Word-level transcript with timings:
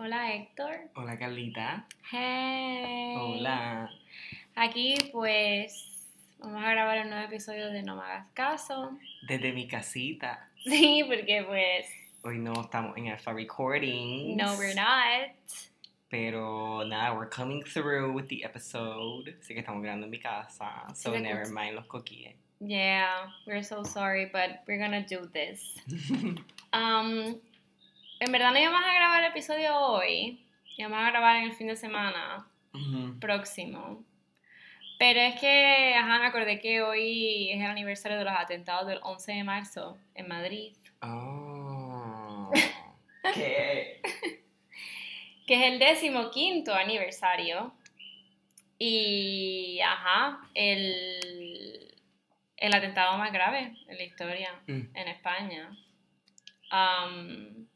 Hola 0.00 0.34
Héctor. 0.34 0.90
Hola 0.96 1.16
Carlita. 1.18 1.86
Hey. 2.10 3.14
Hola. 3.16 3.90
Aquí 4.56 4.96
pues 5.12 6.08
vamos 6.38 6.62
a 6.64 6.70
grabar 6.70 7.02
un 7.04 7.10
nuevo 7.10 7.24
episodio 7.26 7.70
de 7.70 7.82
No 7.82 7.96
me 7.96 8.02
hagas 8.02 8.26
caso. 8.34 8.98
Desde 9.28 9.52
mi 9.52 9.68
casita. 9.68 10.48
Sí, 10.64 11.04
porque 11.06 11.44
pues 11.46 11.86
Hoy 12.22 12.38
no 12.38 12.60
estamos 12.60 12.96
en 12.96 13.08
Alpha 13.08 13.32
Recordings. 13.32 14.36
no 14.36 14.56
we're 14.56 14.74
not. 14.74 15.30
Pero 16.10 16.84
nada, 16.84 17.12
we're 17.12 17.28
coming 17.28 17.62
through 17.62 18.12
with 18.12 18.26
the 18.28 18.44
episode. 18.44 19.28
Así 19.40 19.54
que 19.54 19.60
estamos 19.60 19.82
grabando 19.82 20.06
en 20.06 20.10
mi 20.10 20.18
casa. 20.18 20.92
So 20.94 21.16
never 21.18 21.46
mind 21.52 21.74
los 21.76 21.86
coquilles. 21.86 22.34
Yeah, 22.60 23.26
we're 23.46 23.62
so 23.62 23.82
sorry, 23.84 24.26
but 24.32 24.60
we're 24.66 24.78
gonna 24.78 25.06
do 25.06 25.28
this. 25.32 25.78
Um, 26.72 27.36
en 28.24 28.32
verdad 28.32 28.52
no 28.52 28.58
íbamos 28.58 28.82
a 28.84 28.94
grabar 28.94 29.22
el 29.24 29.30
episodio 29.30 29.76
hoy. 29.78 30.44
Íbamos 30.76 30.98
a 30.98 31.10
grabar 31.10 31.36
en 31.36 31.44
el 31.44 31.52
fin 31.52 31.68
de 31.68 31.76
semana 31.76 32.46
próximo. 33.20 34.04
Pero 34.98 35.20
es 35.20 35.38
que, 35.40 35.94
ajá, 35.96 36.18
me 36.20 36.26
acordé 36.26 36.60
que 36.60 36.82
hoy 36.82 37.50
es 37.50 37.60
el 37.60 37.66
aniversario 37.66 38.18
de 38.18 38.24
los 38.24 38.34
atentados 38.34 38.86
del 38.86 39.00
11 39.02 39.32
de 39.32 39.44
marzo 39.44 39.98
en 40.14 40.28
Madrid. 40.28 40.76
Oh. 41.02 42.50
¿Qué? 43.34 44.00
que 45.46 45.54
es 45.54 45.72
el 45.72 45.78
decimoquinto 45.78 46.74
aniversario. 46.74 47.74
Y, 48.78 49.80
ajá, 49.84 50.40
el, 50.54 51.94
el 52.56 52.74
atentado 52.74 53.16
más 53.18 53.32
grave 53.32 53.74
en 53.88 53.96
la 53.96 54.02
historia 54.02 54.50
Mm. 54.66 54.96
en 54.96 55.08
España. 55.08 55.70
Um, 56.72 57.66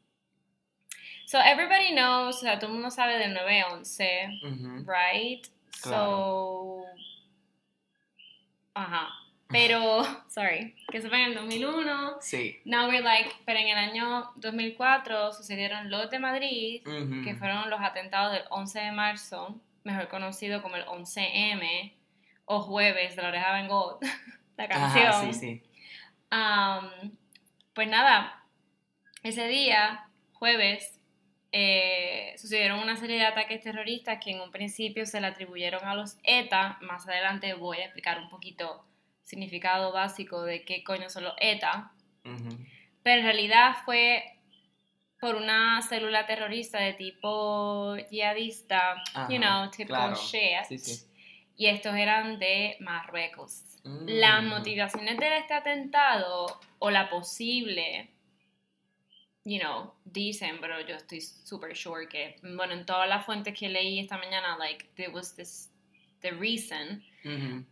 so, 1.29 1.37
everybody 1.39 1.93
knows, 1.93 2.37
o 2.37 2.39
sea, 2.39 2.57
todo 2.57 2.71
el 2.71 2.73
mundo 2.73 2.89
sabe 2.89 3.19
del 3.19 3.35
9-11, 3.35 4.41
Ujú. 4.43 4.85
right? 4.87 5.45
So, 5.71 6.83
ajá. 8.73 9.09
Pero, 9.47 10.03
sorry, 10.27 10.75
que 10.91 10.97
eso 10.97 11.09
fue 11.09 11.21
en 11.21 11.29
el 11.29 11.35
2001. 11.35 12.17
Sí. 12.21 12.59
Now 12.65 12.87
we're 12.87 13.03
like, 13.03 13.31
pero 13.45 13.59
en 13.59 13.67
el 13.67 13.77
año 13.77 14.31
2004 14.37 15.33
sucedieron 15.33 15.91
los 15.91 16.09
de 16.09 16.17
Madrid, 16.17 16.81
que 17.23 17.35
fueron 17.35 17.69
los 17.69 17.79
atentados 17.79 18.33
del 18.33 18.43
11 18.49 18.79
de 18.79 18.91
marzo, 18.91 19.59
mejor 19.83 20.07
conocido 20.07 20.63
como 20.63 20.77
el 20.77 20.85
11M, 20.85 21.93
o 22.45 22.61
Jueves 22.61 23.15
de 23.15 23.21
la 23.21 23.27
Oreja 23.27 23.51
Van 23.51 23.67
Gogh, 23.67 23.99
la 24.57 24.67
canción. 24.67 25.07
Ajá, 25.07 25.21
sí, 25.21 25.33
sí. 25.33 25.63
Am, 26.31 27.11
pues 27.73 27.87
nada, 27.87 28.43
ese 29.21 29.47
día, 29.47 30.07
jueves, 30.33 30.98
eh, 31.51 32.35
sucedieron 32.37 32.79
una 32.79 32.95
serie 32.95 33.17
de 33.17 33.25
ataques 33.25 33.61
terroristas 33.61 34.23
que 34.23 34.31
en 34.31 34.41
un 34.41 34.51
principio 34.51 35.05
se 35.05 35.19
le 35.19 35.27
atribuyeron 35.27 35.83
a 35.85 35.95
los 35.95 36.17
ETA. 36.23 36.77
Más 36.81 37.07
adelante 37.07 37.53
voy 37.53 37.77
a 37.77 37.85
explicar 37.85 38.19
un 38.19 38.29
poquito 38.29 38.85
significado 39.23 39.91
básico 39.91 40.43
de 40.43 40.63
qué 40.63 40.83
coño 40.83 41.09
son 41.09 41.23
los 41.23 41.33
ETA. 41.39 41.91
Pero 43.03 43.19
en 43.19 43.23
realidad 43.23 43.77
fue 43.85 44.39
por 45.19 45.35
una 45.35 45.81
célula 45.81 46.25
terrorista 46.25 46.79
de 46.79 46.93
tipo 46.93 47.97
yihadista, 48.09 49.01
Ajá, 49.13 49.27
you 49.29 49.37
know, 49.37 49.69
tipo 49.69 49.89
claro. 49.93 50.15
shit. 50.15 50.63
Sí, 50.67 50.77
sí. 50.77 51.05
Y 51.57 51.67
estos 51.67 51.93
eran 51.95 52.39
de 52.39 52.77
Marruecos. 52.79 53.63
Mm. 53.83 54.05
Las 54.07 54.43
motivaciones 54.43 55.17
de 55.17 55.37
este 55.37 55.53
atentado 55.53 56.59
o 56.79 56.89
la 56.89 57.09
posible, 57.09 58.09
you 59.49 59.59
know, 59.59 59.93
dicen, 60.05 60.57
pero 60.61 60.79
yo 60.81 60.95
estoy 60.95 61.21
super 61.21 61.75
sure 61.75 62.07
que, 62.07 62.35
bueno, 62.43 62.73
en 62.73 62.85
todas 62.85 63.09
las 63.09 63.25
fuentes 63.25 63.57
que 63.57 63.67
leí 63.69 63.99
esta 63.99 64.17
mañana, 64.17 64.57
like, 64.57 64.85
there 64.95 65.09
was 65.11 65.35
this, 65.35 65.71
the 66.21 66.31
reason, 66.31 67.03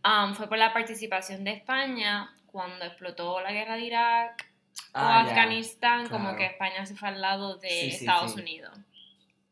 um, 0.04 0.34
fue 0.34 0.48
por 0.48 0.58
la 0.58 0.72
participación 0.72 1.44
de 1.44 1.52
España 1.52 2.34
cuando 2.46 2.84
explotó 2.84 3.40
la 3.40 3.52
guerra 3.52 3.76
de 3.76 3.82
Irak 3.84 4.50
o 4.94 4.98
Ah. 4.98 5.20
Afganistán, 5.20 6.08
como 6.08 6.34
que 6.36 6.46
España 6.46 6.84
se 6.86 6.96
fue 6.96 7.08
al 7.10 7.20
lado 7.20 7.56
de 7.58 7.68
Sí, 7.68 7.90
sí, 7.90 7.96
Estados 8.04 8.34
sí. 8.34 8.40
Unidos. 8.40 8.76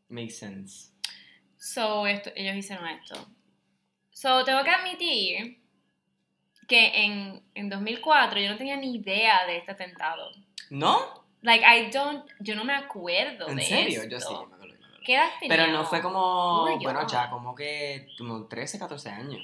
Makes 0.08 0.34
sense. 0.34 0.90
So, 1.58 2.06
esto, 2.06 2.30
ellos 2.34 2.56
hicieron 2.56 2.86
esto. 2.88 3.28
So, 4.10 4.44
tengo 4.44 4.64
que 4.64 4.70
admitir 4.70 5.60
que 6.66 7.04
en, 7.04 7.42
en 7.54 7.68
2004 7.68 8.40
yo 8.40 8.50
no 8.50 8.56
tenía 8.56 8.76
ni 8.76 8.96
idea 8.96 9.46
de 9.46 9.58
este 9.58 9.72
atentado. 9.72 10.30
¿No? 10.70 11.25
Like, 11.42 11.64
I 11.64 11.90
don't, 11.90 12.24
yo 12.40 12.54
no 12.54 12.64
me 12.64 12.74
acuerdo 12.74 13.48
¿En 13.48 13.56
de 13.56 13.62
serio? 13.62 14.02
esto. 14.02 14.10
Yo 14.10 14.20
sí, 14.20 14.34
me 14.48 14.54
acuerdo. 14.54 14.76
¿Qué 15.04 15.14
edad 15.14 15.28
tenía? 15.38 15.56
Pero 15.56 15.72
no 15.72 15.84
fue 15.84 16.02
como, 16.02 16.68
yo. 16.68 16.78
bueno, 16.82 17.06
ya 17.06 17.30
como 17.30 17.54
que 17.54 18.08
como 18.18 18.46
13, 18.46 18.78
14 18.78 19.10
años. 19.10 19.42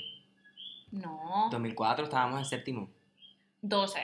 No, 0.90 1.48
2004 1.50 2.04
estábamos 2.04 2.38
en 2.40 2.44
séptimo. 2.44 2.90
12. 3.62 4.00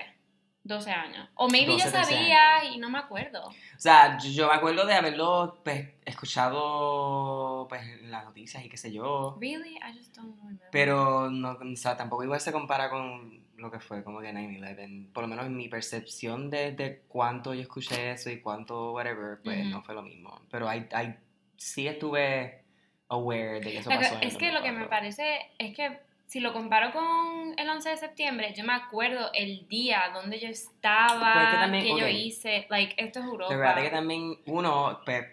12 0.63 0.91
años. 0.91 1.29
O 1.35 1.49
maybe 1.49 1.73
12, 1.73 1.85
yo 1.85 1.91
13 1.91 2.13
sabía 2.13 2.65
y 2.65 2.79
no 2.79 2.91
me 2.91 2.99
acuerdo. 2.99 3.49
O 3.49 3.81
sea, 3.81 4.19
yo, 4.19 4.31
yo 4.31 4.49
me 4.49 4.55
acuerdo 4.55 4.87
de 4.87 4.95
haberlo 4.95 5.59
pues, 5.65 5.89
escuchado 6.05 7.67
pues, 7.69 7.83
en 7.83 8.11
las 8.11 8.25
noticias 8.25 8.65
y 8.65 8.69
qué 8.69 8.77
sé 8.77 8.93
yo. 8.93 9.37
Really? 9.41 9.77
I 9.77 9.97
just 9.97 10.15
don't 10.15 10.37
remember. 10.37 10.69
Pero 10.71 11.31
no, 11.31 11.53
o 11.53 11.77
sea, 11.77 11.97
tampoco 11.97 12.23
igual 12.23 12.41
se 12.41 12.53
compara 12.53 12.91
con 12.91 13.48
lo 13.59 13.71
que 13.71 13.81
fue 13.81 14.03
como 14.05 14.21
que 14.21 14.33
9-11. 14.33 15.13
Por 15.13 15.23
lo 15.25 15.29
menos 15.29 15.47
en 15.47 15.57
mi 15.57 15.69
percepción 15.69 16.49
de, 16.51 16.73
de 16.73 17.03
cuánto 17.09 17.55
yo 17.55 17.61
escuché 17.63 18.13
eso 18.13 18.31
y 18.31 18.41
cuánto 18.41 18.93
whatever, 18.93 19.39
pues 19.43 19.61
Ujú. 19.61 19.69
no 19.71 19.83
fue 19.83 19.95
lo 19.95 20.03
mismo. 20.03 20.41
Pero 20.51 20.73
I, 20.73 20.87
I 20.93 21.15
sí 21.57 21.87
estuve 21.89 22.63
aware 23.09 23.61
de 23.61 23.73
que 23.73 23.79
eso 23.79 23.91
pasó 23.91 24.17
en 24.17 24.23
es 24.29 24.37
que 24.37 24.53
lo 24.53 24.63
que 24.63 24.73
me 24.73 24.81
2004. 24.85 24.89
parece 24.91 25.39
es 25.59 25.75
que 25.77 25.99
si 26.27 26.41
lo 26.41 26.53
comparo 26.53 26.93
con 26.93 27.59
el 27.59 27.69
11 27.69 27.89
de 27.91 27.97
septiembre, 27.97 28.53
yo 28.55 28.63
me 28.63 28.75
acuerdo 28.75 29.31
el 29.33 29.67
día 29.67 30.11
donde 30.13 30.39
yo 30.39 30.49
estaba, 30.49 31.33
Pero 31.33 31.45
es 31.47 31.51
que 31.53 31.57
también, 31.57 31.85
que 31.85 31.91
yo 32.01 32.07
ok. 32.07 32.13
hice, 32.13 32.67
like, 32.69 32.95
esto 33.03 33.21
es 33.21 33.25
Europa. 33.25 33.55
De 33.55 33.59
verdad 33.59 33.83
que 33.83 33.91
también 33.91 34.39
uno 34.47 35.01
pues, 35.07 35.25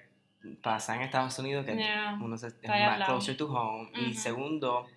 pasa 0.61 0.95
en 0.95 1.01
Estados 1.01 1.37
Unidos 1.37 1.65
que 1.65 1.75
Yeah. 1.75 2.17
uno 2.21 2.37
se, 2.37 2.47
es 2.47 2.69
más 2.69 3.03
closer 3.05 3.35
to 3.35 3.51
home. 3.51 3.91
Y 3.93 4.11
Ujú. 4.11 4.19
segundo, 4.21 4.87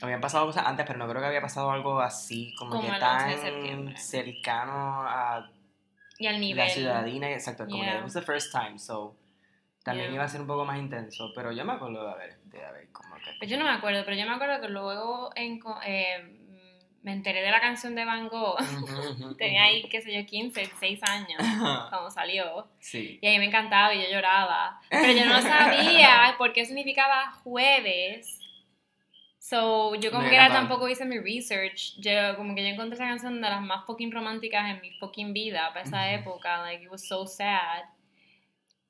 habían 0.00 0.20
pasado 0.20 0.46
cosas 0.46 0.66
antes, 0.66 0.86
pero 0.86 0.98
no 0.98 1.08
creo 1.08 1.20
que 1.20 1.26
había 1.28 1.40
pasado 1.40 1.70
algo 1.70 2.00
así 2.00 2.54
como, 2.56 2.70
Como 2.72 2.82
que 2.82 2.88
el 2.88 3.02
11 3.02 3.50
de 3.50 3.50
tan 3.86 3.96
cercano 3.96 5.02
a 5.08 5.50
y 6.18 6.26
al 6.26 6.40
nivel. 6.40 6.64
la 6.66 6.68
ciudadanía. 6.70 7.30
Exacto, 7.32 7.64
como 7.66 7.78
que 7.80 7.84
Yeah. 7.86 7.98
it 7.98 8.02
was 8.04 8.14
the 8.14 8.22
first 8.22 8.52
time, 8.52 8.78
so 8.78 9.16
también 9.84 10.08
Yeah. 10.08 10.14
iba 10.16 10.24
a 10.24 10.28
ser 10.28 10.40
un 10.40 10.46
poco 10.46 10.64
más 10.64 10.78
intenso. 10.78 11.32
Pero 11.34 11.52
yo 11.52 11.64
me 11.64 11.72
acuerdo 11.72 12.04
de 12.04 12.12
haber, 12.12 12.40
de 12.44 12.64
haber 12.64 12.92
como 12.92 13.14
que... 13.16 13.30
Pues 13.38 13.50
yo 13.50 13.56
no 13.56 13.64
me 13.64 13.70
acuerdo, 13.70 14.02
pero 14.04 14.16
yo 14.16 14.26
me 14.26 14.32
acuerdo 14.34 14.60
que 14.60 14.68
luego 14.68 15.30
en 15.36 15.60
eh, 15.84 16.34
me 17.02 17.12
enteré 17.12 17.40
de 17.42 17.50
la 17.50 17.60
canción 17.60 17.94
de 17.94 18.04
Van 18.04 18.28
Gogh. 18.28 18.56
Tenía 19.38 19.64
ahí, 19.64 19.88
qué 19.88 20.00
sé 20.02 20.12
yo, 20.12 20.26
15, 20.26 20.60
16 20.60 21.00
años 21.04 21.38
cuando 21.88 22.10
salió. 22.10 22.68
Sí. 22.80 23.18
Y 23.22 23.26
a 23.26 23.30
mí 23.30 23.38
me 23.38 23.46
encantaba 23.46 23.94
y 23.94 24.02
yo 24.02 24.10
lloraba. 24.10 24.80
Pero 24.90 25.12
yo 25.12 25.24
no 25.24 25.40
sabía 25.40 26.34
por 26.38 26.52
qué 26.52 26.64
significaba 26.64 27.30
jueves. 27.44 28.37
So, 29.48 29.94
yo 29.94 30.10
como 30.10 30.24
Me 30.24 30.28
que 30.28 30.36
era, 30.36 30.48
tampoco 30.48 30.86
hice 30.90 31.06
mi 31.06 31.18
research. 31.18 31.94
Yo 31.98 32.36
como 32.36 32.54
que 32.54 32.62
yo 32.62 32.68
encontré 32.68 32.96
esa 32.96 33.06
canción 33.06 33.40
de 33.40 33.48
las 33.48 33.62
más 33.62 33.86
fucking 33.86 34.12
románticas 34.12 34.68
en 34.68 34.82
mi 34.82 34.90
fucking 34.98 35.32
vida 35.32 35.68
para 35.72 35.86
esa 35.86 36.04
Ujú. 36.04 36.20
época. 36.20 36.60
Like, 36.62 36.84
it 36.84 36.90
was 36.90 37.08
so 37.08 37.26
sad. 37.26 37.84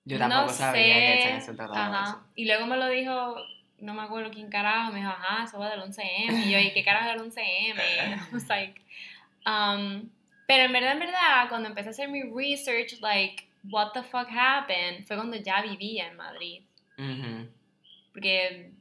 Yo 0.04 0.18
tampoco 0.18 0.46
no 0.46 0.52
sabía 0.52 0.94
sé. 0.96 1.04
que 1.04 1.14
esa 1.20 1.28
canción 1.30 1.56
trataba 1.56 1.86
Ajá. 1.86 2.10
eso. 2.10 2.26
Y 2.34 2.46
luego 2.46 2.66
me 2.66 2.76
lo 2.76 2.88
dijo, 2.88 3.36
no 3.78 3.94
me 3.94 4.02
acuerdo 4.02 4.32
quién 4.32 4.50
carajo, 4.50 4.90
me 4.90 4.98
dijo, 4.98 5.10
ajá, 5.10 5.44
eso 5.44 5.60
va 5.60 5.70
del 5.70 5.80
11M. 5.80 6.46
Y 6.46 6.50
yo, 6.50 6.58
¿y 6.58 6.72
qué 6.72 6.82
carajo 6.82 7.10
es 7.10 7.14
el 7.14 7.20
11M? 7.20 7.76
I 8.30 8.34
was 8.34 8.48
like, 8.48 8.80
um, 9.46 10.10
pero 10.48 10.64
en 10.64 10.72
verdad, 10.72 10.92
en 10.92 10.98
verdad, 10.98 11.48
cuando 11.48 11.68
empecé 11.68 11.88
a 11.88 11.92
hacer 11.92 12.08
mi 12.08 12.22
research, 12.24 13.00
like, 13.00 13.46
what 13.70 13.92
the 13.92 14.02
fuck 14.02 14.26
happened, 14.28 15.06
fue 15.06 15.14
cuando 15.14 15.36
ya 15.36 15.62
vivía 15.62 16.08
en 16.08 16.16
Madrid. 16.16 16.62
Ujú. 16.98 17.48
Porque, 18.12 18.72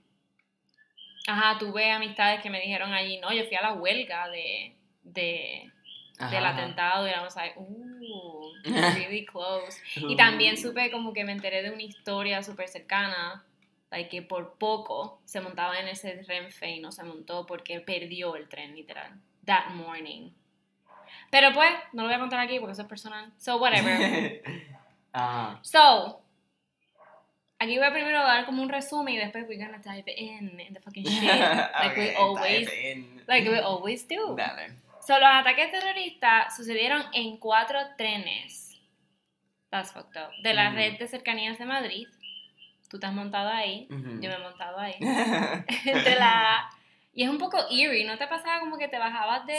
ajá, 1.27 1.57
tuve 1.59 1.91
amistades 1.91 2.41
que 2.41 2.50
me 2.50 2.59
dijeron 2.59 2.94
allí, 2.94 3.19
no, 3.19 3.31
yo 3.33 3.45
fui 3.45 3.56
a 3.56 3.62
la 3.62 3.74
huelga 3.74 4.27
de, 4.29 4.75
de, 5.03 5.71
Ajá, 6.18 6.31
del 6.31 6.45
ajá. 6.45 6.57
atentado 6.57 7.06
y 7.07 7.12
éramos 7.12 7.35
like, 7.35 7.57
ooh, 7.59 8.51
really 8.95 9.25
close. 9.25 9.79
Y 9.95 10.15
también 10.15 10.56
Uh. 10.56 10.57
supe 10.57 10.89
como 10.91 11.13
que 11.13 11.24
me 11.24 11.31
enteré 11.33 11.62
de 11.62 11.69
una 11.71 11.83
historia 11.83 12.41
súper 12.41 12.68
cercana, 12.69 13.45
like 13.91 14.09
que 14.09 14.21
por 14.24 14.57
poco 14.57 15.21
se 15.25 15.39
montaba 15.41 15.79
en 15.79 15.88
ese 15.88 16.24
Renfe 16.24 16.71
y 16.71 16.79
no 16.79 16.91
se 16.91 17.03
montó 17.03 17.45
porque 17.45 17.80
perdió 17.81 18.35
el 18.35 18.50
tren, 18.50 18.75
literal, 18.75 19.12
that 19.45 19.69
morning. 19.75 20.31
Pero 21.30 21.51
pues, 21.53 21.71
no 21.94 22.03
lo 22.03 22.07
voy 22.07 22.15
a 22.15 22.19
contar 22.19 22.39
aquí 22.39 22.57
porque 22.59 22.71
eso 22.73 22.81
es 22.83 22.88
personal. 22.88 23.31
So, 23.38 23.57
whatever. 23.57 24.41
Ajá. 25.13 25.59
So, 25.62 26.21
aquí 27.59 27.77
voy 27.77 27.88
a 27.88 27.92
primero 27.92 28.19
dar 28.24 28.45
como 28.45 28.62
un 28.62 28.69
resumen 28.69 29.15
y 29.15 29.18
después 29.18 29.45
we're 29.48 29.63
gonna 29.63 29.80
dive 29.80 30.12
in 30.15 30.59
in 30.59 30.74
the 30.74 30.80
fucking 30.80 31.04
shit. 31.07 31.24
Like 31.30 31.95
we 31.98 32.09
Ok, 32.12 32.18
always, 32.18 32.69
like 33.27 33.50
we 33.50 33.59
always 33.59 34.07
do. 34.07 34.36
Dale. 34.36 34.74
So, 35.01 35.18
los 35.19 35.30
ataques 35.31 35.71
terroristas 35.71 36.56
sucedieron 36.56 37.04
en 37.13 37.38
cuatro 37.38 37.80
trenes. 37.98 38.80
That's 39.69 39.92
fucked 39.92 40.18
up. 40.18 40.31
De 40.44 40.54
la 40.54 40.69
Mm. 40.71 40.75
red 40.75 40.98
de 41.00 41.07
cercanías 41.07 41.57
de 41.57 41.65
Madrid. 41.65 42.07
tú 42.89 42.98
te 43.00 43.06
has 43.06 43.12
montado 43.13 43.50
ahí, 43.50 43.86
Ujú. 43.92 44.21
yo 44.21 44.30
me 44.30 44.36
he 44.36 44.39
montado 44.39 44.80
ahí. 44.80 44.95
Entre 45.86 46.15
la... 46.15 46.69
Y 47.13 47.24
es 47.24 47.30
un 47.30 47.38
poco 47.38 47.57
eerie, 47.69 48.06
¿no 48.06 48.18
te 48.18 48.27
pasaba 48.27 48.62
como 48.62 48.77
que 48.77 48.88
te 48.88 48.98
bajabas 48.98 49.45
de 49.45 49.57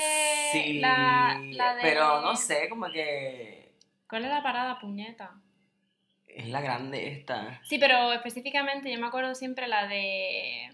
sí, 0.53 0.79
la, 0.81 1.39
la 1.53 1.75
de... 1.75 1.83
pero 1.83 2.23
no 2.23 2.35
sé, 2.37 2.69
como 2.71 2.87
que 2.91 3.75
¿Cuál 4.09 4.25
es 4.25 4.31
la 4.31 4.43
parada, 4.43 4.79
puñeta? 4.81 5.33
Es 6.29 6.49
la 6.49 6.61
grande 6.61 7.09
esta. 7.09 7.61
Sí, 7.65 7.79
pero 7.79 8.13
específicamente 8.13 8.91
yo 8.93 8.99
me 9.01 9.07
acuerdo 9.07 9.35
siempre 9.35 9.69
la 9.69 9.87
de... 9.87 10.71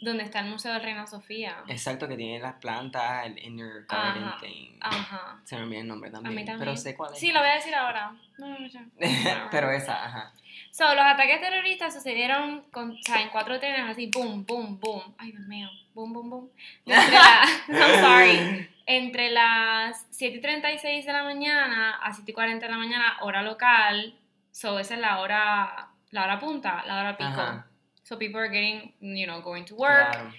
Donde 0.00 0.22
está 0.24 0.40
el 0.40 0.50
Museo 0.50 0.72
de 0.74 0.80
Reina 0.80 1.06
Sofía. 1.06 1.56
Exacto, 1.68 2.06
que 2.08 2.16
tiene 2.16 2.38
las 2.38 2.54
plantas, 2.54 3.24
el 3.26 3.42
inner 3.42 3.86
garden 3.88 4.24
Ajá. 4.24 4.38
thing. 4.40 4.76
Ajá. 4.80 5.40
Se 5.44 5.56
me 5.56 5.62
olvida 5.62 5.80
el 5.80 5.88
nombre 5.88 6.10
A 6.10 6.12
también, 6.12 6.34
mí 6.34 6.44
también. 6.44 6.58
pero 6.58 6.76
sé 6.76 6.94
cuál 6.94 7.12
es. 7.14 7.18
Sí, 7.20 7.32
lo 7.32 7.40
voy 7.40 7.48
a 7.48 7.54
decir 7.54 7.74
ahora. 7.74 8.12
No, 8.36 8.46
no, 8.48 8.58
no. 8.58 8.90
pero 9.50 9.70
esa, 9.70 10.04
ajá. 10.04 10.32
So, 10.72 10.92
los 10.94 11.04
ataques 11.04 11.40
terroristas 11.40 11.94
sucedieron 11.94 12.62
con, 12.70 12.90
o 12.90 13.02
sea, 13.02 13.22
en 13.22 13.30
cuatro 13.30 13.58
trenes 13.60 13.88
así, 13.88 14.10
boom, 14.12 14.44
boom, 14.44 14.78
boom. 14.78 15.14
Ay, 15.16 15.30
Dios 15.30 15.46
mío. 15.46 15.70
Boom, 15.94 16.12
boom, 16.12 16.28
boom. 16.30 16.50
Entre 16.84 17.12
la- 17.12 17.46
I'm 17.68 18.00
sorry. 18.04 18.68
Entre 18.86 19.30
las 19.30 20.06
7 20.10 20.36
y 20.36 20.40
36 20.40 21.06
de 21.06 21.12
la 21.12 21.22
mañana 21.22 21.92
a 22.02 22.12
7 22.12 22.30
y 22.30 22.34
40 22.34 22.66
de 22.66 22.72
la 22.72 22.78
mañana, 22.78 23.16
hora 23.22 23.42
local. 23.42 24.14
So, 24.54 24.78
esa 24.78 24.94
es 24.94 25.00
la 25.00 25.18
hora, 25.18 25.88
la 26.12 26.22
hora 26.22 26.38
punta, 26.38 26.84
la 26.86 27.00
hora 27.00 27.16
pico. 27.16 27.28
Ajá. 27.40 27.66
So, 28.04 28.16
people 28.16 28.38
are 28.40 28.48
getting, 28.48 28.94
you 29.00 29.26
know, 29.26 29.42
going 29.42 29.64
to 29.64 29.74
work. 29.74 30.12
Claro. 30.12 30.32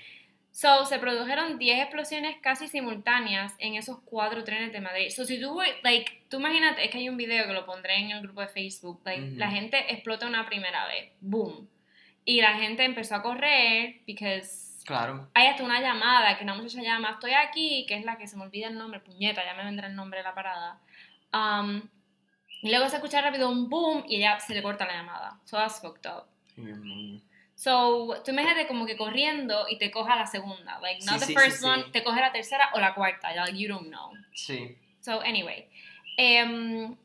So, 0.51 0.85
se 0.85 0.99
produjeron 0.99 1.59
10 1.59 1.81
explosiones 1.81 2.37
casi 2.41 2.69
simultáneas 2.69 3.51
en 3.59 3.75
esos 3.75 3.99
cuatro 4.05 4.45
trenes 4.45 4.71
de 4.71 4.79
Madrid. 4.79 5.09
So, 5.09 5.25
si 5.25 5.37
tú, 5.41 5.59
like, 5.83 6.27
tú 6.29 6.37
imagínate, 6.37 6.85
es 6.85 6.91
que 6.91 6.99
hay 6.99 7.09
un 7.09 7.17
video 7.17 7.45
que 7.45 7.51
lo 7.51 7.65
pondré 7.65 7.97
en 7.97 8.11
el 8.11 8.21
grupo 8.21 8.39
de 8.39 8.47
Facebook, 8.47 9.01
like, 9.03 9.35
la 9.35 9.49
gente 9.51 9.91
explota 9.91 10.25
una 10.27 10.45
primera 10.45 10.87
vez, 10.87 11.11
boom. 11.19 11.67
Y 12.23 12.39
la 12.39 12.53
gente 12.53 12.85
empezó 12.85 13.15
a 13.15 13.21
correr, 13.21 14.01
because 14.07 14.81
Claro. 14.85 15.27
hay 15.33 15.47
hasta 15.47 15.63
una 15.65 15.81
llamada 15.81 16.37
que 16.37 16.45
una 16.45 16.53
muchacha 16.55 16.81
llama, 16.81 17.09
estoy 17.11 17.33
aquí, 17.33 17.85
que 17.85 17.95
es 17.95 18.05
la 18.05 18.17
que 18.17 18.25
se 18.27 18.37
me 18.37 18.43
olvida 18.43 18.69
el 18.69 18.77
nombre, 18.77 19.01
puñeta, 19.01 19.43
ya 19.43 19.55
me 19.55 19.65
vendrá 19.65 19.87
el 19.87 19.95
nombre 19.95 20.19
de 20.19 20.23
la 20.23 20.33
parada. 20.33 20.79
Um, 21.33 21.81
y 22.65 22.69
luego 22.71 22.89
se 22.89 22.95
escucha 22.95 23.21
rápido 23.21 23.47
un 23.49 23.69
boom 23.69 24.03
y 24.07 24.15
ella 24.17 24.39
se 24.39 24.55
le 24.55 24.63
corta 24.63 24.85
la 24.87 24.93
llamada. 24.93 25.39
So, 25.45 25.57
that's 25.57 25.79
fucked 25.79 26.05
up. 26.09 26.23
Mm. 26.57 27.19
So, 27.53 28.21
tú 28.25 28.31
imagínate 28.31 28.65
como 28.67 28.85
que 28.85 28.97
corriendo 28.97 29.67
y 29.69 29.77
te 29.77 29.91
coja 29.91 30.15
la 30.15 30.25
segunda. 30.25 30.79
Like, 30.81 31.01
Sí, 31.01 31.07
not 31.09 31.19
the 31.19 31.27
sí, 31.27 31.33
first 31.33 31.57
sí, 31.57 31.63
sí. 31.63 31.65
one, 31.65 31.83
te 31.91 32.03
coge 32.03 32.19
la 32.19 32.31
tercera 32.31 32.69
o 32.73 32.79
la 32.79 32.95
cuarta. 32.95 33.33
Like, 33.35 33.57
you 33.57 33.69
don't 33.69 33.87
know. 33.89 34.11
Sí. 34.33 34.75
So, 34.99 35.21
anyway. 35.21 35.67
Em, 36.17 36.95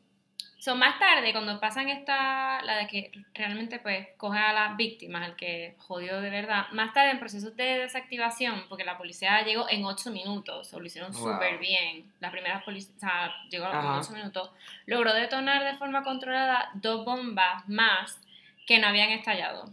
so, 0.63 0.75
más 0.75 0.99
tarde, 0.99 1.31
cuando 1.31 1.59
pasan 1.59 1.89
esta, 1.89 2.61
la 2.61 2.75
de 2.77 2.85
que 2.87 3.11
realmente, 3.33 3.79
pues, 3.79 4.09
coge 4.17 4.37
a 4.37 4.53
las 4.53 4.77
víctimas, 4.77 5.27
el 5.27 5.35
que 5.35 5.73
jodió 5.79 6.21
de 6.21 6.29
verdad, 6.29 6.67
más 6.71 6.93
tarde 6.93 7.09
en 7.09 7.19
procesos 7.19 7.55
de 7.55 7.79
desactivación, 7.79 8.65
porque 8.69 8.83
la 8.85 8.95
policía 8.95 9.41
llegó 9.43 9.67
en 9.69 9.83
8 9.85 10.11
minutos, 10.11 10.71
o 10.73 10.79
lo 10.79 10.85
hicieron 10.85 11.11
Wow. 11.13 11.33
súper 11.33 11.57
bien, 11.57 12.11
las 12.19 12.31
primeras 12.31 12.63
policías, 12.63 12.95
o 12.95 12.99
sea, 12.99 13.33
llegó 13.49 13.65
en 13.65 13.75
Ajá. 13.75 13.99
8 13.99 14.11
minutos, 14.13 14.51
logró 14.85 15.13
detonar 15.15 15.63
de 15.63 15.73
forma 15.79 16.03
controlada 16.03 16.69
dos 16.75 17.03
bombas 17.05 17.67
más 17.67 18.19
que 18.67 18.77
no 18.77 18.87
habían 18.87 19.09
estallado 19.09 19.67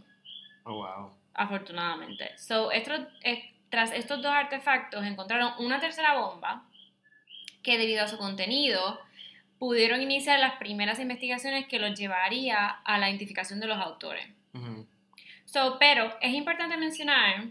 Oh, 0.63 0.73
wow. 0.73 1.11
afortunadamente. 1.35 2.35
So, 2.37 2.71
estos- 2.71 3.01
es- 3.21 3.43
tras 3.69 3.91
estos 3.91 4.23
dos 4.23 4.31
artefactos 4.31 5.05
encontraron 5.05 5.53
una 5.59 5.79
tercera 5.79 6.15
bomba 6.17 6.63
que 7.61 7.77
debido 7.77 8.03
a 8.03 8.07
su 8.07 8.17
contenido 8.17 8.99
pudieron 9.59 10.01
iniciar 10.01 10.39
las 10.39 10.53
primeras 10.53 10.99
investigaciones 10.99 11.67
que 11.67 11.79
los 11.79 11.97
llevaría 11.99 12.67
a 12.67 12.97
la 12.97 13.09
identificación 13.09 13.59
de 13.59 13.67
los 13.67 13.77
autores. 13.77 14.25
So, 15.45 15.77
pero 15.79 16.15
es 16.21 16.33
importante 16.33 16.77
mencionar 16.77 17.47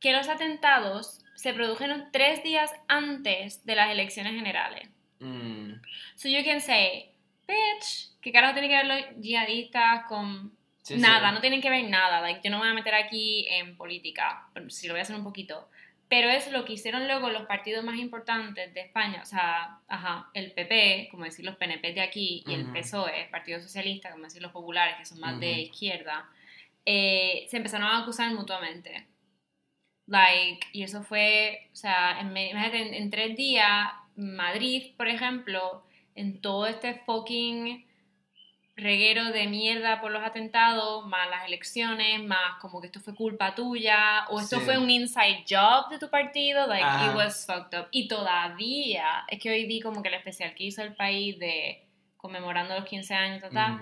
que 0.00 0.12
los 0.12 0.28
atentados 0.28 1.20
se 1.34 1.52
produjeron 1.52 2.08
tres 2.12 2.42
días 2.42 2.72
antes 2.88 3.64
de 3.66 3.74
las 3.74 3.90
elecciones 3.90 4.34
generales. 4.34 4.88
Mm. 5.18 5.72
So 6.14 6.28
you 6.28 6.44
can 6.44 6.60
say, 6.60 7.10
bitch, 7.46 8.10
¿qué 8.20 8.32
carajo 8.32 8.54
tiene 8.54 8.68
que 8.68 8.76
ver 8.76 8.86
los 8.86 9.20
yihadistas 9.20 10.04
con 10.08 10.56
Sí, 10.86 10.94
sí. 10.94 11.00
nada, 11.00 11.32
no 11.32 11.40
tienen 11.40 11.60
que 11.60 11.68
ver 11.68 11.90
nada. 11.90 12.20
Like, 12.20 12.42
yo 12.44 12.50
no 12.50 12.58
me 12.58 12.62
voy 12.62 12.70
a 12.70 12.74
meter 12.74 12.94
aquí 12.94 13.44
en 13.50 13.76
política, 13.76 14.46
pero 14.54 14.70
sí 14.70 14.86
lo 14.86 14.94
voy 14.94 15.00
a 15.00 15.02
hacer 15.02 15.16
un 15.16 15.24
poquito. 15.24 15.68
Pero 16.08 16.28
es 16.28 16.50
lo 16.52 16.64
que 16.64 16.74
hicieron 16.74 17.06
luego 17.08 17.30
los 17.30 17.46
partidos 17.46 17.84
más 17.84 17.96
importantes 17.96 18.72
de 18.72 18.80
España. 18.80 19.20
O 19.22 19.26
sea, 19.26 19.80
ajá, 19.88 20.30
el 20.34 20.52
PP, 20.52 21.08
como 21.10 21.24
decir 21.24 21.44
los 21.44 21.56
PNP 21.56 21.94
de 21.94 22.00
aquí, 22.00 22.44
y 22.46 22.54
el 22.54 22.64
Ujú. 22.64 22.74
PSOE, 22.74 23.24
el 23.24 23.30
Partido 23.30 23.60
Socialista, 23.60 24.12
como 24.12 24.24
decir 24.24 24.40
los 24.40 24.52
populares, 24.52 24.96
que 24.98 25.04
son 25.04 25.18
más 25.18 25.40
de 25.40 25.50
Ujú. 25.50 25.60
izquierda, 25.62 26.28
eh, 26.84 27.46
se 27.48 27.56
empezaron 27.56 27.88
a 27.88 27.98
acusar 28.02 28.32
mutuamente. 28.34 29.06
Like, 30.06 30.68
y 30.72 30.84
eso 30.84 31.02
fue, 31.02 31.68
o 31.72 31.76
sea, 31.76 32.20
en, 32.20 32.36
en, 32.36 32.94
en 32.94 33.10
tres 33.10 33.36
días, 33.36 33.88
Madrid, 34.14 34.94
por 34.96 35.08
ejemplo, 35.08 35.84
en 36.14 36.40
todo 36.40 36.66
este 36.66 36.94
fucking 37.04 37.84
reguero 38.76 39.32
de 39.32 39.46
mierda 39.46 40.00
por 40.02 40.10
los 40.10 40.22
atentados, 40.22 41.06
más 41.06 41.30
las 41.30 41.46
elecciones, 41.46 42.22
más 42.22 42.58
como 42.60 42.80
que 42.80 42.88
esto 42.88 43.00
fue 43.00 43.14
culpa 43.14 43.54
tuya, 43.54 44.26
o 44.28 44.38
esto 44.38 44.58
Sí. 44.58 44.64
fue 44.66 44.76
un 44.78 44.90
inside 44.90 45.44
job 45.48 45.88
de 45.88 45.98
tu 45.98 46.10
partido, 46.10 46.66
like, 46.66 46.84
Ajá. 46.84 47.06
it 47.10 47.16
was 47.16 47.46
fucked 47.46 47.78
up. 47.78 47.88
Y 47.90 48.06
todavía, 48.06 49.24
es 49.28 49.40
que 49.40 49.50
hoy 49.50 49.66
vi 49.66 49.80
como 49.80 50.02
que 50.02 50.08
el 50.08 50.14
especial 50.14 50.54
que 50.54 50.64
hizo 50.64 50.82
el 50.82 50.94
país 50.94 51.38
de 51.38 51.82
conmemorando 52.18 52.74
los 52.74 52.84
15 52.84 53.14
años, 53.14 53.42
ta, 53.52 53.80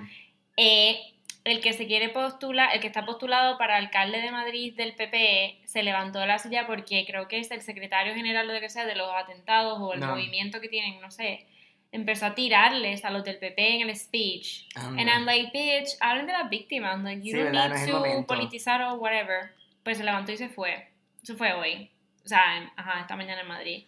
eh, 0.57 1.01
el 1.45 1.61
que 1.61 1.73
se 1.73 1.87
quiere 1.87 2.09
postular, 2.11 2.71
el 2.73 2.81
que 2.81 2.87
está 2.87 3.05
postulado 3.05 3.59
para 3.59 3.77
alcalde 3.77 4.21
de 4.21 4.31
Madrid 4.31 4.75
del 4.77 4.95
PP, 4.95 5.61
se 5.65 5.83
levantó 5.83 6.21
de 6.21 6.27
la 6.27 6.39
silla 6.39 6.67
porque 6.67 7.05
creo 7.07 7.27
que 7.27 7.39
es 7.41 7.51
el 7.51 7.61
secretario 7.63 8.15
general 8.15 8.49
o 8.49 8.53
lo 8.55 8.61
que 8.61 8.71
sea 8.71 8.87
de 8.87 8.95
los 8.95 9.11
atentados 9.15 9.79
o 9.81 9.93
el 9.93 10.01
No. 10.01 10.07
movimiento 10.09 10.61
que 10.61 10.69
tienen, 10.69 11.01
no 11.01 11.11
sé, 11.11 11.47
empezó 11.95 12.27
a 12.27 12.35
tirarles 12.35 13.05
a 13.05 13.11
los 13.11 13.25
del 13.25 13.39
PP 13.39 13.77
en 13.81 13.89
el 13.89 13.97
speech. 13.97 14.67
Anda. 14.75 15.01
And 15.01 15.09
I'm 15.11 15.25
like, 15.25 15.51
bitch, 15.53 15.91
hablen 16.01 16.27
de 16.27 16.33
las 16.33 16.51
víctimas, 16.51 17.03
like, 17.03 17.23
you 17.23 17.33
Sí, 17.33 17.39
don't 17.39 17.53
¿verdad? 17.53 17.69
No 17.87 18.01
need 18.03 18.17
el 18.17 18.21
to 18.23 18.27
politizar 18.27 18.83
o 18.83 18.95
whatever. 18.95 19.53
Pues 19.83 19.99
se 19.99 20.05
levantó 20.05 20.33
y 20.33 20.37
se 20.37 20.49
fue. 20.49 20.89
Eso 21.23 21.37
fue 21.37 21.53
hoy. 21.53 21.91
O 22.25 22.29
sea, 22.29 22.59
en- 22.59 22.71
ajá, 22.77 23.01
esta 23.01 23.17
mañana 23.17 23.43
en 23.43 23.49
Madrid. 23.49 23.85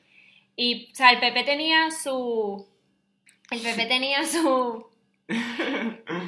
Y, 0.56 0.88
o 0.92 0.94
sea, 0.94 1.10
el 1.10 1.18
PP 1.20 1.44
tenía 1.44 1.90
su... 1.90 2.66
El 3.50 3.60
PP 3.60 3.86
tenía 3.88 4.24
su... 4.24 4.86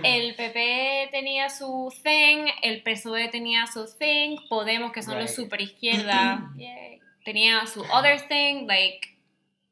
El 0.02 0.34
PP 0.34 1.08
tenía 1.12 1.48
su 1.48 1.92
thing, 2.02 2.46
el 2.62 2.82
PSOE 2.82 3.28
tenía 3.28 3.66
su 3.66 3.86
thing, 3.96 4.36
Podemos, 4.48 4.90
que 4.92 5.02
son 5.02 5.14
los 5.18 5.30
Right. 5.30 5.36
super 5.36 5.60
izquierda, 5.60 6.50
tenía 7.24 7.64
su 7.66 7.82
other 7.92 8.20
thing, 8.28 8.66
like, 8.66 9.16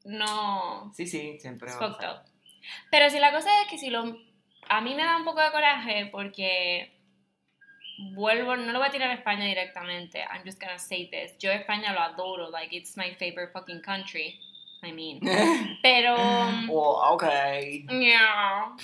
no, 0.06 0.92
Sí, 0.94 1.06
sí, 1.06 1.38
siempre 1.40 1.70
va 1.72 1.86
a. 1.86 2.24
Pero 2.90 3.10
si 3.10 3.18
la 3.18 3.30
cosa 3.32 3.48
es 3.62 3.68
que 3.68 3.78
si 3.78 3.90
lo, 3.90 4.02
a 4.68 4.80
mí 4.80 4.94
me 4.94 5.04
da 5.04 5.16
un 5.16 5.24
poco 5.24 5.40
de 5.40 5.50
coraje 5.50 6.08
porque 6.10 6.92
vuelvo, 8.14 8.56
no 8.56 8.72
lo 8.72 8.78
voy 8.78 8.88
a 8.88 8.90
tirar 8.90 9.10
a 9.10 9.14
España 9.14 9.44
directamente, 9.44 10.20
I'm 10.20 10.42
just 10.44 10.60
gonna 10.60 10.78
say 10.78 11.08
this, 11.10 11.36
yo 11.38 11.50
España 11.50 11.92
lo 11.92 12.00
adoro, 12.00 12.50
like, 12.50 12.74
it's 12.76 12.96
my 12.96 13.14
favorite 13.14 13.52
fucking 13.52 13.80
country, 13.82 14.38
I 14.82 14.92
mean, 14.92 15.20
pero, 15.82 16.14
Oh, 16.70 17.14
ok. 17.14 17.24
yeah. 18.00 18.74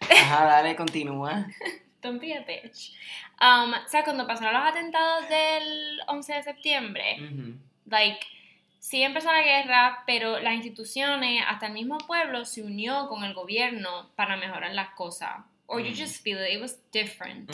Ajá, 0.00 0.44
dale, 0.44 0.76
continúa. 0.76 1.46
Don't 2.02 2.20
be 2.20 2.32
a 2.32 2.42
bitch. 2.44 2.92
Um, 3.40 3.72
o 3.74 3.88
sea, 3.88 4.04
cuando 4.04 4.26
pasaron 4.26 4.54
los 4.54 4.70
atentados 4.70 5.28
del 5.28 6.00
11 6.06 6.32
de 6.34 6.42
septiembre, 6.44 7.16
like, 7.86 8.20
sí 8.88 9.02
empezó 9.02 9.30
la 9.30 9.42
guerra, 9.42 10.02
pero 10.06 10.38
las 10.38 10.54
instituciones, 10.54 11.44
hasta 11.46 11.66
el 11.66 11.72
mismo 11.74 11.98
pueblo, 11.98 12.44
se 12.46 12.62
unió 12.62 13.06
con 13.08 13.22
el 13.22 13.34
gobierno 13.34 14.10
para 14.16 14.36
mejorar 14.38 14.72
las 14.74 14.90
cosas. 14.90 15.44
Or 15.66 15.82
you 15.82 15.90
Mm. 15.92 15.96
just 15.98 16.22
feel 16.22 16.38
it, 16.42 16.54
it 16.54 16.60
was 16.62 16.80
different. 16.90 17.50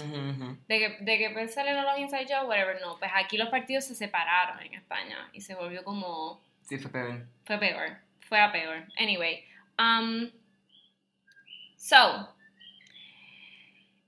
De 0.69 0.79
que, 0.79 0.99
de 1.01 1.19
que 1.19 1.31
pues 1.31 1.53
salieron 1.53 1.85
los 1.85 1.99
inside 1.99 2.27
jobs, 2.33 2.47
whatever, 2.49 2.81
no. 2.81 2.97
Pues 3.01 3.11
aquí 3.13 3.37
los 3.37 3.49
partidos 3.49 3.85
se 3.85 3.97
separaron 3.97 4.61
en 4.61 4.75
España 4.75 5.29
y 5.33 5.41
se 5.41 5.57
volvió 5.57 5.83
como 5.83 6.41
Sí, 6.63 6.79
fue 6.79 6.93
peor. 6.93 7.27
fue 7.45 7.59
peor. 7.59 7.99
Fue 8.21 8.41
a 8.41 8.53
peor. 8.53 8.85
Anyway. 8.97 9.45
Um, 9.79 10.31
so. 11.77 12.33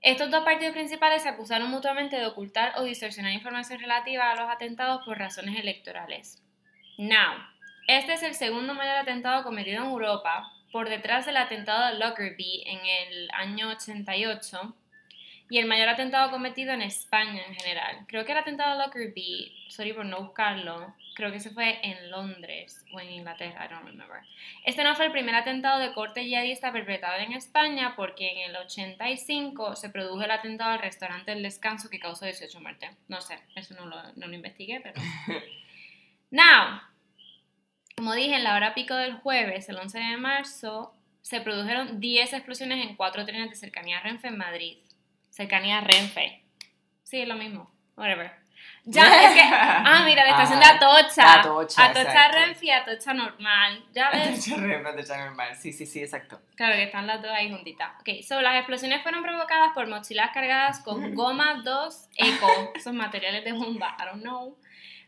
Estos 0.01 0.31
dos 0.31 0.45
partidos 0.45 0.73
principales 0.73 1.23
se 1.23 1.29
acusaron 1.29 1.69
mutuamente 1.69 2.15
de 2.15 2.25
ocultar 2.27 2.73
o 2.77 2.83
distorsionar 2.83 3.33
información 3.33 3.79
relativa 3.81 4.31
a 4.31 4.35
los 4.35 4.49
atentados 4.49 5.03
por 5.03 5.17
razones 5.19 5.59
electorales. 5.59 6.41
Now, 6.97 7.35
este 7.85 8.13
es 8.13 8.23
el 8.23 8.33
segundo 8.33 8.73
mayor 8.73 8.95
atentado 8.95 9.43
cometido 9.43 9.83
en 9.83 9.91
Europa, 9.91 10.51
por 10.71 10.89
detrás 10.89 11.27
del 11.27 11.37
atentado 11.37 11.93
de 11.93 11.99
Lockerbie 11.99 12.63
en 12.65 12.79
el 12.83 13.29
año 13.33 13.69
88 13.69 14.75
y 15.47 15.59
el 15.59 15.67
mayor 15.67 15.89
atentado 15.89 16.31
cometido 16.31 16.73
en 16.73 16.81
España 16.81 17.45
en 17.45 17.53
general. 17.53 18.03
Creo 18.07 18.25
que 18.25 18.31
el 18.31 18.39
atentado 18.39 18.71
de 18.71 18.83
Lockerbie, 18.83 19.51
sorry 19.69 19.93
por 19.93 20.05
no 20.05 20.21
buscarlo, 20.21 20.91
creo 21.13 21.31
que 21.31 21.39
se 21.39 21.51
fue 21.51 21.79
en 21.83 22.09
Londres 22.09 22.83
o 22.91 22.99
en 22.99 23.11
Inglaterra, 23.11 23.65
I 23.65 23.69
don't 23.69 23.85
remember. 23.85 24.21
Este 24.65 24.83
no 24.83 24.95
fue 24.95 25.05
el 25.05 25.11
primer 25.11 25.35
atentado 25.35 25.77
de 25.77 25.93
corte 25.93 26.25
yihadista 26.25 26.71
perpetrado 26.71 27.19
en 27.19 27.33
España 27.33 27.93
porque 27.95 28.31
en 28.31 28.49
el 28.49 28.55
85 28.55 29.75
se 29.75 29.91
produjo 29.91 30.23
el 30.23 30.31
atentado 30.31 30.71
al 30.71 30.79
restaurante 30.79 31.31
El 31.31 31.43
Descanso 31.43 31.91
que 31.91 31.99
causó 31.99 32.25
18 32.25 32.59
muertes. 32.59 32.89
No 33.07 33.21
sé, 33.21 33.37
eso 33.55 33.75
no 33.75 33.85
lo, 33.85 34.01
no 34.15 34.25
lo 34.25 34.33
investigué, 34.33 34.79
pero... 34.81 34.99
Now, 36.29 36.81
como 37.95 38.13
dije, 38.13 38.35
en 38.35 38.43
la 38.43 38.55
hora 38.55 38.73
pico 38.73 38.93
del 38.95 39.15
jueves, 39.15 39.69
el 39.69 39.77
11 39.77 39.97
de 39.99 40.17
marzo, 40.17 40.93
se 41.21 41.41
produjeron 41.41 41.99
10 41.99 42.33
explosiones 42.33 42.85
en 42.85 42.95
cuatro 42.95 43.25
trenes 43.25 43.49
de 43.49 43.55
cercanía 43.55 43.99
Renfe 43.99 44.27
en 44.27 44.37
Madrid. 44.37 44.77
Cercanía 45.29 45.81
Renfe. 45.81 46.43
Sí, 47.03 47.21
es 47.21 47.27
lo 47.27 47.35
mismo. 47.35 47.71
Whatever. 47.95 48.31
Ya, 48.85 49.25
es 49.25 49.33
que. 49.33 49.41
Ah, 49.49 50.03
mira, 50.05 50.23
la 50.23 50.31
estación 50.31 50.59
de. 50.59 50.65
Atocha. 50.65 51.39
Atocha, 51.39 51.85
Atocha. 51.85 52.27
Renfe 52.29 52.65
y 52.65 52.71
Atocha 52.71 53.13
normal. 53.13 53.83
Ya 53.93 54.09
ves. 54.11 54.47
Atocha 54.47 54.61
Renfe, 54.61 54.89
Atocha 54.89 55.17
normal. 55.25 55.55
Sí, 55.55 55.73
sí, 55.73 55.85
sí, 55.85 56.01
exacto. 56.01 56.39
Claro 56.55 56.75
que 56.75 56.83
están 56.83 57.07
las 57.07 57.21
dos 57.21 57.31
ahí 57.31 57.49
juntitas. 57.49 57.91
Ok, 57.99 58.23
so 58.27 58.41
las 58.41 58.55
explosiones 58.57 59.01
fueron 59.03 59.23
provocadas 59.23 59.71
por 59.73 59.87
mochilas 59.87 60.31
cargadas 60.31 60.79
con 60.79 61.13
goma 61.15 61.61
2 61.63 62.09
eco, 62.15 62.47
esos 62.75 62.93
materiales 62.93 63.43
de 63.43 63.53
bomba, 63.53 63.97
I 63.99 64.05
don't 64.05 64.21
know. 64.21 64.57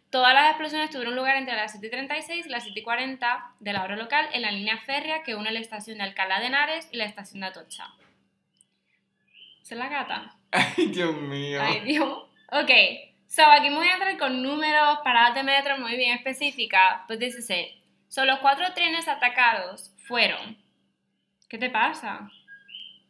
Todas 0.10 0.34
las 0.34 0.50
explosiones 0.50 0.90
tuvieron 0.90 1.16
lugar 1.16 1.36
entre 1.36 1.56
las 1.56 1.80
7.36 1.80 2.46
y 2.46 2.50
las 2.50 2.66
7.40 2.66 3.54
de 3.60 3.74
la 3.74 3.84
hora 3.84 3.96
local 3.96 4.28
en 4.34 4.42
la 4.42 4.52
línea 4.52 4.80
férrea 4.80 5.22
que 5.22 5.36
une 5.36 5.52
la 5.52 5.60
estación 5.60 6.00
de 6.00 6.04
Alcalá 6.04 6.40
de 6.40 6.48
Henares 6.48 6.90
y 6.92 6.98
la 6.98 7.06
estación 7.06 7.42
de 7.42 7.48
Atocha. 7.48 7.88
¿Se 9.62 9.76
la 9.76 9.88
gata? 9.88 10.36
Ay, 10.52 10.88
Dios 10.88 11.16
mío. 11.16 11.62
Ay, 11.62 11.82
Dios. 11.82 12.24
Ok, 12.52 12.72
so 13.28 13.44
aquí 13.46 13.70
me 13.70 13.76
voy 13.76 13.88
a 13.88 13.94
entrar 13.94 14.18
con 14.18 14.42
números, 14.42 14.98
paradas 15.04 15.36
de 15.36 15.44
metro 15.44 15.78
muy 15.78 15.96
bien 15.96 16.18
específicas, 16.18 17.02
but 17.08 17.20
this 17.20 17.36
is 17.36 17.50
it. 17.52 17.80
So 18.08 18.26
los 18.26 18.40
cuatro 18.40 18.74
trenes 18.74 19.08
atacados 19.08 19.94
fueron... 20.08 20.58
¿Qué 21.48 21.60
te 21.60 21.70
pasa? 21.70 22.32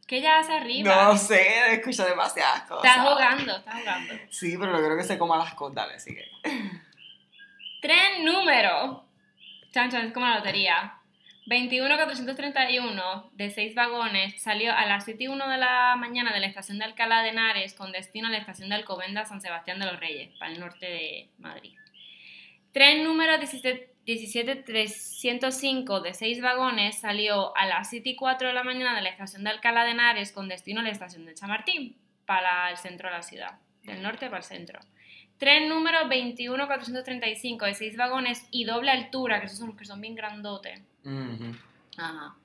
¿Qué 0.06 0.20
ya 0.22 0.40
hace 0.40 0.54
arriba? 0.54 1.04
No 1.04 1.16
sé, 1.16 1.74
escucho 1.74 2.04
demasiadas 2.04 2.64
cosas. 2.64 2.90
Estás 2.90 3.08
jugando, 3.08 3.58
estás 3.58 3.76
jugando. 3.76 4.14
Sí, 4.30 4.58
pero 4.58 4.72
no 4.72 4.80
creo 4.80 4.98
que 4.98 5.04
se 5.04 5.18
coma 5.18 5.38
las 5.38 5.54
cosas, 5.54 5.76
dale, 5.76 5.94
así 5.96 6.16
que. 6.16 6.26
Tren 7.82 8.26
número. 8.26 9.06
Chan, 9.72 9.90
chan, 9.90 10.08
es 10.08 10.14
como 10.14 10.26
la 10.26 10.38
lotería. 10.38 10.96
21431 11.46 13.32
de 13.34 13.50
6 13.50 13.74
vagones 13.74 14.42
salió 14.42 14.72
a 14.74 14.86
las 14.86 15.06
7 15.06 15.24
y 15.24 15.28
1 15.28 15.50
de 15.50 15.58
la 15.58 15.96
mañana 15.98 16.32
de 16.34 16.42
la 16.42 16.48
estación 16.48 16.78
de 16.78 16.86
Alcalá 16.86 17.24
de 17.24 17.30
Henares 17.30 17.74
con 17.74 17.92
destino 17.92 18.28
a 18.28 18.32
la 18.32 18.38
estación 18.38 18.70
de 18.70 18.76
Alcobendas 18.76 19.30
San 19.30 19.42
Sebastián 19.42 19.80
de 19.80 19.86
los 19.86 20.00
Reyes, 20.00 20.38
para 20.38 20.52
el 20.52 20.60
norte 20.60 20.86
de 20.86 21.30
Madrid. 21.40 21.76
Tren 22.72 23.04
número 23.04 23.38
17 23.38 23.96
17305 24.06 26.02
de 26.02 26.14
6 26.14 26.42
vagones 26.42 27.00
salió 27.00 27.56
a 27.56 27.66
las 27.66 27.90
7 27.90 28.10
y 28.10 28.16
4 28.16 28.48
de 28.48 28.54
la 28.54 28.64
mañana 28.64 28.96
de 28.96 29.02
la 29.02 29.10
estación 29.10 29.44
de 29.44 29.52
Alcalá 29.52 29.86
de 29.86 29.92
Henares 29.92 30.32
con 30.32 30.48
destino 30.48 30.82
a 30.82 30.84
la 30.84 30.90
estación 30.90 31.26
de 31.26 31.36
Chamartín, 31.36 31.96
para 32.26 32.70
el 32.70 32.78
centro 32.78 33.10
de 33.10 33.16
la 33.16 33.22
ciudad, 33.22 33.60
del 33.84 34.02
norte 34.02 34.28
para 34.28 34.38
el 34.38 34.44
centro. 34.44 34.80
Tren 35.40 35.70
número 35.70 36.08
21435 36.08 37.66
de 37.66 37.74
6 37.74 37.96
vagones 37.98 38.46
y 38.52 38.66
doble 38.66 38.92
altura, 38.92 39.40
que 39.40 39.46
esos 39.48 39.58
son 39.58 39.70
los 39.70 39.78
que 39.78 39.86
son 39.86 40.02
bien 40.02 40.14
grandotes. 40.14 40.82
Ujú. 41.06 41.56
Ajá. 41.98 42.36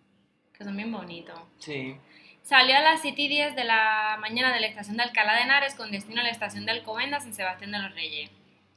Que 0.57 0.65
son 0.65 0.77
bien 0.77 0.93
bonitos. 0.93 1.39
Sí. 1.59 1.97
Salió 2.43 2.77
a 2.77 2.81
las 2.83 3.03
7 3.03 3.21
y 3.21 3.29
10 3.29 3.57
de 3.57 3.65
la 3.65 4.17
mañana 4.21 4.55
de 4.55 4.61
la 4.61 4.69
estación 4.69 4.97
de 4.97 5.03
Alcalá 5.03 5.35
de 5.35 5.43
Henares 5.43 5.75
con 5.75 5.91
destino 5.91 6.21
a 6.21 6.25
la 6.25 6.31
estación 6.31 6.67
de 6.67 6.73
Alcobendas 6.73 7.25
en 7.25 7.35
Sebastián 7.35 7.73
de 7.73 7.79
los 7.81 7.93
Reyes. 7.95 8.31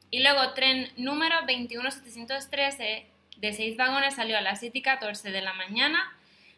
Y 0.09 0.23
luego 0.23 0.53
tren 0.53 0.89
número 0.97 1.35
21713 1.45 3.05
de 3.37 3.53
6 3.53 3.77
vagones 3.77 4.15
salió 4.15 4.37
a 4.37 4.41
las 4.41 4.59
7 4.61 4.79
y 4.79 4.81
14 4.81 5.31
de 5.31 5.41
la 5.41 5.53
mañana 5.53 6.15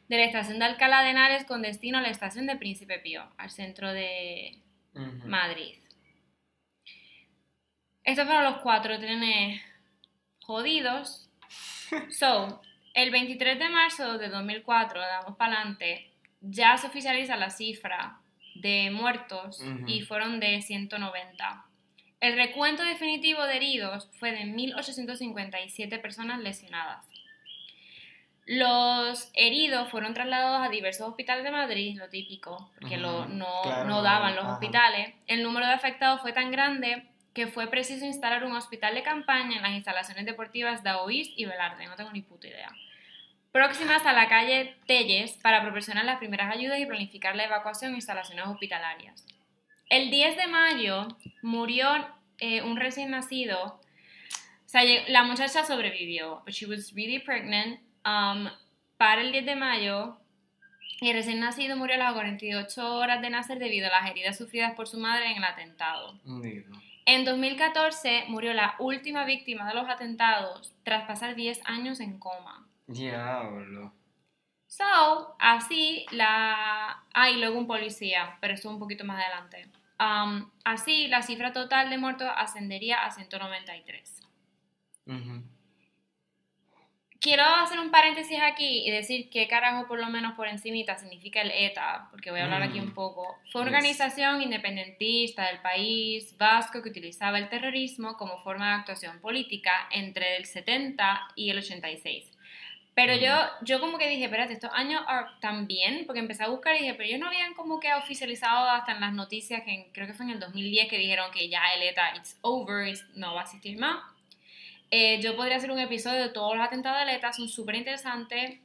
de 0.08 0.18
la 0.18 0.24
estación 0.24 0.60
de 0.60 0.66
Alcalá 0.66 1.02
de 1.04 1.10
Henares 1.10 1.44
con 1.46 1.62
destino 1.62 1.98
a 1.98 2.02
la 2.02 2.10
estación 2.10 2.48
de 2.48 2.56
Príncipe 2.56 3.00
Pío, 3.00 3.24
al 3.38 3.50
centro 3.50 3.92
de 3.92 4.58
Ujú. 4.94 5.28
Madrid. 5.28 5.76
Estos 8.10 8.26
fueron 8.26 8.44
los 8.46 8.58
cuatro 8.62 8.98
trenes 9.00 9.62
jodidos. 10.42 11.30
So, 12.12 12.62
el 12.94 13.12
23 13.12 13.58
de 13.60 13.70
marzo 13.70 14.18
de 14.18 14.30
2004, 14.30 15.00
damos 15.00 15.38
para 15.38 15.56
adelante, 15.56 16.12
ya 16.42 16.78
se 16.78 16.88
oficializa 16.88 17.36
la 17.36 17.50
cifra 17.50 18.20
de 18.56 18.90
muertos 18.92 19.60
Ujú. 19.60 19.88
y 19.88 20.02
fueron 20.02 20.40
de 20.40 20.62
190. 20.62 21.66
El 22.20 22.36
recuento 22.36 22.84
definitivo 22.84 23.44
de 23.44 23.56
heridos 23.58 24.10
fue 24.20 24.32
de 24.32 24.44
1.857 24.46 26.00
personas 26.02 26.40
lesionadas. 26.40 27.06
Los 28.46 29.30
heridos 29.36 29.90
fueron 29.92 30.14
trasladados 30.16 30.66
a 30.66 30.70
diversos 30.70 31.08
hospitales 31.08 31.44
de 31.44 31.52
Madrid, 31.52 31.98
lo 32.00 32.10
típico, 32.10 32.72
porque 32.80 32.98
lo- 32.98 33.22
Ujú, 33.22 33.30
no, 33.34 33.62
claro, 33.62 33.88
no 33.90 34.02
daban 34.02 34.36
los 34.36 34.46
hospitales. 34.46 35.14
El 35.28 35.44
número 35.44 35.68
de 35.68 35.74
afectados 35.74 36.22
fue 36.22 36.34
tan 36.34 36.50
grande 36.52 37.04
que 37.40 37.48
fue 37.48 37.68
preciso 37.68 38.04
instalar 38.04 38.44
un 38.44 38.52
hospital 38.52 38.94
de 38.96 39.02
campaña 39.02 39.56
en 39.56 39.64
las 39.64 39.72
instalaciones 39.72 40.26
deportivas 40.26 40.84
de 40.84 40.92
Oís 40.92 41.32
y 41.38 41.46
Velarde, 41.46 41.86
no 41.86 41.96
tengo 41.96 42.12
ni 42.12 42.22
puta 42.22 42.50
idea. 42.50 42.70
Próximas 43.54 44.06
a 44.06 44.12
la 44.12 44.28
calle 44.28 44.76
Telles 44.86 45.38
para 45.42 45.62
proporcionar 45.62 46.04
las 46.04 46.18
primeras 46.18 46.54
ayudas 46.54 46.80
y 46.80 46.86
planificar 46.86 47.38
la 47.38 47.46
evacuación 47.46 47.92
en 47.92 47.96
instalaciones 47.96 48.46
hospitalarias. 48.46 49.26
El 49.90 50.12
10 50.12 50.36
de 50.36 50.48
mayo 50.48 51.08
murió 51.42 51.88
eh, 52.40 52.62
un 52.62 52.76
recién 52.76 53.12
nacido. 53.12 53.64
O 53.66 53.80
sea, 54.66 54.82
la 55.08 55.24
muchacha 55.24 55.64
sobrevivió, 55.64 56.42
but 56.44 56.54
she 56.54 56.66
was 56.66 56.94
really 56.94 57.20
pregnant. 57.20 57.80
Um, 58.06 58.50
para 58.98 59.22
el 59.22 59.32
10 59.32 59.46
de 59.46 59.56
mayo, 59.56 60.20
el 61.00 61.14
recién 61.14 61.40
nacido 61.40 61.78
murió 61.78 61.96
a 61.96 62.00
las 62.00 62.14
48 62.16 62.96
horas 62.96 63.22
de 63.22 63.30
nacer 63.30 63.60
debido 63.60 63.88
a 63.88 64.02
las 64.02 64.12
heridas 64.12 64.38
sufridas 64.38 64.74
por 64.76 64.90
su 64.90 65.00
madre 65.00 65.32
en 65.32 65.38
el 65.38 65.44
atentado. 65.46 66.20
En 67.12 67.26
2014 67.26 68.26
murió 68.28 68.54
la 68.54 68.76
última 68.78 69.26
víctima 69.26 69.68
de 69.68 69.74
los 69.74 69.90
atentados 69.90 70.76
tras 70.84 71.08
pasar 71.08 71.34
10 71.34 71.60
años 71.66 72.02
en 72.02 72.20
coma. 72.20 72.68
Diablo. 72.86 73.92
So, 74.68 75.36
así 75.40 76.06
la... 76.12 77.04
Ah, 77.12 77.30
y 77.32 77.40
luego 77.40 77.58
un 77.58 77.66
policía, 77.66 78.38
pero 78.40 78.54
esto 78.54 78.70
un 78.70 78.78
poquito 78.78 79.06
más 79.06 79.26
adelante. 79.26 79.72
Um, 80.00 80.52
así, 80.64 81.08
la 81.08 81.24
cifra 81.24 81.52
total 81.52 81.90
de 81.90 81.98
muertos 81.98 82.30
ascendería 82.36 83.04
a 83.04 83.10
193. 83.10 84.28
Ujú. 85.08 85.44
Quiero 87.22 87.44
hacer 87.44 87.78
un 87.82 87.92
paréntesis 87.92 88.40
aquí 88.42 88.88
y 88.88 88.92
decir 88.92 89.30
qué 89.30 89.46
carajo 89.50 89.88
por 89.88 90.00
lo 90.00 90.08
menos 90.08 90.36
por 90.36 90.48
encimita 90.48 90.98
significa 90.98 91.42
el 91.42 91.52
ETA, 91.52 92.08
porque 92.12 92.32
voy 92.32 92.40
a 92.40 92.46
hablar 92.46 92.64
aquí 92.64 92.80
Mm. 92.80 92.84
un 92.84 92.94
poco. 92.94 93.38
Fue 93.52 93.62
una 93.62 93.72
Yes. 93.72 93.78
organización 93.78 94.42
independentista 94.42 95.48
del 95.48 95.58
país 95.60 96.38
vasco 96.38 96.82
que 96.82 96.88
utilizaba 96.88 97.38
el 97.38 97.50
terrorismo 97.50 98.16
como 98.16 98.38
forma 98.42 98.70
de 98.70 98.76
actuación 98.80 99.20
política 99.20 99.90
entre 99.92 100.38
el 100.38 100.46
70 100.46 101.28
y 101.36 101.50
el 101.50 101.58
86. 101.58 102.32
Pero 102.96 103.16
Mm. 103.16 103.20
yo, 103.20 103.34
yo 103.64 103.80
como 103.82 103.98
que 103.98 104.08
dije, 104.08 104.24
espérate, 104.24 104.54
estos 104.54 104.72
años 104.74 105.02
también, 105.42 106.06
porque 106.06 106.20
empecé 106.22 106.44
a 106.44 106.48
buscar 106.48 106.76
y 106.76 106.80
dije, 106.80 106.94
pero 106.94 107.04
ellos 107.10 107.20
no 107.20 107.28
habían 107.28 107.54
como 107.54 107.82
que 107.82 107.94
oficializado 107.96 108.70
hasta 108.70 108.94
en 108.94 109.02
las 109.02 109.12
noticias, 109.14 109.64
que 109.66 109.72
en- 109.74 109.92
creo 109.92 110.08
que 110.08 110.14
fue 110.14 110.26
en 110.26 110.32
el 110.32 110.40
2010 110.40 110.88
que 110.88 110.98
dijeron 110.98 111.32
que 111.32 111.50
ya 111.50 111.74
el 111.76 111.82
ETA, 111.84 112.16
it's 112.16 112.38
over, 112.42 112.88
it's- 112.88 113.06
no 113.16 113.34
va 113.36 113.42
a 113.42 113.44
existir 113.44 113.78
más. 113.78 113.98
Eh, 114.92 115.20
yo 115.22 115.36
podría 115.36 115.58
hacer 115.58 115.72
un 115.72 115.80
episodio 115.80 116.22
de 116.22 116.30
todos 116.30 116.56
los 116.56 116.66
atentados 116.66 117.00
del 117.00 117.10
ETA, 117.16 117.32
son 117.34 117.48
súper 117.50 117.76
interesantes. 117.76 118.60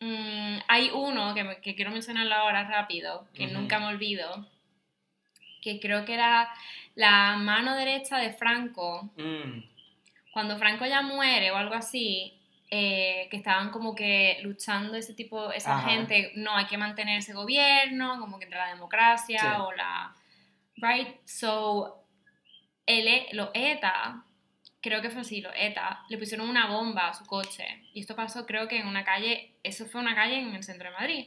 Mm, 0.00 0.58
hay 0.68 0.90
uno 0.92 1.34
que, 1.34 1.42
me- 1.44 1.60
que 1.60 1.74
quiero 1.74 1.90
mencionarlo 1.90 2.34
ahora 2.34 2.64
rápido, 2.68 3.26
que 3.34 3.46
Ujú. 3.46 3.54
nunca 3.54 3.78
me 3.78 3.86
olvido, 3.86 4.46
que 5.62 5.80
creo 5.80 6.04
que 6.04 6.14
era 6.14 6.48
la 6.94 7.36
mano 7.36 7.74
derecha 7.74 8.18
de 8.18 8.32
Franco, 8.32 9.10
Mm. 9.16 9.62
cuando 10.32 10.56
Franco 10.58 10.84
ya 10.86 11.02
muere 11.02 11.50
o 11.50 11.56
algo 11.56 11.74
así, 11.74 12.32
eh, 12.70 13.26
que 13.30 13.36
estaban 13.38 13.70
como 13.70 13.94
que 13.94 14.38
luchando 14.42 14.96
ese 14.96 15.14
tipo, 15.14 15.50
esa 15.52 15.78
Ajá. 15.78 15.88
gente, 15.88 16.32
no, 16.36 16.54
hay 16.56 16.66
que 16.66 16.76
mantener 16.76 17.18
ese 17.18 17.32
gobierno, 17.32 18.18
como 18.20 18.38
que 18.38 18.44
entre 18.44 18.58
la 18.58 18.68
democracia 18.68 19.38
Sí. 19.40 19.46
o 19.60 19.72
la... 19.72 20.14
Right? 20.76 21.16
So, 21.24 22.04
el, 22.84 23.08
E- 23.08 23.28
los 23.32 23.48
ETA, 23.54 24.24
creo 24.86 25.02
que 25.02 25.10
fue 25.10 25.22
así, 25.22 25.40
los 25.40 25.52
ETA, 25.56 26.04
le 26.08 26.16
pusieron 26.18 26.48
una 26.48 26.66
bomba 26.68 27.08
a 27.08 27.14
su 27.14 27.24
coche. 27.26 27.82
Y 27.92 28.00
esto 28.00 28.14
pasó 28.14 28.46
creo 28.46 28.68
que 28.68 28.78
en 28.78 28.86
una 28.86 29.04
calle, 29.04 29.52
eso 29.62 29.84
fue 29.86 30.00
una 30.00 30.14
calle 30.14 30.38
en 30.38 30.54
el 30.54 30.62
centro 30.62 30.88
de 30.90 30.94
Madrid, 30.96 31.26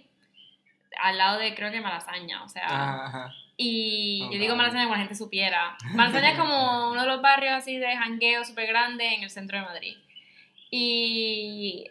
al 1.01 1.17
lado 1.17 1.37
de 1.39 1.53
creo 1.55 1.71
que 1.71 1.81
Malasaña, 1.81 2.43
o 2.43 2.49
sea... 2.49 2.65
Ajá. 3.05 3.33
Y 3.61 4.21
Oh, 4.23 4.31
yo 4.31 4.39
digo. 4.39 4.55
Malasaña 4.55 4.83
como 4.83 4.95
la 4.95 5.01
gente 5.01 5.15
supiera. 5.15 5.75
Malasaña 5.93 6.31
es 6.31 6.39
como 6.39 6.89
uno 6.91 7.01
de 7.01 7.07
los 7.07 7.21
barrios 7.21 7.53
así 7.53 7.77
de 7.77 7.93
jangueo 7.97 8.45
súper 8.45 8.67
grande 8.67 9.13
en 9.13 9.23
el 9.23 9.29
centro 9.29 9.57
de 9.59 9.65
Madrid. 9.65 9.97
Y 10.71 11.85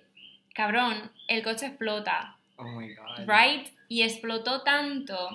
cabrón, 0.55 1.11
el 1.27 1.43
coche 1.43 1.67
explota, 1.67 2.37
Oh 2.57 2.65
my 2.65 2.95
god. 2.95 3.29
right? 3.29 3.69
Y 3.89 4.03
explotó 4.03 4.63
tanto 4.63 5.29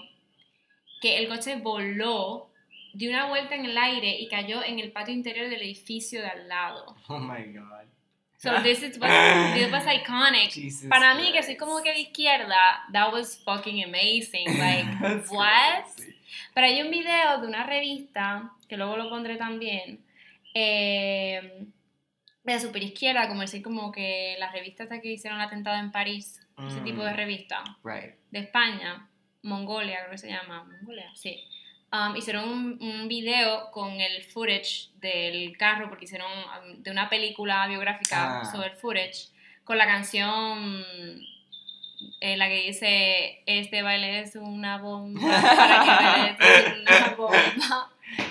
que 1.01 1.17
el 1.19 1.27
coche 1.27 1.57
voló, 1.57 2.49
dio 2.93 3.09
una 3.09 3.27
vuelta 3.27 3.55
en 3.55 3.65
el 3.65 3.77
aire 3.77 4.17
y 4.19 4.27
cayó 4.27 4.63
en 4.63 4.79
el 4.79 4.91
patio 4.91 5.13
interior 5.13 5.49
del 5.49 5.61
edificio 5.61 6.21
de 6.21 6.27
al 6.27 6.47
lado. 6.47 6.95
Oh 7.07 7.19
my 7.19 7.43
god. 7.53 7.85
So 8.37 8.61
this 8.61 8.83
is 8.83 8.97
what, 8.99 9.09
this 9.53 9.71
was 9.71 9.85
iconic. 9.87 10.51
Jesus 10.51 10.89
Para 10.89 11.15
mí, 11.15 11.31
que 11.31 11.41
soy 11.43 11.55
como 11.55 11.81
que 11.81 11.93
de 11.93 11.99
izquierda, 12.01 12.83
that 12.91 13.11
was 13.13 13.41
fucking 13.43 13.83
amazing. 13.85 14.45
Like, 14.59 14.85
what? 15.31 15.85
crazy. 15.95 16.13
Pero 16.53 16.67
hay 16.67 16.81
un 16.81 16.91
video 16.91 17.39
de 17.39 17.47
una 17.47 17.63
revista, 17.65 18.51
que 18.67 18.75
luego 18.75 18.97
lo 18.97 19.09
pondré 19.09 19.37
también, 19.37 20.03
eh, 20.53 21.65
de 22.43 22.59
super 22.59 22.83
izquierda, 22.83 23.27
como 23.29 23.41
decir, 23.41 23.63
como 23.63 23.91
que 23.91 24.35
las 24.39 24.51
revistas 24.51 24.89
que 25.01 25.11
hicieron 25.13 25.39
el 25.39 25.47
atentado 25.47 25.77
en 25.79 25.91
París, 25.91 26.39
ese 26.67 26.81
Mm. 26.81 26.83
tipo 26.83 27.03
de 27.03 27.13
revista, 27.13 27.63
Right. 27.83 28.15
de 28.31 28.39
España, 28.39 29.09
Mongolia, 29.43 29.99
creo 29.99 30.11
que 30.11 30.17
se 30.17 30.29
llama, 30.29 30.63
Mongolia, 30.65 31.09
sí. 31.15 31.43
Um, 31.93 32.15
hicieron 32.15 32.49
un, 32.49 32.77
un 32.81 33.07
video 33.07 33.69
con 33.69 34.01
el 34.01 34.23
footage 34.23 34.89
del 34.99 35.55
carro, 35.57 35.89
porque 35.89 36.05
hicieron 36.05 36.31
um, 36.31 36.81
de 36.81 36.89
una 36.89 37.07
película 37.07 37.67
biográfica 37.67 38.41
Ah. 38.41 38.45
sobre 38.51 38.69
el 38.69 38.75
footage, 38.75 39.27
con 39.63 39.77
la 39.77 39.85
canción 39.85 40.83
eh, 42.19 42.35
la 42.35 42.47
que 42.47 42.63
dice, 42.63 43.43
este 43.45 43.83
baile 43.83 44.21
es 44.21 44.35
una 44.35 44.77
bomba, 44.79 45.21
para 45.55 45.83
que 45.83 45.89
bailes 45.89 46.37
es 46.39 46.73
una 46.81 47.15
bomba. 47.15 47.89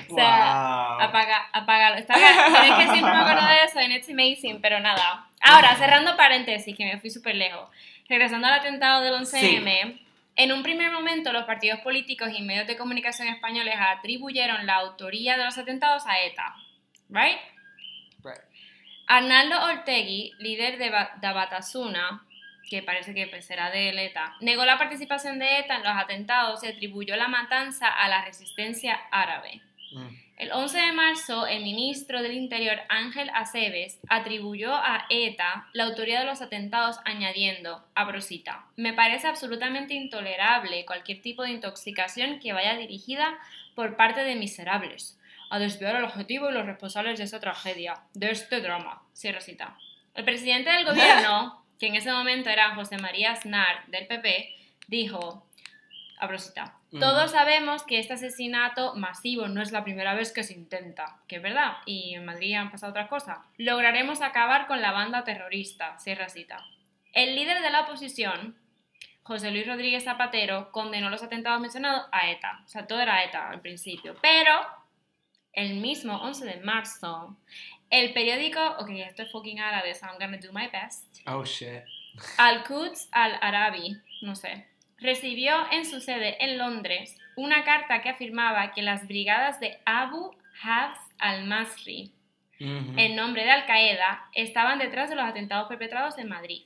O 0.08 0.14
sea, 0.14 0.96
wow. 0.98 1.08
apaga, 1.08 1.48
apágalo. 1.52 1.96
Está 1.96 2.16
bien, 2.16 2.30
es 2.30 2.78
que 2.78 2.92
siempre 2.92 3.12
me 3.12 3.18
acuerdo 3.18 3.46
de 3.46 3.64
eso 3.64 3.78
en 3.80 3.92
It's 3.92 4.08
Amazing, 4.08 4.60
pero 4.60 4.80
nada. 4.80 5.26
Ahora, 5.40 5.74
cerrando 5.76 6.16
paréntesis, 6.16 6.76
que 6.76 6.84
me 6.84 6.98
fui 6.98 7.10
súper 7.10 7.36
lejos. 7.36 7.68
Regresando 8.08 8.46
al 8.46 8.54
atentado 8.54 9.02
del 9.02 9.14
11M, 9.14 10.00
en 10.36 10.52
un 10.52 10.62
primer 10.62 10.90
momento 10.90 11.32
los 11.32 11.44
partidos 11.44 11.80
políticos 11.80 12.30
y 12.34 12.42
medios 12.42 12.66
de 12.66 12.76
comunicación 12.76 13.28
españoles 13.28 13.74
atribuyeron 13.78 14.66
la 14.66 14.76
autoría 14.76 15.36
de 15.36 15.44
los 15.44 15.58
atentados 15.58 16.06
a 16.06 16.20
ETA. 16.20 16.54
¿Right? 17.10 17.38
Right. 18.24 18.40
Arnaldo 19.06 19.62
Ortegui, 19.64 20.32
líder 20.38 20.78
de, 20.78 20.90
Ba- 20.90 21.12
de 21.20 21.32
Batasuna, 21.32 22.24
que 22.70 22.82
parece 22.82 23.12
que 23.12 23.26
pues, 23.26 23.44
será 23.44 23.70
de 23.70 23.90
ETA, 24.06 24.34
negó 24.40 24.64
la 24.64 24.78
participación 24.78 25.38
de 25.38 25.58
ETA 25.58 25.76
en 25.76 25.82
los 25.82 25.92
atentados 25.96 26.64
y 26.64 26.68
atribuyó 26.68 27.16
la 27.16 27.28
matanza 27.28 27.88
a 27.88 28.08
la 28.08 28.24
resistencia 28.24 28.98
árabe. 29.10 29.60
Mm. 29.92 30.08
El 30.42 30.50
11 30.50 30.76
de 30.76 30.92
marzo, 30.92 31.46
el 31.46 31.62
ministro 31.62 32.20
del 32.20 32.32
Interior 32.32 32.80
Ángel 32.88 33.30
Aceves 33.32 34.00
atribuyó 34.08 34.74
a 34.74 35.06
ETA 35.08 35.68
la 35.72 35.84
autoría 35.84 36.18
de 36.18 36.26
los 36.26 36.42
atentados 36.42 36.98
añadiendo, 37.04 37.86
a 37.94 38.04
Brosita, 38.06 38.66
me 38.74 38.92
parece 38.92 39.28
absolutamente 39.28 39.94
intolerable 39.94 40.84
cualquier 40.84 41.22
tipo 41.22 41.44
de 41.44 41.52
intoxicación 41.52 42.40
que 42.40 42.52
vaya 42.52 42.76
dirigida 42.76 43.38
por 43.76 43.94
parte 43.94 44.24
de 44.24 44.34
miserables 44.34 45.16
a 45.48 45.60
desviar 45.60 45.94
el 45.94 46.02
objetivo 46.02 46.50
y 46.50 46.54
los 46.54 46.66
responsables 46.66 47.18
de 47.18 47.24
esa 47.24 47.38
tragedia, 47.38 48.02
de 48.12 48.32
este 48.32 48.60
drama. 48.60 49.00
Cierra 49.12 49.40
cita. 49.40 49.78
El 50.16 50.24
presidente 50.24 50.70
del 50.70 50.84
gobierno, 50.84 51.64
que 51.78 51.86
en 51.86 51.94
ese 51.94 52.10
momento 52.10 52.50
era 52.50 52.74
José 52.74 52.98
María 52.98 53.30
Aznar 53.30 53.86
del 53.86 54.08
PP, 54.08 54.56
dijo, 54.88 55.46
abro 56.22 56.38
cita, 56.38 56.74
Ujú. 56.90 57.00
todos 57.00 57.32
sabemos 57.32 57.82
que 57.82 57.98
este 57.98 58.14
asesinato 58.14 58.94
masivo 58.94 59.48
no 59.48 59.60
es 59.60 59.72
la 59.72 59.82
primera 59.84 60.14
vez 60.14 60.32
que 60.32 60.44
se 60.44 60.54
intenta, 60.54 61.18
que 61.26 61.36
es 61.36 61.42
verdad, 61.42 61.78
y 61.84 62.14
en 62.14 62.24
Madrid 62.24 62.54
han 62.54 62.70
pasado 62.70 62.90
otras 62.90 63.08
cosas. 63.08 63.38
Lograremos 63.58 64.20
acabar 64.22 64.66
con 64.66 64.80
la 64.80 64.92
banda 64.92 65.24
terrorista, 65.24 65.98
cierra 65.98 66.28
cita. 66.28 66.64
El 67.12 67.34
líder 67.34 67.60
de 67.60 67.70
la 67.70 67.80
oposición, 67.82 68.56
José 69.24 69.50
Luis 69.50 69.66
Rodríguez 69.66 70.04
Zapatero, 70.04 70.70
condenó 70.72 71.10
los 71.10 71.22
atentados 71.22 71.60
mencionados 71.60 72.06
a 72.12 72.30
ETA. 72.30 72.60
O 72.64 72.68
sea, 72.68 72.86
todo 72.86 73.00
era 73.00 73.22
ETA 73.24 73.50
al 73.50 73.60
principio. 73.60 74.16
Pero, 74.22 74.52
el 75.52 75.74
mismo 75.74 76.16
11 76.22 76.44
de 76.44 76.60
marzo, 76.60 77.36
el 77.90 78.12
periódico, 78.14 78.60
ok, 78.78 78.88
esto 78.90 79.22
es 79.22 79.30
fucking 79.32 79.60
árabe, 79.60 79.94
so 79.94 80.06
I'm 80.06 80.18
gonna 80.18 80.38
do 80.38 80.52
my 80.52 80.68
best. 80.68 81.18
Oh 81.26 81.44
shit. 81.44 81.82
Al-Quds 82.38 83.08
al-Arabi, 83.12 83.96
no 84.22 84.34
sé, 84.34 84.66
recibió 85.02 85.54
en 85.70 85.84
su 85.84 86.00
sede 86.00 86.42
en 86.44 86.58
Londres 86.58 87.16
una 87.36 87.64
carta 87.64 88.02
que 88.02 88.10
afirmaba 88.10 88.72
que 88.72 88.82
las 88.82 89.06
brigadas 89.06 89.60
de 89.60 89.78
Abu 89.84 90.34
Hafs 90.62 91.00
al-Masri, 91.18 92.12
en 92.58 93.16
nombre 93.16 93.42
de 93.42 93.50
Al-Qaeda, 93.50 94.28
estaban 94.34 94.78
detrás 94.78 95.10
de 95.10 95.16
los 95.16 95.24
atentados 95.24 95.66
perpetrados 95.68 96.16
en 96.18 96.28
Madrid. 96.28 96.62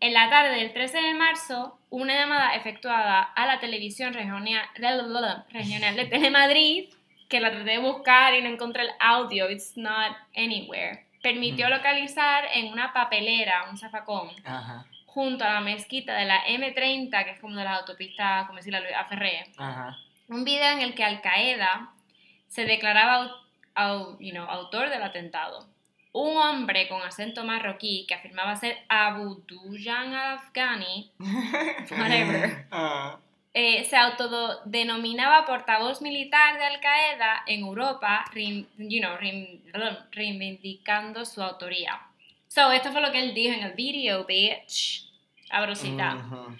En 0.00 0.12
la 0.12 0.28
tarde 0.28 0.56
del 0.56 0.72
13 0.72 1.00
de 1.00 1.14
marzo, 1.14 1.78
una 1.88 2.14
llamada 2.14 2.54
efectuada 2.54 3.22
a 3.22 3.46
la 3.46 3.60
televisión 3.60 4.12
regional, 4.12 4.66
regional 4.74 5.96
de 5.96 6.04
Telemadrid, 6.06 6.88
que 7.28 7.40
la 7.40 7.50
traté 7.50 7.70
de 7.70 7.78
buscar 7.78 8.34
y 8.34 8.42
no 8.42 8.48
encontré 8.48 8.82
el 8.82 8.90
audio, 8.98 9.50
it's 9.50 9.76
not 9.76 10.16
anywhere, 10.36 11.06
permitió 11.22 11.68
localizar 11.70 12.44
en 12.54 12.72
una 12.72 12.92
papelera, 12.92 13.66
un 13.70 13.78
zafacón, 13.78 14.30
Ajá. 14.44 14.84
Junto 15.14 15.44
a 15.44 15.54
la 15.54 15.60
mezquita 15.60 16.14
de 16.14 16.24
la 16.24 16.44
M30, 16.44 17.24
que 17.24 17.30
es 17.32 17.40
como 17.40 17.56
de 17.56 17.64
las 17.64 17.80
autopistas, 17.80 18.46
como 18.46 18.58
decir, 18.58 18.74
a 18.76 19.04
Ferré, 19.06 19.44
Ajá. 19.58 19.96
un 20.28 20.44
video 20.44 20.70
en 20.72 20.80
el 20.82 20.94
que 20.94 21.04
Al 21.04 21.20
Qaeda 21.20 21.90
se 22.48 22.64
declaraba 22.64 23.30
au- 23.74 24.16
you 24.20 24.30
know, 24.32 24.44
autor 24.48 24.88
del 24.88 25.02
atentado. 25.02 25.66
Un 26.12 26.36
hombre 26.36 26.88
con 26.88 27.02
acento 27.02 27.44
marroquí 27.44 28.04
que 28.08 28.14
afirmaba 28.14 28.56
ser 28.56 28.76
Abu 28.88 29.42
Dujan 29.46 30.12
al-Afghani, 30.14 31.10
whatever, 31.90 32.66
Ah. 32.72 33.16
eh, 33.54 33.84
se 33.84 33.96
autodenominaba 33.96 35.44
portavoz 35.44 36.02
militar 36.02 36.56
de 36.58 36.64
Al 36.64 36.80
Qaeda 36.80 37.42
en 37.46 37.60
Europa, 37.60 38.24
rein- 38.32 38.66
you 38.78 39.00
know, 39.00 39.16
reivindicando 40.12 41.24
su 41.24 41.42
autoría. 41.42 42.00
So, 42.52 42.72
esto 42.72 42.90
fue 42.90 43.00
lo 43.00 43.12
que 43.12 43.20
él 43.22 43.32
dijo 43.32 43.54
en 43.54 43.62
el 43.62 43.74
video, 43.74 44.24
bitch. 44.24 45.08
Abro 45.50 45.76
cita. 45.76 46.16
Ujú. 46.16 46.56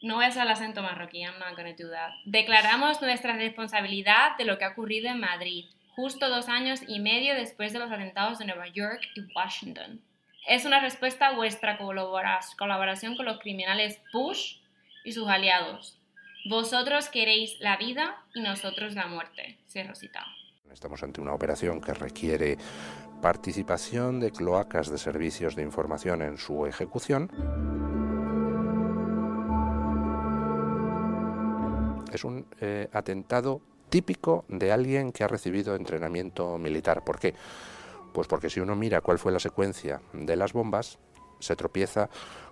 No 0.00 0.14
voy 0.14 0.24
a 0.24 0.28
hacer 0.28 0.42
el 0.44 0.48
acento 0.48 0.80
marroquí, 0.82 1.18
I'm 1.20 1.38
not 1.38 1.56
gonna 1.56 1.74
do 1.78 1.90
that. 1.90 2.10
Declaramos 2.24 3.02
nuestra 3.02 3.36
responsabilidad 3.36 4.34
de 4.38 4.46
lo 4.46 4.56
que 4.56 4.64
ha 4.64 4.70
ocurrido 4.70 5.10
en 5.10 5.20
Madrid, 5.20 5.66
justo 5.94 6.30
dos 6.30 6.48
años 6.48 6.80
y 6.88 7.00
medio 7.00 7.34
después 7.34 7.74
de 7.74 7.80
los 7.80 7.92
atentados 7.92 8.38
de 8.38 8.46
Nueva 8.46 8.66
York 8.68 9.02
y 9.14 9.20
Washington. 9.34 10.00
Es 10.46 10.64
una 10.64 10.80
respuesta 10.80 11.26
a 11.28 11.32
vuestra 11.32 11.76
colabora- 11.76 12.40
colaboración 12.56 13.14
con 13.14 13.26
los 13.26 13.38
criminales 13.40 14.00
Bush 14.10 14.56
y 15.04 15.12
sus 15.12 15.28
aliados. 15.28 15.98
Vosotros 16.46 17.10
queréis 17.10 17.60
la 17.60 17.76
vida 17.76 18.22
y 18.34 18.40
nosotros 18.40 18.94
la 18.94 19.06
muerte. 19.06 19.58
Cierro 19.68 19.94
cita. 19.94 20.24
Estamos 20.72 21.02
ante 21.02 21.20
una 21.20 21.34
operación 21.34 21.80
que 21.80 21.92
requiere 21.94 22.56
participación 23.24 24.20
de 24.20 24.32
cloacas 24.32 24.90
de 24.90 24.98
servicios 24.98 25.56
de 25.56 25.62
información 25.62 26.20
en 26.20 26.36
su 26.36 26.66
ejecución. 26.66 27.30
Es 32.12 32.22
un 32.22 32.44
eh, 32.60 32.90
atentado 32.92 33.62
típico 33.88 34.44
de 34.48 34.72
alguien 34.72 35.10
que 35.10 35.24
ha 35.24 35.26
recibido 35.26 35.74
entrenamiento 35.74 36.58
militar. 36.58 37.02
¿Por 37.02 37.18
qué? 37.18 37.32
Pues 38.12 38.28
porque 38.28 38.50
si 38.50 38.60
uno 38.60 38.76
mira 38.76 39.00
cuál 39.00 39.18
fue 39.18 39.32
la 39.32 39.40
secuencia 39.40 40.02
de 40.12 40.36
las 40.36 40.52
bombas, 40.52 40.98
se 41.38 41.56
tropieza 41.56 42.10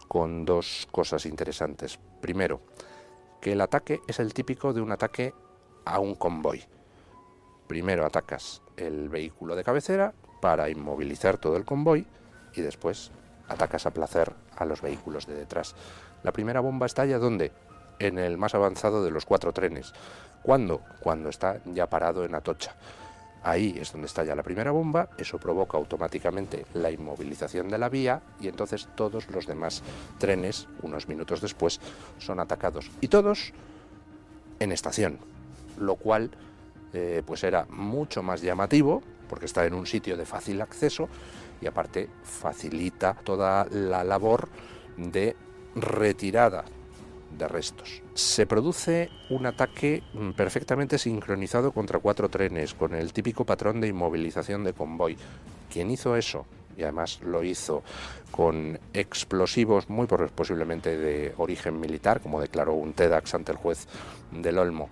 con 0.09 0.47
dos 0.47 0.89
cosas 0.91 1.27
interesantes. 1.27 1.99
Primero, 2.23 2.63
que 3.43 3.53
el 3.53 3.61
ataque 3.61 4.01
es 4.09 4.21
el 4.21 4.33
típico 4.33 4.73
de 4.73 4.81
un 4.81 4.91
ataque 4.91 5.35
a 5.85 5.99
un 5.99 6.15
convoy. 6.15 6.65
Primero 7.67 8.07
atacas 8.07 8.63
el 8.79 9.11
vehículo 9.11 9.55
de 9.55 9.65
cabecera 9.65 10.15
para 10.43 10.69
inmovilizar 10.69 11.39
todo 11.39 11.57
el 11.57 11.65
convoy 11.65 12.05
y 12.53 12.63
después 12.63 13.13
atacas 13.49 13.87
a 13.87 13.93
placer 13.93 14.33
a 14.57 14.65
los 14.65 14.83
vehículos 14.83 15.29
de 15.29 15.37
detrás. 15.37 15.77
La 16.25 16.33
primera 16.33 16.59
bomba 16.59 16.87
estalla 16.87 17.21
¿dónde? 17.21 17.53
En 18.01 18.19
el 18.19 18.37
más 18.39 18.57
avanzado 18.57 19.05
de 19.05 19.13
los 19.13 19.25
cuatro 19.25 19.53
trenes. 19.53 19.93
¿Cuándo? 20.43 20.81
Cuando 20.99 21.29
está 21.29 21.61
ya 21.65 21.89
parado 21.89 22.25
en 22.25 22.35
Atocha. 22.35 22.75
Ahí 23.45 23.77
es 23.81 23.93
donde 23.93 24.09
estalla 24.09 24.35
la 24.35 24.43
primera 24.43 24.73
bomba, 24.73 25.11
eso 25.17 25.39
provoca 25.39 25.79
automáticamente 25.79 26.67
la 26.75 26.91
inmovilización 26.91 27.69
de 27.69 27.79
la 27.79 27.89
vía 27.89 28.21
y 28.41 28.49
entonces 28.49 28.89
todos 28.97 29.31
los 29.31 29.47
demás 29.47 29.85
trenes, 30.19 30.67
unos 30.83 31.07
minutos 31.07 31.41
después, 31.41 31.81
son 32.19 32.41
atacados. 32.41 32.91
Y 33.01 33.07
todos 33.07 33.53
en 34.59 34.73
estación, 34.73 35.19
lo 35.79 35.95
cual 35.95 36.33
eh, 36.93 37.23
pues 37.25 37.45
era 37.45 37.65
mucho 37.71 38.25
más 38.25 38.43
llamativo 38.43 39.03
porque 39.33 39.47
está 39.47 39.65
en 39.65 39.73
un 39.73 39.87
sitio 39.87 40.15
de 40.19 40.27
fácil 40.27 40.61
acceso 40.61 41.09
y 41.63 41.67
aparte 41.67 42.07
facilita 42.23 43.15
toda 43.15 43.67
la 43.71 44.05
labor 44.05 44.51
de 44.99 45.35
retirada 45.75 46.67
de 47.39 47.49
restos. 47.49 48.03
Se 48.13 48.45
produce 48.45 49.09
un 49.31 49.47
ataque 49.47 50.03
mm, 50.13 50.33
perfectamente 50.33 50.99
sincronizado 50.99 51.73
contra 51.73 51.99
cuatro 51.99 52.29
trenes 52.29 52.75
con 52.75 52.95
el 52.95 53.15
típico 53.15 53.47
patrón 53.47 53.81
de 53.81 53.89
inmovilización 53.89 54.65
de 54.65 54.75
convoy. 54.75 55.17
Quien 55.73 55.91
hizo 55.91 56.15
eso 56.15 56.45
y 56.77 56.83
además 56.83 57.21
lo 57.23 57.43
hizo 57.43 57.83
con 58.31 58.79
explosivos 58.93 59.89
muy 59.89 60.07
posiblemente 60.07 60.99
de 60.99 61.33
origen 61.39 61.81
militar, 61.81 62.21
como 62.21 62.39
declaró 62.39 62.75
un 62.75 62.93
TEDx 62.93 63.35
ante 63.35 63.53
el 63.53 63.57
juez 63.57 63.87
del 64.31 64.59
Olmo, 64.59 64.91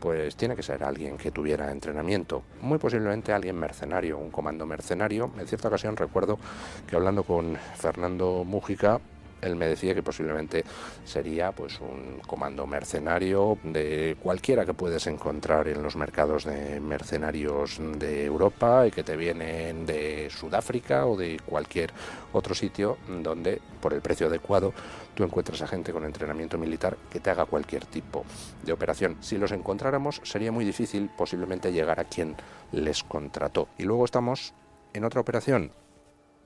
pues 0.00 0.36
tiene 0.36 0.56
que 0.56 0.62
ser 0.62 0.84
alguien 0.84 1.16
que 1.16 1.30
tuviera 1.30 1.70
entrenamiento, 1.70 2.42
muy 2.60 2.78
posiblemente 2.78 3.32
alguien 3.32 3.56
mercenario, 3.56 4.18
un 4.18 4.30
comando 4.30 4.66
mercenario. 4.66 5.30
En 5.38 5.46
cierta 5.46 5.68
ocasión 5.68 5.96
recuerdo 5.96 6.38
que 6.86 6.96
hablando 6.96 7.22
con 7.24 7.56
Fernando 7.76 8.44
Mújica, 8.44 9.00
él 9.40 9.56
me 9.56 9.66
decía 9.66 9.94
que 9.94 10.02
posiblemente 10.02 10.64
sería 11.04 11.52
pues 11.52 11.80
un 11.80 12.20
comando 12.26 12.66
mercenario 12.66 13.58
de 13.62 14.16
cualquiera 14.22 14.64
que 14.64 14.74
puedes 14.74 15.06
encontrar 15.06 15.68
en 15.68 15.82
los 15.82 15.96
mercados 15.96 16.44
de 16.44 16.80
mercenarios 16.80 17.78
de 17.98 18.24
Europa 18.24 18.86
y 18.86 18.90
que 18.90 19.02
te 19.02 19.16
vienen 19.16 19.86
de 19.86 20.28
Sudáfrica 20.30 21.06
o 21.06 21.16
de 21.16 21.40
cualquier 21.44 21.92
otro 22.32 22.54
sitio 22.54 22.98
donde 23.08 23.60
por 23.80 23.92
el 23.92 24.00
precio 24.00 24.26
adecuado 24.26 24.72
tú 25.14 25.24
encuentras 25.24 25.62
a 25.62 25.66
gente 25.66 25.92
con 25.92 26.04
entrenamiento 26.04 26.58
militar 26.58 26.96
que 27.10 27.20
te 27.20 27.30
haga 27.30 27.46
cualquier 27.46 27.84
tipo 27.86 28.24
de 28.64 28.72
operación. 28.72 29.16
Si 29.20 29.38
los 29.38 29.52
encontráramos 29.52 30.20
sería 30.24 30.52
muy 30.52 30.64
difícil 30.64 31.10
posiblemente 31.16 31.72
llegar 31.72 32.00
a 32.00 32.04
quien 32.04 32.36
les 32.72 33.02
contrató. 33.02 33.68
Y 33.78 33.84
luego 33.84 34.04
estamos 34.04 34.54
en 34.92 35.04
otra 35.04 35.20
operación 35.20 35.72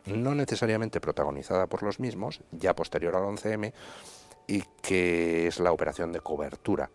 no 0.07 0.35
necesariamente 0.35 1.01
protagonizada 1.01 1.67
por 1.67 1.83
los 1.83 2.01
mismos, 2.01 2.41
ya 2.51 2.75
posterior 2.75 3.17
al 3.17 3.25
11M, 3.25 3.73
y 4.47 4.63
que 4.83 5.47
es 5.47 5.61
la 5.61 5.73
operación 5.73 6.13
de 6.13 6.21
cobertura. 6.21 6.91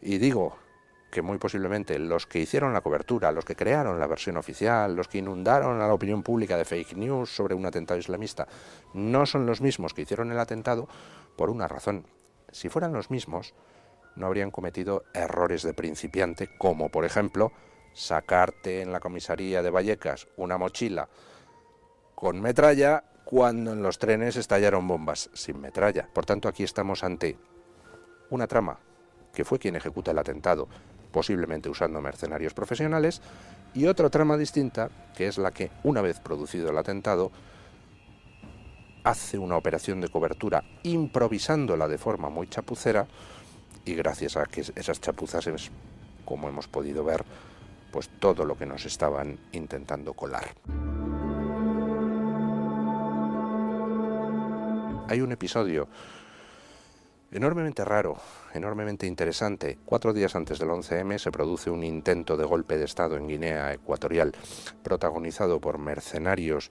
Y 0.00 0.18
digo 0.18 0.56
que 1.12 1.22
muy 1.22 1.36
posiblemente 1.36 1.98
los 1.98 2.26
que 2.26 2.40
hicieron 2.40 2.72
la 2.72 2.80
cobertura, 2.80 3.30
los 3.32 3.44
que 3.44 3.54
crearon 3.54 4.00
la 4.00 4.06
versión 4.06 4.38
oficial, 4.38 4.96
los 4.96 5.08
que 5.08 5.18
inundaron 5.18 5.80
a 5.80 5.86
la 5.86 5.92
opinión 5.92 6.22
pública 6.22 6.56
de 6.56 6.64
fake 6.64 6.96
news 6.96 7.28
sobre 7.28 7.54
un 7.54 7.66
atentado 7.66 8.00
islamista, 8.00 8.48
no 8.94 9.26
son 9.26 9.44
los 9.44 9.60
mismos 9.60 9.92
que 9.92 10.02
hicieron 10.02 10.32
el 10.32 10.38
atentado 10.38 10.88
por 11.36 11.50
una 11.50 11.68
razón. 11.68 12.06
Si 12.50 12.70
fueran 12.70 12.94
los 12.94 13.10
mismos, 13.10 13.54
no 14.16 14.26
habrían 14.26 14.50
cometido 14.50 15.04
errores 15.12 15.62
de 15.62 15.74
principiante, 15.74 16.48
como 16.56 16.88
por 16.88 17.04
ejemplo 17.04 17.52
sacarte 17.92 18.80
en 18.80 18.90
la 18.90 19.00
comisaría 19.00 19.62
de 19.62 19.70
Vallecas 19.70 20.28
una 20.36 20.56
mochila 20.56 21.08
con 22.22 22.40
metralla 22.40 23.02
cuando 23.24 23.72
en 23.72 23.82
los 23.82 23.98
trenes 23.98 24.36
estallaron 24.36 24.86
bombas 24.86 25.28
sin 25.32 25.60
metralla. 25.60 26.08
Por 26.12 26.24
tanto, 26.24 26.46
aquí 26.46 26.62
estamos 26.62 27.02
ante 27.02 27.36
una 28.30 28.46
trama 28.46 28.78
que 29.34 29.44
fue 29.44 29.58
quien 29.58 29.74
ejecuta 29.74 30.12
el 30.12 30.18
atentado, 30.20 30.68
posiblemente 31.10 31.68
usando 31.68 32.00
mercenarios 32.00 32.54
profesionales, 32.54 33.20
y 33.74 33.86
otra 33.86 34.08
trama 34.08 34.36
distinta, 34.36 34.88
que 35.16 35.26
es 35.26 35.36
la 35.36 35.50
que, 35.50 35.72
una 35.82 36.00
vez 36.00 36.20
producido 36.20 36.70
el 36.70 36.78
atentado, 36.78 37.32
hace 39.02 39.36
una 39.36 39.56
operación 39.56 40.00
de 40.00 40.08
cobertura 40.08 40.62
improvisándola 40.84 41.88
de 41.88 41.98
forma 41.98 42.28
muy 42.28 42.46
chapucera, 42.46 43.08
y 43.84 43.96
gracias 43.96 44.36
a 44.36 44.46
que 44.46 44.60
esas 44.60 45.00
chapuzas 45.00 45.48
es, 45.48 45.72
como 46.24 46.48
hemos 46.48 46.68
podido 46.68 47.02
ver, 47.02 47.24
pues 47.90 48.08
todo 48.20 48.44
lo 48.44 48.56
que 48.56 48.66
nos 48.66 48.84
estaban 48.84 49.40
intentando 49.50 50.12
colar. 50.12 50.54
Hay 55.12 55.20
un 55.20 55.30
episodio 55.30 55.88
enormemente 57.32 57.84
raro, 57.84 58.16
enormemente 58.54 59.06
interesante. 59.06 59.76
Cuatro 59.84 60.14
días 60.14 60.34
antes 60.34 60.58
del 60.58 60.70
11M 60.70 61.18
se 61.18 61.30
produce 61.30 61.68
un 61.68 61.84
intento 61.84 62.38
de 62.38 62.46
golpe 62.46 62.78
de 62.78 62.86
Estado 62.86 63.18
en 63.18 63.28
Guinea 63.28 63.74
Ecuatorial, 63.74 64.32
protagonizado 64.82 65.60
por 65.60 65.76
mercenarios 65.76 66.70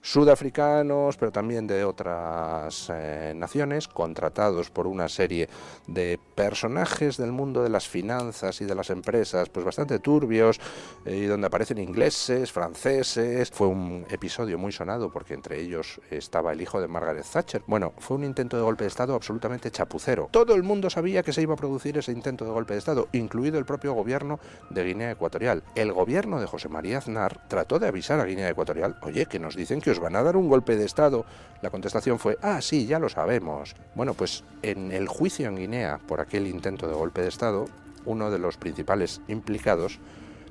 sudafricanos, 0.00 1.16
pero 1.16 1.32
también 1.32 1.66
de 1.66 1.84
otras 1.84 2.90
eh, 2.92 3.32
naciones, 3.34 3.88
contratados 3.88 4.70
por 4.70 4.86
una 4.86 5.08
serie 5.08 5.48
de 5.86 6.18
personajes 6.34 7.16
del 7.16 7.32
mundo 7.32 7.62
de 7.62 7.68
las 7.68 7.88
finanzas 7.88 8.60
y 8.60 8.64
de 8.64 8.74
las 8.74 8.90
empresas, 8.90 9.48
pues 9.48 9.64
bastante 9.64 9.98
turbios, 9.98 10.60
eh, 11.04 11.16
y 11.16 11.26
donde 11.26 11.46
aparecen 11.46 11.78
ingleses, 11.78 12.52
franceses. 12.52 13.50
Fue 13.50 13.66
un 13.66 14.06
episodio 14.10 14.58
muy 14.58 14.72
sonado 14.72 15.10
porque 15.10 15.34
entre 15.34 15.60
ellos 15.60 16.00
estaba 16.10 16.52
el 16.52 16.60
hijo 16.60 16.80
de 16.80 16.88
Margaret 16.88 17.26
Thatcher. 17.30 17.62
Bueno, 17.66 17.92
fue 17.98 18.16
un 18.16 18.24
intento 18.24 18.56
de 18.56 18.62
golpe 18.62 18.84
de 18.84 18.88
Estado 18.88 19.14
absolutamente 19.14 19.70
chapucero. 19.70 20.28
Todo 20.30 20.54
el 20.54 20.62
mundo 20.62 20.90
sabía 20.90 21.22
que 21.22 21.32
se 21.32 21.42
iba 21.42 21.54
a 21.54 21.56
producir 21.56 21.98
ese 21.98 22.12
intento 22.12 22.44
de 22.44 22.50
golpe 22.50 22.74
de 22.74 22.78
Estado, 22.78 23.08
incluido 23.12 23.58
el 23.58 23.64
propio 23.64 23.92
gobierno 23.92 24.38
de 24.70 24.84
Guinea 24.84 25.10
Ecuatorial. 25.10 25.62
El 25.74 25.92
gobierno 25.92 26.40
de 26.40 26.46
José 26.46 26.68
María 26.68 26.98
Aznar 26.98 27.48
trató 27.48 27.78
de 27.78 27.88
avisar 27.88 28.20
a 28.20 28.24
Guinea 28.24 28.48
Ecuatorial, 28.48 28.96
oye, 29.02 29.26
que 29.26 29.38
nos 29.38 29.56
dicen 29.56 29.80
que 29.80 29.90
os 29.90 29.95
van 29.98 30.16
a 30.16 30.22
dar 30.22 30.36
un 30.36 30.48
golpe 30.48 30.76
de 30.76 30.84
Estado. 30.84 31.24
La 31.62 31.70
contestación 31.70 32.18
fue, 32.18 32.38
ah, 32.42 32.60
sí, 32.60 32.86
ya 32.86 32.98
lo 32.98 33.08
sabemos. 33.08 33.74
Bueno, 33.94 34.14
pues 34.14 34.44
en 34.62 34.92
el 34.92 35.08
juicio 35.08 35.48
en 35.48 35.56
Guinea 35.56 36.00
por 36.06 36.20
aquel 36.20 36.46
intento 36.46 36.86
de 36.88 36.94
golpe 36.94 37.22
de 37.22 37.28
Estado, 37.28 37.66
uno 38.04 38.30
de 38.30 38.38
los 38.38 38.56
principales 38.56 39.20
implicados 39.28 39.98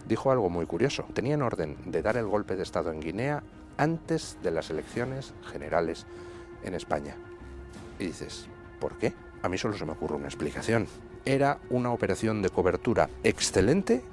dijo 0.07 0.31
algo 0.31 0.49
muy 0.49 0.65
curioso. 0.65 1.05
Tenían 1.13 1.41
orden 1.41 1.77
de 1.85 2.01
dar 2.01 2.17
el 2.17 2.27
golpe 2.27 2.55
de 2.55 2.63
Estado 2.63 2.91
en 2.91 3.01
Guinea 3.01 3.43
antes 3.77 4.37
de 4.43 4.51
las 4.51 4.69
elecciones 4.69 5.33
generales 5.51 6.05
en 6.63 6.75
España. 6.75 7.15
Y 7.99 8.05
dices, 8.07 8.47
¿por 8.79 8.97
qué? 8.97 9.13
A 9.41 9.49
mí 9.49 9.57
solo 9.57 9.77
se 9.77 9.85
me 9.85 9.93
ocurre 9.93 10.15
una 10.15 10.27
explicación. 10.27 10.87
Era 11.25 11.59
una 11.69 11.91
operación 11.91 12.41
de 12.41 12.49
cobertura 12.49 13.09
excelente 13.23 14.03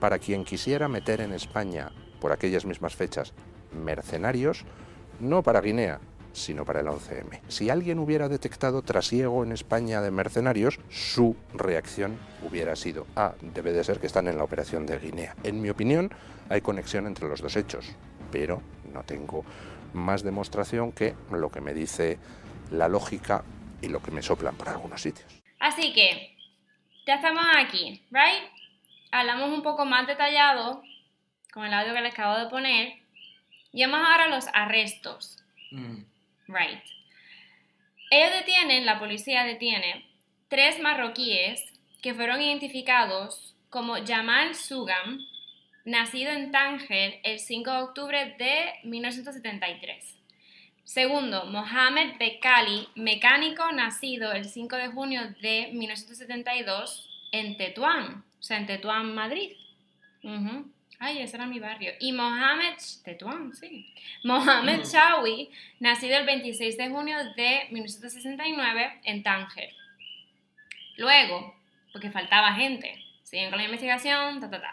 para 0.00 0.18
quien 0.18 0.44
quisiera 0.44 0.88
meter 0.88 1.20
en 1.20 1.32
España, 1.32 1.90
por 2.20 2.32
aquellas 2.32 2.64
mismas 2.64 2.94
fechas, 2.94 3.32
mercenarios, 3.72 4.64
no 5.20 5.42
para 5.42 5.60
Guinea, 5.60 6.00
sino 6.32 6.64
para 6.64 6.80
el 6.80 6.86
11M. 6.86 7.40
Si 7.48 7.70
alguien 7.70 7.98
hubiera 7.98 8.28
detectado 8.28 8.82
trasiego 8.82 9.42
en 9.44 9.52
España 9.52 10.00
de 10.00 10.10
mercenarios, 10.10 10.78
su 10.88 11.36
reacción 11.54 12.18
hubiera 12.48 12.76
sido, 12.76 13.06
ah, 13.16 13.34
debe 13.40 13.72
de 13.72 13.84
ser 13.84 13.98
que 13.98 14.06
están 14.06 14.28
en 14.28 14.38
la 14.38 14.44
operación 14.44 14.86
de 14.86 14.98
Guinea. 14.98 15.34
En 15.42 15.60
mi 15.60 15.70
opinión, 15.70 16.10
hay 16.48 16.60
conexión 16.60 17.06
entre 17.06 17.28
los 17.28 17.40
dos 17.40 17.56
hechos, 17.56 17.86
pero 18.30 18.62
no 18.92 19.02
tengo 19.02 19.44
más 19.92 20.22
demostración 20.22 20.92
que 20.92 21.14
lo 21.30 21.50
que 21.50 21.60
me 21.60 21.74
dice 21.74 22.18
la 22.70 22.88
lógica 22.88 23.44
y 23.80 23.88
lo 23.88 24.02
que 24.02 24.10
me 24.10 24.22
soplan 24.22 24.54
por 24.56 24.68
algunos 24.68 25.02
sitios. 25.02 25.26
Así 25.58 25.92
que, 25.92 26.36
ya 27.06 27.16
estamos 27.16 27.44
aquí, 27.56 28.06
¿right? 28.10 28.50
Hablamos 29.10 29.50
un 29.50 29.62
poco 29.62 29.84
más 29.84 30.06
detallado 30.06 30.82
con 31.52 31.64
el 31.64 31.72
audio 31.72 31.94
que 31.94 32.02
les 32.02 32.12
acabo 32.12 32.38
de 32.38 32.50
poner 32.50 32.98
y 33.72 33.84
vamos 33.84 34.00
ahora 34.00 34.24
a 34.24 34.28
los 34.28 34.46
arrestos. 34.52 35.36
Mm. 35.70 36.02
Right. 36.48 36.82
Ellos 38.10 38.32
detienen, 38.32 38.86
la 38.86 38.98
policía 38.98 39.44
detiene, 39.44 40.06
tres 40.48 40.80
marroquíes 40.80 41.62
que 42.02 42.14
fueron 42.14 42.40
identificados 42.40 43.54
como 43.68 43.96
Jamal 44.06 44.54
Sugam, 44.54 45.20
nacido 45.84 46.30
en 46.32 46.50
Tánger 46.50 47.20
el 47.22 47.38
5 47.38 47.70
de 47.70 47.78
octubre 47.78 48.36
de 48.38 48.72
1973. 48.84 50.16
Segundo, 50.84 51.44
Mohamed 51.44 52.16
Bekali, 52.18 52.88
mecánico 52.94 53.70
nacido 53.72 54.32
el 54.32 54.46
5 54.46 54.76
de 54.76 54.88
junio 54.88 55.34
de 55.42 55.70
1972 55.74 57.28
en 57.30 57.58
Tetuán, 57.58 58.24
o 58.38 58.42
sea, 58.42 58.56
en 58.56 58.66
Tetuán, 58.66 59.14
Madrid. 59.14 59.52
Ujú. 60.22 60.72
Ay, 61.00 61.20
ese 61.20 61.36
era 61.36 61.46
mi 61.46 61.60
barrio. 61.60 61.92
Y 62.00 62.12
Mohamed, 62.12 62.74
Tetuán, 63.04 63.54
sí. 63.54 63.86
Mohamed 64.24 64.82
Chawi, 64.82 65.48
nacido 65.78 66.16
el 66.16 66.26
26 66.26 66.76
de 66.76 66.88
junio 66.88 67.16
de 67.36 67.68
1969 67.70 69.00
en 69.04 69.22
Tánger. 69.22 69.70
Luego, 70.96 71.54
porque 71.92 72.10
faltaba 72.10 72.54
gente, 72.54 73.04
siguen 73.22 73.50
con 73.50 73.58
la 73.58 73.66
investigación, 73.66 74.40
ta, 74.40 74.50
ta, 74.50 74.60
ta. 74.60 74.72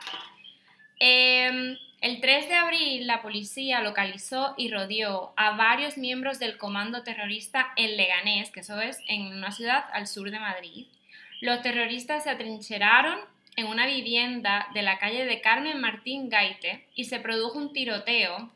Em, 0.99 1.77
el 2.01 2.21
3 2.21 2.47
de 2.47 2.55
abril, 2.55 3.07
la 3.07 3.21
policía 3.21 3.81
localizó 3.81 4.55
y 4.57 4.71
rodeó 4.71 5.33
a 5.37 5.51
varios 5.51 5.97
miembros 5.97 6.39
del 6.39 6.57
comando 6.57 7.03
terrorista 7.03 7.71
en 7.75 7.97
Leganés, 7.97 8.49
que 8.49 8.61
eso 8.61 8.79
es 8.81 8.99
en 9.07 9.27
una 9.27 9.51
ciudad 9.51 9.85
al 9.93 10.07
sur 10.07 10.31
de 10.31 10.39
Madrid. 10.39 10.87
Los 11.41 11.61
terroristas 11.61 12.23
se 12.23 12.31
atrincheraron 12.31 13.19
en 13.55 13.67
una 13.67 13.85
vivienda 13.85 14.67
de 14.73 14.81
la 14.81 14.97
calle 14.97 15.25
de 15.25 15.41
Carmen 15.41 15.79
Martín 15.79 16.29
Gaite 16.29 16.87
y 16.95 17.05
se 17.05 17.19
produjo 17.19 17.57
un 17.57 17.73
tiroteo 17.73 18.51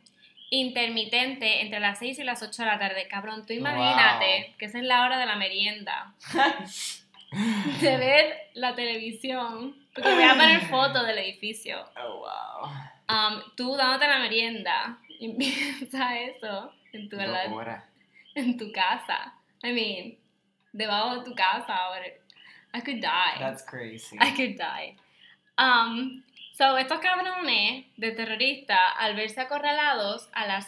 intermitente 0.50 1.62
entre 1.62 1.80
las 1.80 2.00
6 2.00 2.20
y 2.20 2.24
las 2.24 2.42
8 2.42 2.64
de 2.64 2.68
la 2.68 2.80
tarde. 2.80 3.08
Cabrón, 3.08 3.46
tú 3.46 3.54
imagínate 3.54 4.56
que 4.58 4.66
es 4.66 4.76
en 4.76 4.88
la 4.88 5.04
hora 5.04 5.20
de 5.20 5.26
la 5.26 5.36
merienda. 5.36 6.14
de 7.82 7.98
ver 7.98 8.38
la 8.54 8.76
televisión. 8.76 9.76
Porque 9.94 10.14
voy 10.14 10.24
a 10.24 10.34
poner 10.34 10.62
fotos 10.62 11.06
del 11.06 11.18
edificio. 11.20 11.86
Oh, 11.98 12.20
wow. 12.20 12.70
Um, 13.10 13.42
tú 13.56 13.76
dándote 13.76 14.08
la 14.08 14.20
merienda 14.20 15.00
y 15.20 15.34
piensa 15.34 16.20
eso 16.20 16.74
en 16.94 17.10
tu, 17.10 17.18
Dos 17.18 17.30
horas. 17.52 17.84
en 18.36 18.58
tu 18.58 18.72
casa. 18.72 19.34
I 19.64 19.74
mean, 19.74 20.18
debajo 20.74 21.18
de 21.18 21.26
tu 21.26 21.36
casa. 21.36 21.76
ahora. 21.76 22.06
I 22.74 22.82
could 22.82 23.02
die. 23.02 23.38
That's 23.40 23.64
crazy. 23.64 24.18
I 24.20 24.32
could 24.36 24.58
die. 24.58 24.96
Um, 25.58 26.24
So, 26.54 26.78
estos 26.78 27.00
cabrones 27.00 27.86
de 27.96 28.12
terroristas, 28.12 28.78
al 28.98 29.16
verse 29.16 29.40
acorralados 29.40 30.28
a 30.34 30.46
las 30.46 30.68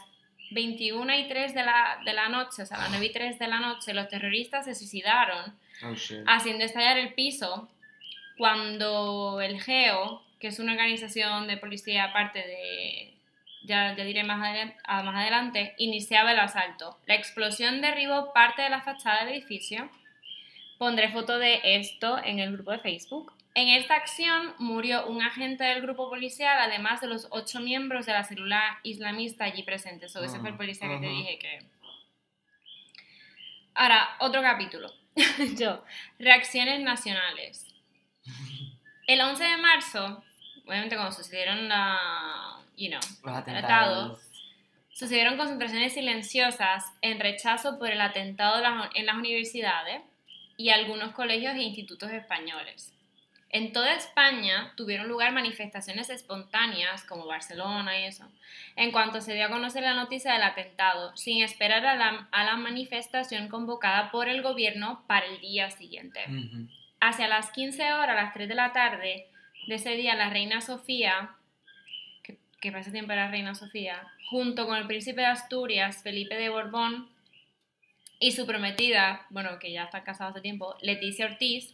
21 0.52 1.14
y 1.16 1.28
3 1.28 1.54
de 1.54 1.64
la, 1.64 2.00
de 2.06 2.14
la 2.14 2.30
noche, 2.30 2.62
o 2.62 2.66
sea, 2.66 2.78
a 2.78 2.82
las 2.84 2.92
9 2.92 3.08
y 3.08 3.12
3 3.12 3.38
de 3.38 3.48
la 3.50 3.60
noche, 3.60 3.94
los 3.94 4.08
terroristas 4.08 4.64
se 4.64 4.74
suicidaron 4.74 5.54
Oh, 5.84 5.94
shit. 5.94 6.24
haciendo 6.28 6.64
estallar 6.64 6.98
el 6.98 7.14
piso 7.14 7.68
cuando 8.38 9.42
el 9.42 9.62
GEO, 9.62 10.24
que 10.40 10.48
es 10.48 10.60
una 10.60 10.72
organización 10.74 11.48
de 11.48 11.58
policía 11.58 12.06
aparte 12.06 12.40
de, 12.40 13.14
ya, 13.64 13.94
ya 13.96 14.04
diré 14.04 14.24
más, 14.24 14.40
adel- 14.40 14.76
ah, 14.86 15.04
más 15.04 15.16
adelante, 15.16 15.76
iniciaba 15.78 16.32
el 16.32 16.40
asalto. 16.40 16.98
La 17.06 17.16
explosión 17.16 17.82
derribó 17.82 18.32
parte 18.34 18.62
de 18.62 18.70
la 18.70 18.82
fachada 18.82 19.26
del 19.26 19.34
edificio. 19.36 19.90
Pondré 20.82 21.10
foto 21.10 21.38
de 21.38 21.62
esto 21.64 22.18
en 22.24 22.40
el 22.40 22.54
grupo 22.54 22.72
de 22.72 22.80
Facebook. 22.80 23.32
En 23.54 23.68
esta 23.68 23.94
acción 23.94 24.56
murió 24.58 25.06
un 25.06 25.22
agente 25.22 25.64
del 25.64 25.80
grupo 25.80 26.10
policial, 26.10 26.58
además 26.60 27.02
de 27.02 27.08
los 27.08 27.28
ocho 27.30 27.60
miembros 27.60 28.08
de 28.08 28.14
la 28.14 28.24
célula 28.24 28.80
islamista 28.82 29.44
allí 29.44 29.62
presentes. 29.62 30.12
So, 30.12 30.24
ese 30.24 30.40
fue 30.40 30.50
el 30.50 30.58
policía 30.58 30.90
que 30.90 30.98
te 30.98 31.06
dije 31.06 31.38
que... 31.38 31.60
Ahora, 33.76 34.16
otro 34.22 34.42
capítulo. 34.42 34.92
Yo, 35.56 35.84
reacciones 36.18 36.80
nacionales. 36.80 37.68
El 39.06 39.22
11 39.22 39.44
de 39.44 39.58
marzo, 39.58 40.24
obviamente 40.66 40.96
cuando 40.96 41.12
sucedieron 41.12 41.70
la, 41.70 42.58
you 42.76 42.90
know, 42.90 43.02
Los 43.24 43.38
atentados, 43.38 44.20
sucedieron 44.90 45.38
concentraciones 45.38 45.94
silenciosas 45.94 46.86
en 47.04 47.20
rechazo 47.20 47.78
por 47.78 47.92
el 47.92 48.02
atentado 48.02 48.64
en 48.96 49.06
las 49.06 49.16
universidades 49.16 50.02
y 50.62 50.70
algunos 50.70 51.12
colegios 51.14 51.56
e 51.56 51.64
institutos 51.64 52.12
españoles. 52.12 52.94
En 53.50 53.74
toda 53.74 53.96
España 53.96 54.74
tuvieron 54.78 55.10
lugar 55.10 55.34
manifestaciones 55.34 56.10
espontáneas, 56.10 57.04
como 57.04 57.26
Barcelona 57.26 58.00
y 58.00 58.06
eso, 58.06 58.30
en 58.76 58.92
cuanto 58.92 59.20
se 59.20 59.34
dio 59.34 59.48
a 59.48 59.50
conocer 59.50 59.82
la 59.82 59.96
noticia 59.96 60.34
del 60.34 60.44
atentado, 60.44 61.18
sin 61.18 61.44
esperar 61.44 61.86
a 61.86 61.96
la, 61.96 62.30
a 62.32 62.44
la 62.44 62.56
manifestación 62.56 63.50
convocada 63.50 64.12
por 64.12 64.30
el 64.30 64.42
gobierno 64.42 65.04
para 65.08 65.26
el 65.26 65.42
día 65.42 65.72
siguiente. 65.72 66.22
Hacia 67.02 67.28
las 67.28 67.50
15 67.50 67.94
horas, 67.94 68.18
a 68.18 68.22
las 68.22 68.34
3 68.34 68.48
de 68.48 68.56
la 68.56 68.72
tarde 68.72 69.28
de 69.68 69.76
ese 69.76 69.96
día, 69.96 70.16
la 70.16 70.30
reina 70.30 70.62
Sofía, 70.62 71.32
que, 72.24 72.38
que 72.62 72.70
para 72.70 72.82
ese 72.82 72.92
tiempo 72.92 73.12
era 73.12 73.32
reina 73.32 73.56
Sofía, 73.56 74.02
junto 74.30 74.68
con 74.68 74.78
el 74.78 74.88
príncipe 74.88 75.22
de 75.22 75.28
Asturias, 75.28 76.04
Felipe 76.04 76.36
de 76.36 76.50
Borbón, 76.50 77.10
y 78.22 78.32
su 78.32 78.46
prometida, 78.46 79.26
bueno, 79.32 79.58
que 79.60 79.74
ya 79.74 79.84
está 79.84 80.04
casado 80.04 80.30
hace 80.30 80.42
tiempo, 80.42 80.78
Leticia 80.80 81.26
Ortiz, 81.26 81.74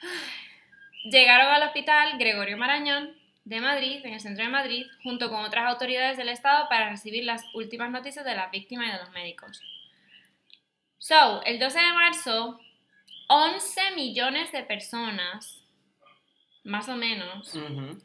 llegaron 1.04 1.46
al 1.46 1.62
hospital 1.62 2.18
Gregorio 2.18 2.58
Marañón 2.58 3.16
de 3.44 3.60
Madrid, 3.60 4.04
en 4.04 4.14
el 4.14 4.20
centro 4.20 4.44
de 4.44 4.50
Madrid, 4.50 4.86
junto 5.04 5.30
con 5.30 5.44
otras 5.44 5.66
autoridades 5.66 6.16
del 6.16 6.28
Estado 6.28 6.68
para 6.68 6.90
recibir 6.90 7.24
las 7.24 7.44
últimas 7.54 7.90
noticias 7.90 8.24
de 8.24 8.34
las 8.34 8.50
víctimas 8.50 8.88
y 8.88 8.92
de 8.92 8.98
los 8.98 9.10
médicos. 9.10 9.62
So, 10.98 11.42
el 11.44 11.60
12 11.60 11.78
de 11.78 11.92
marzo, 11.92 12.60
11 13.28 13.92
millones 13.94 14.50
de 14.50 14.64
personas, 14.64 15.62
más 16.64 16.88
o 16.88 16.96
menos, 16.96 17.56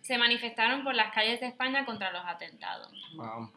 se 0.01 0.17
manifestaron 0.19 0.83
por 0.83 0.93
las 0.93 1.11
calles 1.13 1.39
de 1.39 1.47
España 1.47 1.83
contra 1.83 2.11
los 2.11 2.25
atentados. 2.25 2.91
Wow. 3.15 3.51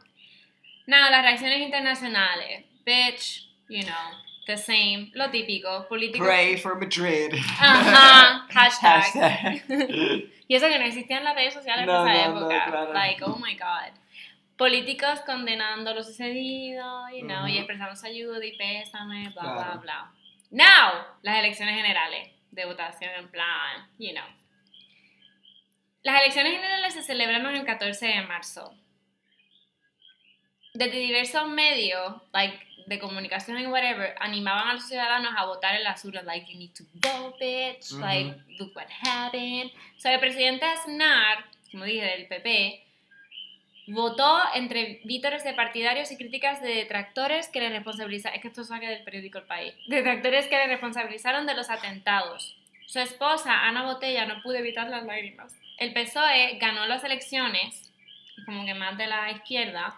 Nada, 0.87 1.11
las 1.11 1.23
reacciones 1.23 1.61
internacionales. 1.61 2.65
Bitch, 2.85 3.50
you 3.71 3.83
know, 3.85 4.19
the 4.47 4.57
same, 4.57 5.11
lo 5.15 5.31
típico, 5.31 5.87
políticos. 5.89 6.27
Pray 6.27 6.57
for 6.57 6.75
Madrid. 6.77 7.33
Ajá, 7.59 8.47
hashtag. 8.51 9.03
Hashtag. 9.03 9.63
Y 10.49 10.55
eso 10.57 10.67
que 10.67 10.79
no 10.79 10.85
existían 10.85 11.23
las 11.25 11.35
redes 11.37 11.55
sociales 11.55 11.87
No, 11.87 12.05
en 12.07 12.13
esa 12.13 12.29
no, 12.29 12.35
no, 12.35 12.51
época. 12.51 12.65
claro. 12.71 12.93
Like, 12.93 13.25
oh 13.25 13.37
my 13.39 13.55
god. 13.55 13.95
Políticos 14.57 15.21
condenando 15.25 15.95
lo 15.95 16.03
sucedido, 16.03 17.09
you 17.11 17.21
know, 17.27 17.47
y 17.47 17.53
Ujú. 17.53 17.59
expresando 17.61 17.97
su 17.97 18.05
ayuda 18.07 18.45
y 18.45 18.57
pésame, 18.57 19.29
bla, 19.31 19.43
bla, 19.43 19.55
Claro. 19.55 19.81
bla. 19.81 20.13
Now, 20.51 21.05
las 21.23 21.39
elecciones 21.39 21.77
generales 21.77 22.29
de 22.51 22.65
votación 22.67 23.11
en 23.17 23.29
plan, 23.31 23.89
you 23.99 24.11
know. 24.13 24.25
Las 26.03 26.21
elecciones 26.23 26.55
generales 26.55 26.95
se 26.95 27.03
celebraron 27.03 27.55
el 27.55 27.65
14 27.65 28.07
de 28.07 28.23
marzo. 28.23 28.75
Desde 30.75 30.99
diversos 30.99 31.47
medios, 31.49 32.15
like, 32.33 32.59
de 32.91 32.99
comunicación 32.99 33.57
y 33.61 33.67
whatever, 33.69 34.17
animaban 34.19 34.69
a 34.69 34.75
los 34.75 34.89
ciudadanos 34.89 35.33
a 35.37 35.47
votar 35.47 35.77
en 35.77 35.85
las 35.85 36.05
urnas, 36.05 36.25
like, 36.25 36.53
you 36.53 36.59
need 36.59 36.73
to 36.73 36.83
vote, 36.95 37.39
bitch, 37.39 37.93
Ujú. 37.93 38.01
like, 38.01 38.37
look 38.59 38.75
what 38.75 38.89
happened. 39.05 39.71
O 39.97 40.01
sea, 40.01 40.13
el 40.13 40.19
presidente 40.19 40.67
Aznar, 40.67 41.45
como 41.71 41.85
dije, 41.85 42.05
del 42.05 42.27
PP, 42.27 42.85
votó 43.87 44.41
entre 44.55 45.01
vítores 45.05 45.45
de 45.45 45.55
partidarios 45.55 46.11
y 46.11 46.17
críticas 46.17 46.61
de 46.63 46.75
detractores 46.75 47.47
que 47.47 47.61
le 47.61 47.69
responsabilizaron, 47.71 48.35
es 48.37 48.43
que 48.43 48.49
esto 48.49 48.65
saca 48.65 48.89
del 48.89 49.05
periódico 49.05 49.39
El 49.39 49.45
País, 49.45 49.73
detractores 49.87 50.49
que 50.49 50.57
le 50.57 50.67
responsabilizaron 50.67 51.47
de 51.47 51.55
los 51.55 51.71
atentados. 51.71 52.57
Su 52.87 52.99
esposa, 52.99 53.69
Ana 53.69 53.85
Botella, 53.85 54.27
no 54.27 54.43
pudo 54.43 54.57
evitar 54.57 54.91
las 54.91 55.05
lágrimas. 55.05 55.55
El 55.79 55.93
PSOE 55.93 56.59
ganó 56.61 56.87
las 56.87 57.05
elecciones, 57.05 57.93
como 58.45 58.67
que 58.67 58.75
más 58.75 58.99
de 58.99 59.07
la 59.07 59.31
izquierda, 59.31 59.97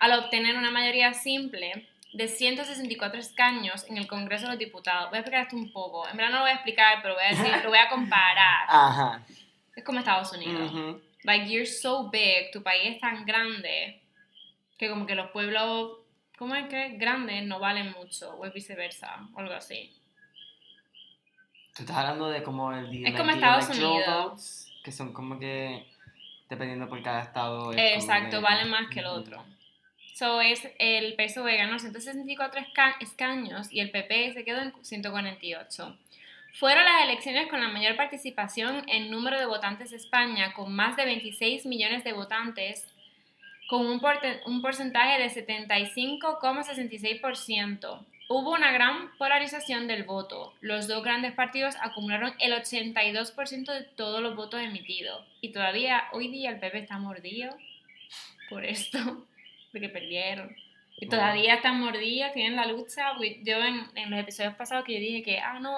al 0.00 0.18
obtener 0.18 0.56
una 0.56 0.72
mayoría 0.72 1.14
simple 1.14 1.86
de 2.12 2.28
164 2.28 3.18
escaños 3.20 3.84
en 3.88 3.96
el 3.96 4.06
Congreso 4.06 4.44
de 4.44 4.50
los 4.52 4.58
Diputados. 4.58 5.08
Voy 5.10 5.16
a 5.16 5.20
explicar 5.20 5.42
esto 5.44 5.56
un 5.56 5.72
poco. 5.72 6.06
En 6.08 6.16
verdad 6.16 6.30
no 6.32 6.36
lo 6.38 6.42
voy 6.42 6.50
a 6.50 6.54
explicar, 6.54 6.98
pero 7.02 7.14
voy 7.14 7.24
a 7.24 7.28
decir, 7.28 7.62
lo 7.62 7.70
voy 7.70 7.78
a 7.78 7.88
comparar. 7.88 8.66
Ajá. 8.68 9.22
Es 9.74 9.82
como 9.84 9.98
Estados 10.00 10.32
Unidos. 10.32 10.70
Ujú. 10.72 11.00
Like, 11.24 11.50
you're 11.50 11.66
so 11.66 12.10
big, 12.10 12.50
tu 12.52 12.62
país 12.62 12.94
es 12.96 13.00
tan 13.00 13.24
grande, 13.24 14.02
que 14.76 14.90
como 14.90 15.06
que 15.06 15.14
los 15.14 15.30
pueblos, 15.30 15.98
¿cómo 16.36 16.54
es 16.56 16.68
que 16.68 16.96
grandes 16.98 17.44
no 17.44 17.60
valen 17.60 17.92
mucho? 17.92 18.34
O 18.34 18.44
es 18.44 18.52
viceversa, 18.52 19.28
o 19.34 19.38
algo 19.40 19.54
así. 19.54 19.94
Tú 21.74 21.84
estás 21.84 21.96
hablando 21.96 22.28
de 22.28 22.42
como 22.42 22.72
el 22.72 23.06
Es 23.06 23.16
como 23.16 23.30
Estados 23.30 23.68
Unidos. 23.70 24.04
votes, 24.06 24.72
que 24.84 24.92
son 24.92 25.12
como 25.12 25.38
que 25.38 25.86
dependiendo 26.50 26.88
por 26.88 27.02
cada 27.02 27.22
estado. 27.22 27.72
es 27.72 27.78
Exacto, 28.02 28.42
valen 28.42 28.68
más 28.68 28.88
que 28.88 29.00
el 29.00 29.06
otro. 29.06 29.42
So, 30.12 30.40
es 30.40 30.68
el 30.78 31.14
PSOE 31.14 31.56
ganó 31.56 31.78
164 31.78 32.60
esca- 32.60 32.96
escaños 33.00 33.72
y 33.72 33.80
el 33.80 33.90
PP 33.90 34.34
se 34.34 34.44
quedó 34.44 34.60
en 34.60 34.72
148. 34.84 35.96
Fueron 36.58 36.84
las 36.84 37.04
elecciones 37.04 37.48
con 37.48 37.60
la 37.62 37.68
mayor 37.68 37.96
participación 37.96 38.84
en 38.88 39.10
número 39.10 39.38
de 39.38 39.46
votantes 39.46 39.90
de 39.90 39.96
España, 39.96 40.52
con 40.52 40.74
más 40.74 40.96
de 40.96 41.06
26 41.06 41.64
millones 41.64 42.04
de 42.04 42.12
votantes, 42.12 42.86
con 43.68 43.86
un, 43.86 44.00
porte- 44.00 44.40
un 44.44 44.60
porcentaje 44.60 45.18
de 45.18 45.30
75,66%. 45.30 48.04
Hubo 48.28 48.52
una 48.52 48.70
gran 48.72 49.10
polarización 49.18 49.86
del 49.88 50.04
voto. 50.04 50.54
Los 50.60 50.86
dos 50.88 51.02
grandes 51.02 51.32
partidos 51.32 51.74
acumularon 51.80 52.34
el 52.38 52.52
82% 52.52 53.72
de 53.72 53.82
todos 53.82 54.20
los 54.22 54.36
votos 54.36 54.60
emitidos. 54.60 55.24
Y 55.40 55.52
todavía 55.52 56.04
hoy 56.12 56.28
día 56.28 56.50
el 56.50 56.58
PP 56.60 56.78
está 56.80 56.98
mordido 56.98 57.56
por 58.48 58.64
esto, 58.64 59.26
porque 59.72 59.88
perdieron. 59.88 60.54
Y 60.98 61.06
Wow. 61.06 61.16
todavía 61.18 61.54
están 61.54 61.80
mordidos, 61.80 62.32
tienen 62.32 62.54
la 62.54 62.66
lucha. 62.66 63.12
Yo 63.42 63.56
en, 63.64 63.86
en 63.96 64.10
los 64.10 64.20
episodios 64.20 64.54
pasados 64.54 64.84
que 64.84 64.92
yo 64.94 65.00
dije 65.00 65.22
que, 65.22 65.38
ah, 65.40 65.58
no, 65.58 65.74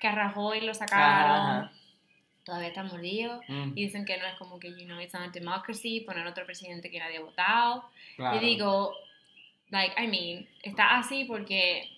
que 0.00 0.08
a 0.08 0.12
Rajoy 0.12 0.62
lo 0.62 0.74
sacaron. 0.74 1.36
Ajá. 1.66 1.72
Todavía 2.44 2.68
están 2.68 2.86
mordidos. 2.88 3.42
Mm, 3.48 3.72
Y 3.76 3.84
dicen 3.84 4.04
que 4.04 4.16
no 4.18 4.26
es 4.26 4.34
como 4.36 4.58
que, 4.58 4.70
you 4.70 4.86
know, 4.86 5.00
it's 5.00 5.12
not 5.14 5.32
democracy, 5.32 6.00
poner 6.00 6.26
otro 6.26 6.44
presidente 6.46 6.90
que 6.90 6.98
nadie 6.98 7.18
ha 7.18 7.22
votado. 7.22 7.90
claro. 8.16 8.36
Y 8.36 8.40
digo, 8.40 8.92
like, 9.70 9.94
I 10.02 10.06
mean, 10.06 10.48
está 10.62 10.98
así 10.98 11.24
porque 11.24 11.90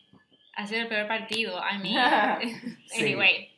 ha 0.55 0.66
sido 0.66 0.83
el 0.83 0.88
peor 0.88 1.07
partido. 1.07 1.61
I 1.62 1.79
mean, 1.79 2.38
Sí. 2.87 3.01
anyway. 3.03 3.51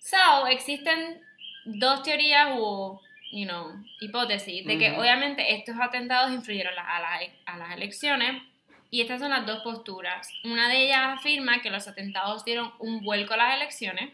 So, 0.00 0.46
existen 0.48 1.20
dos 1.64 2.02
teorías 2.02 2.48
o, 2.52 3.00
you 3.36 3.46
know, 3.46 3.72
hipótesis 4.00 4.64
de 4.66 4.78
que 4.78 4.92
Ujú. 4.92 5.00
obviamente 5.00 5.54
estos 5.54 5.76
atentados 5.80 6.32
influyeron 6.32 6.74
la- 6.74 6.96
a, 6.96 7.00
las- 7.00 7.30
a 7.46 7.56
las 7.58 7.70
elecciones. 7.76 8.42
Y 8.90 9.00
estas 9.02 9.20
son 9.20 9.30
las 9.30 9.44
dos 9.46 9.62
posturas. 9.62 10.28
Una 10.44 10.68
de 10.68 10.84
ellas 10.84 11.18
afirma 11.18 11.60
que 11.60 11.70
los 11.70 11.86
atentados 11.88 12.44
dieron 12.44 12.72
un 12.78 13.02
vuelco 13.02 13.34
a 13.34 13.36
las 13.36 13.54
elecciones. 13.56 14.10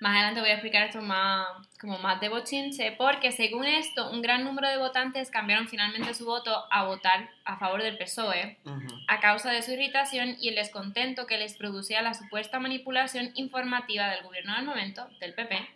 Más 0.00 0.12
adelante 0.14 0.40
voy 0.40 0.50
a 0.50 0.54
explicar 0.54 0.84
esto 0.86 1.02
más, 1.02 1.44
como 1.80 1.98
más 1.98 2.20
de 2.20 2.28
bochinche, 2.28 2.92
porque 2.92 3.32
según 3.32 3.66
esto, 3.66 4.10
un 4.12 4.22
gran 4.22 4.44
número 4.44 4.68
de 4.68 4.76
votantes 4.78 5.28
cambiaron 5.30 5.66
finalmente 5.68 6.14
su 6.14 6.24
voto 6.24 6.64
a 6.70 6.84
votar 6.84 7.28
a 7.44 7.58
favor 7.58 7.82
del 7.82 7.98
PSOE 7.98 8.58
Ujú. 8.64 8.86
a 9.08 9.18
causa 9.18 9.50
de 9.50 9.60
su 9.62 9.72
irritación 9.72 10.36
y 10.40 10.48
el 10.50 10.54
descontento 10.54 11.26
que 11.26 11.36
les 11.36 11.56
producía 11.56 12.00
la 12.00 12.14
supuesta 12.14 12.60
manipulación 12.60 13.32
informativa 13.34 14.08
del 14.08 14.22
gobierno 14.22 14.54
del 14.54 14.64
momento, 14.66 15.08
del 15.18 15.34
PP, 15.34 15.68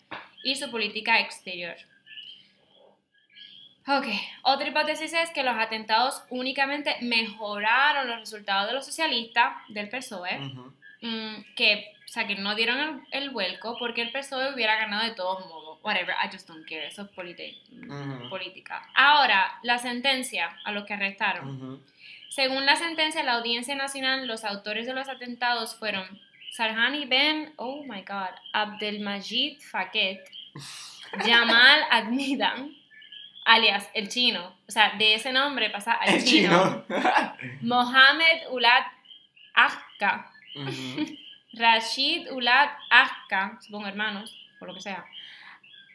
y 0.42 0.55
su 0.57 0.70
política 0.70 1.20
exterior. 1.20 1.76
Ok, 3.88 4.07
otra 4.42 4.68
hipótesis 4.68 5.12
es 5.12 5.31
que 5.31 5.42
los 5.42 5.57
atentados 5.57 6.22
únicamente 6.31 6.96
mejoraron 7.00 8.09
los 8.09 8.20
resultados 8.20 8.68
de 8.68 8.74
los 8.74 8.87
socialistas 8.87 9.55
del 9.68 9.88
PSOE, 9.88 10.38
mm, 11.00 11.55
que, 11.57 11.92
o 12.05 12.09
sea, 12.09 12.26
que 12.28 12.37
no 12.37 12.55
dieron 12.55 12.78
el, 13.11 13.22
el 13.24 13.31
vuelco 13.31 13.76
porque 13.78 14.02
el 14.02 14.12
PSOE 14.12 14.55
hubiera 14.55 14.76
ganado 14.76 15.05
de 15.05 15.14
todos 15.14 15.44
modos. 15.46 15.62
whatever, 15.83 16.14
I 16.24 16.28
just 16.31 16.46
don't 16.48 16.64
care, 16.68 16.87
eso 16.87 17.02
es 17.02 17.09
Ujú. 17.09 18.28
política. 18.28 18.88
Ahora, 18.94 19.59
la 19.64 19.78
sentencia 19.78 20.57
a 20.64 20.70
los 20.70 20.85
que 20.85 20.94
arrestaron. 20.94 21.83
Según 22.28 22.64
la 22.66 22.76
sentencia 22.76 23.20
de 23.22 23.26
la 23.26 23.35
Audiencia 23.35 23.74
Nacional, 23.74 24.28
los 24.28 24.44
autores 24.44 24.87
de 24.87 24.94
los 24.94 25.09
atentados 25.09 25.74
fueron 25.74 26.07
Sarhani 26.57 27.07
Ben, 27.09 27.53
oh 27.57 27.83
my 27.85 28.03
god, 28.03 28.31
Abdelmajid 28.53 29.61
Faket, 29.62 30.21
Jamal 31.25 31.81
Admidan, 31.91 32.75
alias 33.47 33.88
el 33.95 34.09
chino, 34.09 34.55
o 34.69 34.71
sea, 34.71 34.91
de 34.99 35.15
ese 35.15 35.33
nombre 35.33 35.71
pasa 35.71 35.93
al 35.93 36.15
El 36.15 36.25
chino, 36.25 36.85
chino. 36.87 37.03
Mohamed 37.62 38.49
Ulad 38.51 38.85
Akka, 39.55 40.31
Ujú. 40.55 41.07
Rashid 41.55 42.31
Ulad 42.33 42.69
Akka, 42.91 43.59
supongo 43.62 43.87
hermanos, 43.88 44.37
por 44.59 44.69
lo 44.69 44.75
que 44.75 44.81
sea, 44.83 45.05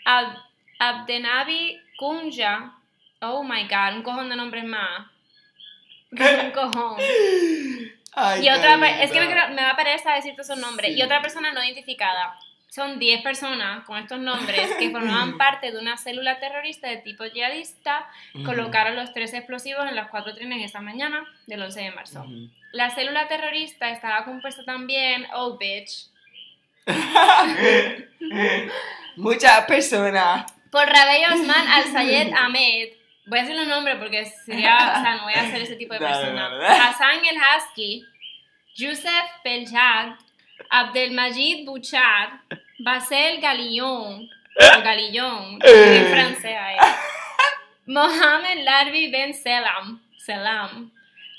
Ab- 0.06 0.42
Abdenabi 0.80 1.80
Kunja, 1.98 2.74
oh 3.22 3.44
my 3.44 3.64
god, 3.68 3.96
un 3.98 4.02
cojón 4.04 4.30
de 4.30 4.36
nombres 4.36 4.64
más, 4.66 5.06
un 6.12 6.52
cojón. 6.52 6.98
Ay, 8.20 8.46
Y 8.46 8.50
otra, 8.50 8.76
es 9.04 9.12
que 9.12 9.20
me, 9.20 9.28
me 9.28 9.62
da 9.62 9.76
pereza 9.76 10.14
decirte 10.14 10.42
esos 10.42 10.58
nombres. 10.58 10.94
Sí. 10.94 11.00
Y 11.00 11.04
otra 11.04 11.22
persona 11.22 11.54
no 11.54 11.64
identificada. 11.64 12.36
Son 12.70 13.00
10 13.00 13.22
personas 13.22 13.86
con 13.86 13.98
estos 13.98 14.20
nombres 14.20 14.70
que 14.78 14.92
formaban 14.92 15.38
parte 15.44 15.72
de 15.72 15.80
una 15.80 15.98
célula 15.98 16.40
terrorista 16.40 16.90
de 16.90 16.98
tipo 16.98 17.26
yihadista. 17.26 18.08
Ujú. 18.36 18.44
Colocaron 18.44 18.96
los 18.96 19.14
tres 19.14 19.34
explosivos 19.34 19.88
en 19.88 19.96
las 19.96 20.10
cuatro 20.10 20.36
trenes 20.36 20.64
esa 20.64 20.82
mañana 20.82 21.24
del 21.46 21.62
11 21.62 21.82
de 21.82 21.92
marzo. 21.92 22.22
Ujú. 22.22 22.50
La 22.74 22.90
célula 22.90 23.28
terrorista 23.28 23.90
estaba 23.90 24.26
compuesta 24.26 24.64
también, 24.66 25.26
oh 25.34 25.58
bitch, 25.58 26.08
Muchas 29.16 29.66
personas. 29.66 30.52
por 30.72 30.86
Rabey 30.88 31.26
Osman 31.26 31.68
Al-Sayed 31.68 32.34
Ahmed. 32.34 32.90
Voy 33.28 33.40
a 33.40 33.42
decir 33.42 33.58
los 33.58 33.68
nombres 33.68 33.98
porque 33.98 34.26
sería, 34.26 34.76
o 34.76 35.02
sea, 35.02 35.16
no 35.18 35.24
voy 35.24 35.34
a 35.34 35.42
hacer 35.42 35.62
ese 35.62 35.76
tipo 35.76 35.94
de 35.94 36.00
persona. 36.06 36.50
Hassan 36.90 37.20
El 37.30 37.38
Haski, 37.38 38.06
Youssef 38.76 39.26
Beljad, 39.44 40.16
Abdelmajid 40.70 41.66
Bouchard, 41.66 42.40
Basel 42.80 43.42
Galillon, 43.42 44.30
o 44.56 44.82
Galillon, 44.82 45.60
en 45.64 46.06
francés 46.08 46.58
ahí. 46.58 46.78
Mohamed 47.86 48.64
Larbi 48.64 49.12
Ben 49.12 49.34
Selam, 49.34 50.02
Selam, 50.18 50.92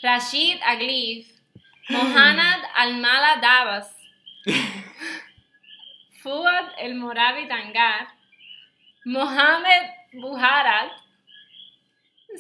Rashid 0.02 0.58
Aglif, 0.62 1.26
Mohanad 1.88 2.60
Almala 2.76 3.40
Davas, 3.40 3.96
Fuad 6.22 6.70
El 6.78 6.94
Morabi 6.96 7.48
Tangar, 7.48 8.08
Mohamed 9.06 9.90
Buharat, 10.14 10.92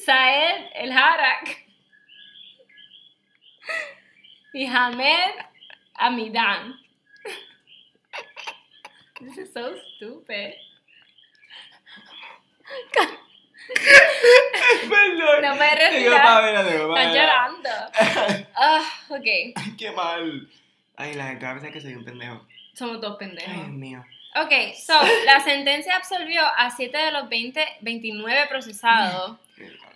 Saed 0.04 0.70
El 0.74 0.92
Harak 0.92 1.64
y 4.54 4.66
Hamed 4.66 5.34
Amidan. 5.94 6.74
This 9.20 9.36
is 9.38 9.52
so 9.52 9.74
stupid. 9.96 10.54
Perdón. 14.88 15.42
No 15.42 15.56
Tengo 15.58 15.74
respirar. 15.74 16.22
pavera. 16.22 16.62
llorando. 17.12 17.70
Ah, 18.60 18.82
ok. 19.08 19.24
Qué 19.78 19.90
mal. 19.94 20.48
Ay, 20.96 21.14
la 21.14 21.28
gente 21.28 21.46
a 21.46 21.54
veces 21.54 21.70
que 21.72 21.80
soy 21.80 21.94
un 21.94 22.04
pendejo. 22.04 22.44
Somos 22.74 23.00
dos 23.00 23.12
Ay, 23.20 23.28
pendejos. 23.28 23.54
Dios 23.54 23.68
mío. 23.68 24.04
Ok, 24.34 24.52
so, 24.74 24.94
la 25.24 25.40
sentencia 25.40 25.96
absolvió 25.96 26.42
a 26.56 26.70
7 26.70 26.96
de 26.96 27.12
los 27.12 27.28
20, 27.28 27.64
29 27.80 28.46
procesados. 28.48 29.38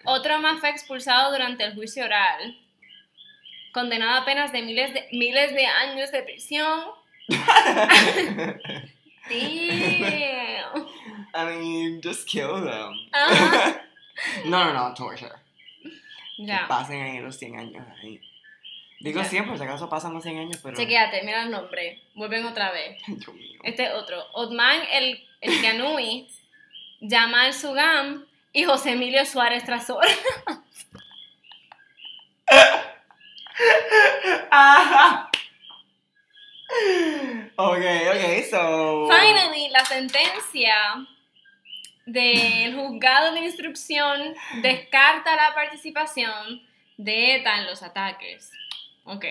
Otro 0.05 0.39
más 0.41 0.61
fue 0.61 0.71
expulsado 0.71 1.33
durante 1.33 1.65
el 1.65 1.75
juicio 1.75 2.05
oral. 2.05 2.59
Condenado 3.73 4.21
a 4.21 4.25
penas 4.25 4.53
de 4.53 4.63
miles 4.63 4.93
de, 4.93 5.09
miles 5.13 5.55
de 5.55 5.67
años 5.67 6.11
de 6.13 6.23
prisión. 6.23 6.85
Damn. 9.29 10.87
I 11.35 11.45
mean, 11.45 12.01
just 12.03 12.27
kill 12.29 12.63
them. 12.63 12.93
Ajá. 13.13 13.81
No, 14.45 14.65
no, 14.65 14.73
no, 14.89 14.95
torture. 14.95 15.31
Que 16.37 16.47
Ya. 16.47 16.67
pasen 16.69 17.01
ahí 17.03 17.21
los 17.21 17.37
100 17.39 17.59
años 17.59 17.87
ahí. 18.03 18.21
Digo 19.01 19.21
Ya. 19.23 19.29
siempre, 19.29 19.57
si 19.57 19.63
acaso 19.65 19.89
pasan 19.89 20.13
los 20.15 20.23
100 20.23 20.39
años, 20.39 20.59
pero... 20.63 20.77
Chequéate, 20.77 21.23
mira 21.25 21.43
el 21.45 21.51
nombre. 21.51 22.03
Vuelven 22.15 22.45
otra 22.45 22.71
vez. 22.73 23.01
Dios 23.07 23.35
mío. 23.35 23.61
Este 23.65 23.91
otro. 23.93 24.23
Otman 24.33 24.81
el, 24.93 25.27
el 25.41 25.63
Canui, 25.63 26.29
Jamal 27.01 27.53
Sugam 27.55 28.27
y 28.53 28.65
José 28.65 28.93
Emilio 28.93 29.25
Suárez 29.25 29.65
Trasor. 29.65 30.05
Ok, 37.57 37.85
ok, 38.09 38.45
so... 38.51 39.09
Finally, 39.09 39.69
la 39.69 39.85
sentencia 39.85 40.75
del 42.07 42.75
juzgado 42.75 43.33
de 43.33 43.41
instrucción 43.41 44.35
descarta 44.63 45.37
la 45.37 45.55
participación 45.55 46.63
de 46.97 47.37
ETA 47.37 47.59
en 47.59 47.67
los 47.67 47.83
ataques. 47.83 48.51
Ok. 49.05 49.25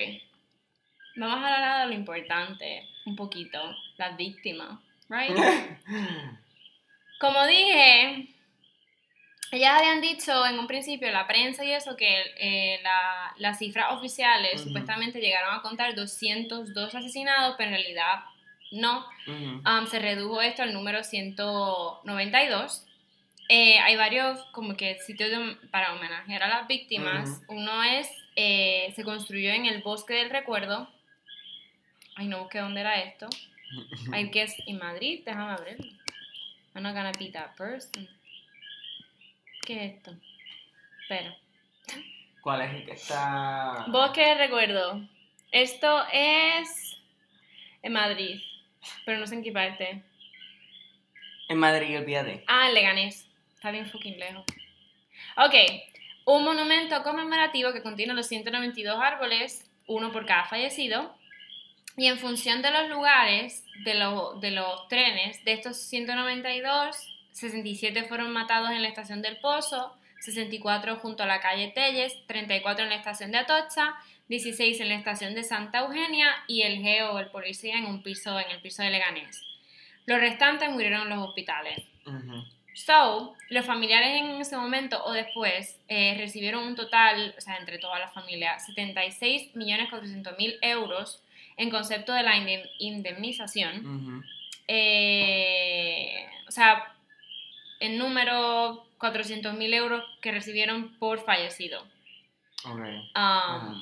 Vamos 1.17 1.43
a 1.43 1.55
hablar 1.55 1.81
de 1.81 1.87
lo 1.87 1.99
importante, 1.99 2.87
un 3.05 3.15
poquito, 3.15 3.59
las 3.97 4.15
víctimas, 4.15 4.79
right? 5.09 5.35
Como 7.19 7.45
dije, 7.45 8.30
ellas 9.51 9.73
habían 9.77 10.01
dicho 10.01 10.45
en 10.45 10.57
un 10.59 10.67
principio 10.67 11.11
la 11.11 11.27
prensa 11.27 11.63
y 11.65 11.71
eso 11.73 11.95
que 11.97 12.21
eh, 12.37 12.79
la- 12.83 13.33
las 13.37 13.59
cifras 13.59 13.91
oficiales 13.93 14.55
Ujú. 14.61 14.69
supuestamente 14.69 15.19
llegaron 15.19 15.53
a 15.53 15.61
contar 15.61 15.93
202 15.95 16.95
asesinados, 16.95 17.55
pero 17.57 17.69
en 17.71 17.75
realidad 17.75 18.23
no. 18.71 19.05
Ujú. 19.27 19.61
Um, 19.69 19.87
se 19.87 19.99
redujo 19.99 20.41
esto 20.41 20.63
al 20.63 20.73
número 20.73 21.03
192. 21.03 22.85
Eh, 23.49 23.79
hay 23.79 23.97
varios 23.97 24.41
como 24.53 24.77
que 24.77 24.95
sitios 24.99 25.29
de- 25.29 25.57
para 25.71 25.93
homenajear 25.93 26.43
a 26.43 26.47
las 26.47 26.67
víctimas. 26.67 27.41
Uno 27.49 27.83
es, 27.83 28.07
eh, 28.37 28.93
se 28.95 29.03
construyó 29.03 29.51
en 29.51 29.65
el 29.65 29.81
Bosque 29.81 30.13
del 30.13 30.29
Recuerdo. 30.29 30.87
Ay, 32.15 32.27
no 32.27 32.39
busqué 32.39 32.59
dónde 32.59 32.81
era 32.81 33.01
esto. 33.01 33.27
I 34.15 34.29
guess 34.31 34.53
en 34.67 34.77
Madrid, 34.77 35.21
déjame 35.25 35.51
abrirlo. 35.53 35.91
I'm 36.75 36.83
not 36.83 36.93
gonna 36.93 37.11
be 37.17 37.29
that 37.31 37.55
person. 37.57 38.07
¿Qué 39.65 39.85
es 39.85 39.93
esto? 39.95 40.11
Espera. 41.01 41.35
¿Cuál 42.41 42.61
es 42.61 42.73
el 42.73 42.85
que 42.85 42.91
está...? 42.93 43.85
Bosque 43.89 44.21
del 44.25 44.37
Recuerdo. 44.39 45.01
Esto 45.51 46.03
es 46.11 46.97
en 47.83 47.93
Madrid, 47.93 48.41
pero 49.05 49.19
no 49.19 49.27
sé 49.27 49.35
en 49.35 49.43
qué 49.43 49.51
parte. 49.51 50.03
En 51.49 51.57
Madrid, 51.57 51.97
olvídate. 51.99 52.43
Ah, 52.47 52.67
en 52.69 52.73
Leganés. 52.73 53.27
Está 53.55 53.71
bien 53.71 53.85
fucking 53.85 54.17
lejos. 54.17 54.45
Ok. 55.37 55.53
Un 56.25 56.43
monumento 56.45 57.03
conmemorativo 57.03 57.73
que 57.73 57.83
contiene 57.83 58.13
los 58.13 58.27
192 58.27 58.97
árboles, 59.01 59.69
uno 59.87 60.11
por 60.11 60.25
cada 60.25 60.45
fallecido. 60.45 61.15
Y 61.97 62.07
en 62.07 62.17
función 62.17 62.61
de 62.61 62.71
los 62.71 62.89
lugares 62.89 63.65
de, 63.83 63.95
lo- 63.95 64.39
de 64.39 64.51
los 64.51 64.87
trenes, 64.87 65.43
de 65.43 65.53
estos 65.53 65.77
192, 65.77 67.20
67 67.31 68.03
fueron 68.03 68.31
matados 68.31 68.69
en 68.71 68.81
la 68.81 68.87
estación 68.87 69.21
del 69.21 69.37
Pozo, 69.37 69.95
64 70.19 70.97
junto 70.97 71.23
a 71.23 71.25
la 71.25 71.39
calle 71.39 71.69
Telles, 71.73 72.15
34 72.27 72.83
en 72.83 72.89
la 72.89 72.95
estación 72.95 73.31
de 73.31 73.39
Atocha, 73.39 73.95
16 74.29 74.79
en 74.81 74.89
la 74.89 74.95
estación 74.95 75.33
de 75.35 75.43
Santa 75.43 75.79
Eugenia 75.79 76.27
y 76.47 76.61
el 76.61 76.77
geo, 76.81 77.17
el 77.19 77.27
policía, 77.27 77.77
en 77.77 77.85
un 77.85 78.01
piso, 78.03 78.39
en 78.39 78.49
el 78.51 78.61
piso 78.61 78.83
de 78.83 78.91
Leganés. 78.91 79.41
Los 80.05 80.19
restantes 80.19 80.69
murieron 80.69 81.01
en 81.03 81.09
los 81.09 81.27
hospitales. 81.27 81.83
So, 82.73 83.35
los 83.49 83.65
familiares 83.65 84.21
en 84.21 84.29
ese 84.41 84.55
momento 84.55 85.03
o 85.03 85.11
después 85.11 85.77
eh, 85.89 86.15
recibieron 86.17 86.63
un 86.63 86.75
total, 86.75 87.35
o 87.37 87.41
sea, 87.41 87.57
entre 87.57 87.77
toda 87.79 87.99
la 87.99 88.07
familia, 88.07 88.57
76.400.000 88.59 90.57
euros 90.61 91.21
en 91.57 91.69
concepto 91.69 92.13
de 92.13 92.23
la 92.23 92.35
indem- 92.37 92.69
indemnización. 92.79 94.23
Eh, 94.67 96.25
o 96.47 96.51
sea, 96.51 96.93
en 97.81 97.97
número 97.97 98.85
400.000 98.99 99.73
euros 99.73 100.03
que 100.21 100.31
recibieron 100.31 100.97
por 100.99 101.23
fallecido. 101.25 101.85
Ok. 102.63 102.79
Um, 103.15 103.81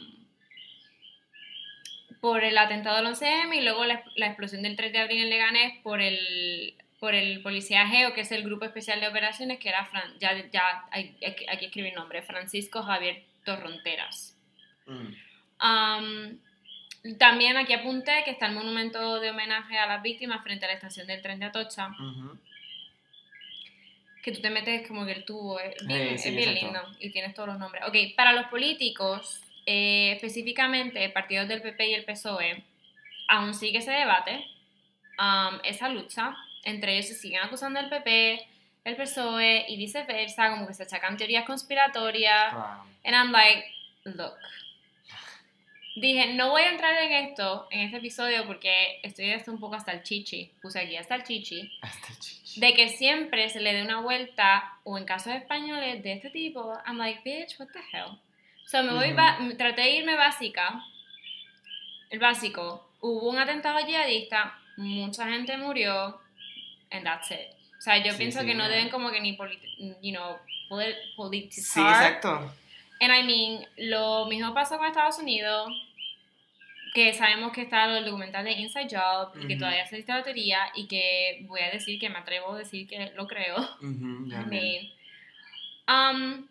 por 2.22 2.43
el 2.43 2.58
atentado 2.58 2.97
del 2.97 3.06
11M 3.08 3.56
y 3.58 3.62
luego 3.62 3.86
la, 3.86 4.04
la 4.16 4.28
explosión 4.28 4.62
del 4.62 4.76
3 4.76 4.91
de 4.91 5.00
abril 5.00 5.24
en 5.24 5.30
Leganés 5.30 5.80
por 5.84 6.02
el, 6.02 6.74
por 7.00 7.16
el 7.16 7.41
policía 7.41 7.88
GEO, 7.88 8.14
que 8.14 8.22
es 8.22 8.32
el 8.32 8.43
Grupo 8.43 8.66
Especial 8.66 9.00
de 9.00 9.08
Operaciones, 9.08 9.60
que 9.60 9.70
era, 9.70 9.86
Fran- 9.86 10.18
ya, 10.20 10.36
ya 10.52 10.86
hay- 10.91 11.16
aquí 11.50 11.66
escribí 11.66 11.89
el 11.89 11.95
nombre, 11.95 12.22
Francisco 12.22 12.84
Javier 12.84 13.24
Torronteras. 13.45 14.36
Mm. 14.86 15.14
Um, 15.66 16.38
también 17.18 17.56
aquí 17.56 17.72
apunté 17.74 18.24
que 18.26 18.32
está 18.32 18.47
el 18.47 18.54
monumento 18.56 19.20
de 19.22 19.30
homenaje 19.32 19.78
a 19.78 19.88
las 19.88 20.02
víctimas 20.04 20.43
frente 20.43 20.66
a 20.66 20.70
la 20.70 20.74
estación 20.76 21.08
del 21.08 21.22
tren 21.22 21.39
de 21.39 21.45
Atocha. 21.45 21.88
Ujú. 21.88 22.38
Que 24.22 24.32
tú 24.32 24.41
te 24.41 24.49
metes 24.49 24.88
como 24.88 25.05
que 25.05 25.13
el 25.13 25.26
tubo, 25.26 25.59
es 25.59 25.76
bien, 25.86 26.17
Sí, 26.17 26.24
sí, 26.24 26.30
es 26.30 26.36
bien 26.36 26.55
lindo 26.55 26.82
y 26.99 27.09
tienes 27.11 27.34
todos 27.34 27.49
los 27.49 27.59
nombres. 27.59 27.84
Ok, 27.88 27.95
para 28.15 28.34
los 28.34 28.47
políticos, 28.47 29.41
eh, 29.65 30.13
específicamente 30.13 31.07
partidos 31.09 31.47
del 31.47 31.61
PP 31.61 31.89
y 31.89 31.93
el 31.93 32.05
PSOE, 32.05 32.63
aún 33.28 33.53
sigue 33.53 33.80
ese 33.80 33.91
debate, 33.91 34.45
um, 35.20 35.59
esa 35.63 35.89
lucha, 35.89 36.36
entre 36.63 36.93
ellos 36.93 37.07
se 37.07 37.15
siguen 37.15 37.41
acusando 37.41 37.80
del 37.80 37.89
PP, 37.89 38.45
el 38.86 38.95
PSOE 38.95 39.65
y 39.67 39.78
viceversa, 39.78 40.49
como 40.49 40.67
que 40.67 40.74
se 40.74 40.84
achacan 40.84 41.17
teorías 41.17 41.45
conspiratorias. 41.45 42.53
Wow. 42.53 42.63
And 43.05 43.15
I'm 43.15 43.32
like, 43.32 43.65
look. 44.03 44.38
Dije, 46.00 46.34
no 46.34 46.50
voy 46.52 46.62
a 46.62 46.70
entrar 46.72 46.93
en 47.04 47.12
esto, 47.28 47.68
en 47.72 47.82
este 47.82 47.97
episodio, 47.97 48.45
porque 48.47 49.00
estoy 49.04 49.32
hasta 49.32 49.52
un 49.52 49.60
poco 49.60 49.76
hasta 49.76 49.91
el 49.91 50.04
chichi. 50.04 50.52
Puse 50.62 50.80
aquí 50.80 50.95
hasta 50.95 51.16
el 51.16 51.24
chichi. 51.24 51.72
Hasta 51.82 52.08
el 52.14 52.20
chichi. 52.20 52.60
De 52.60 52.74
que 52.74 52.89
siempre 52.89 53.50
se 53.50 53.60
le 53.60 53.74
dé 53.74 53.82
una 53.84 54.00
vuelta, 54.02 54.78
o 54.84 54.97
en 54.97 55.06
casos 55.06 55.34
españoles 55.34 56.02
de 56.04 56.14
este 56.14 56.30
tipo, 56.30 56.74
I'm 56.86 56.97
like, 56.97 57.22
bitch, 57.24 57.60
what 57.60 57.68
the 57.74 57.80
hell. 57.91 58.18
So 58.66 58.84
me 58.84 58.93
voy, 58.93 59.14
ba- 59.14 59.38
traté 59.58 59.82
de 59.82 59.91
irme 59.97 60.16
básica. 60.16 60.84
El 62.10 62.20
básico, 62.20 62.89
hubo 63.02 63.30
un 63.30 63.38
atentado 63.39 63.80
yihadista, 63.86 64.58
mucha 64.78 65.28
gente 65.30 65.58
murió, 65.58 66.20
and 66.91 67.04
that's 67.04 67.30
it. 67.32 67.50
O 67.78 67.82
sea, 67.82 67.97
yo 67.97 68.12
Sí, 68.14 68.18
pienso 68.18 68.39
sí, 68.41 68.45
que 68.45 68.56
no 68.56 68.68
deben 68.68 68.89
como 68.89 69.12
que 69.12 69.22
ni, 69.22 69.38
you 69.38 70.12
know, 70.16 70.38
polit- 70.70 70.95
Sí, 70.95 71.14
politizar. 71.16 72.04
exacto. 72.04 72.54
And 73.02 73.14
I 73.14 73.24
mean, 73.24 73.66
lo 73.78 74.26
mismo 74.26 74.54
pasó 74.54 74.78
con 74.78 74.88
Estados 74.88 75.20
Unidos, 75.20 75.70
que 76.94 77.14
sabemos 77.14 77.52
que 77.52 77.62
está 77.62 77.98
el 77.98 78.06
documental 78.06 78.44
de 78.44 78.52
Inside 78.52 78.88
Job 78.90 79.34
y 79.38 79.48
que 79.48 79.54
Ujú. 79.54 79.60
todavía 79.60 79.84
existe 79.84 80.12
la 80.12 80.24
teoría 80.24 80.72
y 80.76 80.88
que 80.88 81.40
voy 81.44 81.62
a 81.62 81.70
decir 81.72 82.00
que 82.00 82.10
me 82.10 82.18
atrevo 82.18 82.54
a 82.54 82.60
decir 82.60 82.88
que 82.88 83.12
lo 83.16 83.28
creo. 83.28 83.58
Ya 84.26 84.42
mean, 84.48 84.90
um, 85.88 86.48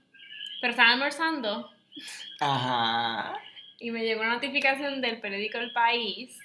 pero 0.60 0.70
estaba 0.72 0.90
almorzando 0.92 1.70
Ajá. 2.40 3.34
y 3.80 3.90
me 3.90 4.02
llegó 4.04 4.20
una 4.20 4.34
notificación 4.34 5.00
del 5.00 5.20
periódico 5.20 5.58
El 5.58 5.72
País 5.72 6.38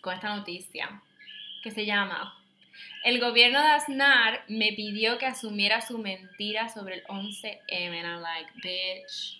con 0.00 0.14
esta 0.14 0.34
noticia 0.34 1.02
que 1.62 1.70
se 1.70 1.84
llama 1.86 2.36
El 3.04 3.20
gobierno 3.20 3.60
de 3.60 3.68
Aznar 3.68 4.44
me 4.48 4.72
pidió 4.72 5.18
que 5.18 5.26
asumiera 5.26 5.80
su 5.80 5.98
mentira 5.98 6.68
sobre 6.68 6.96
el 6.96 7.04
11M 7.04 7.60
and 7.70 7.94
I'm 8.06 8.22
like, 8.22 8.50
bitch. 8.62 9.38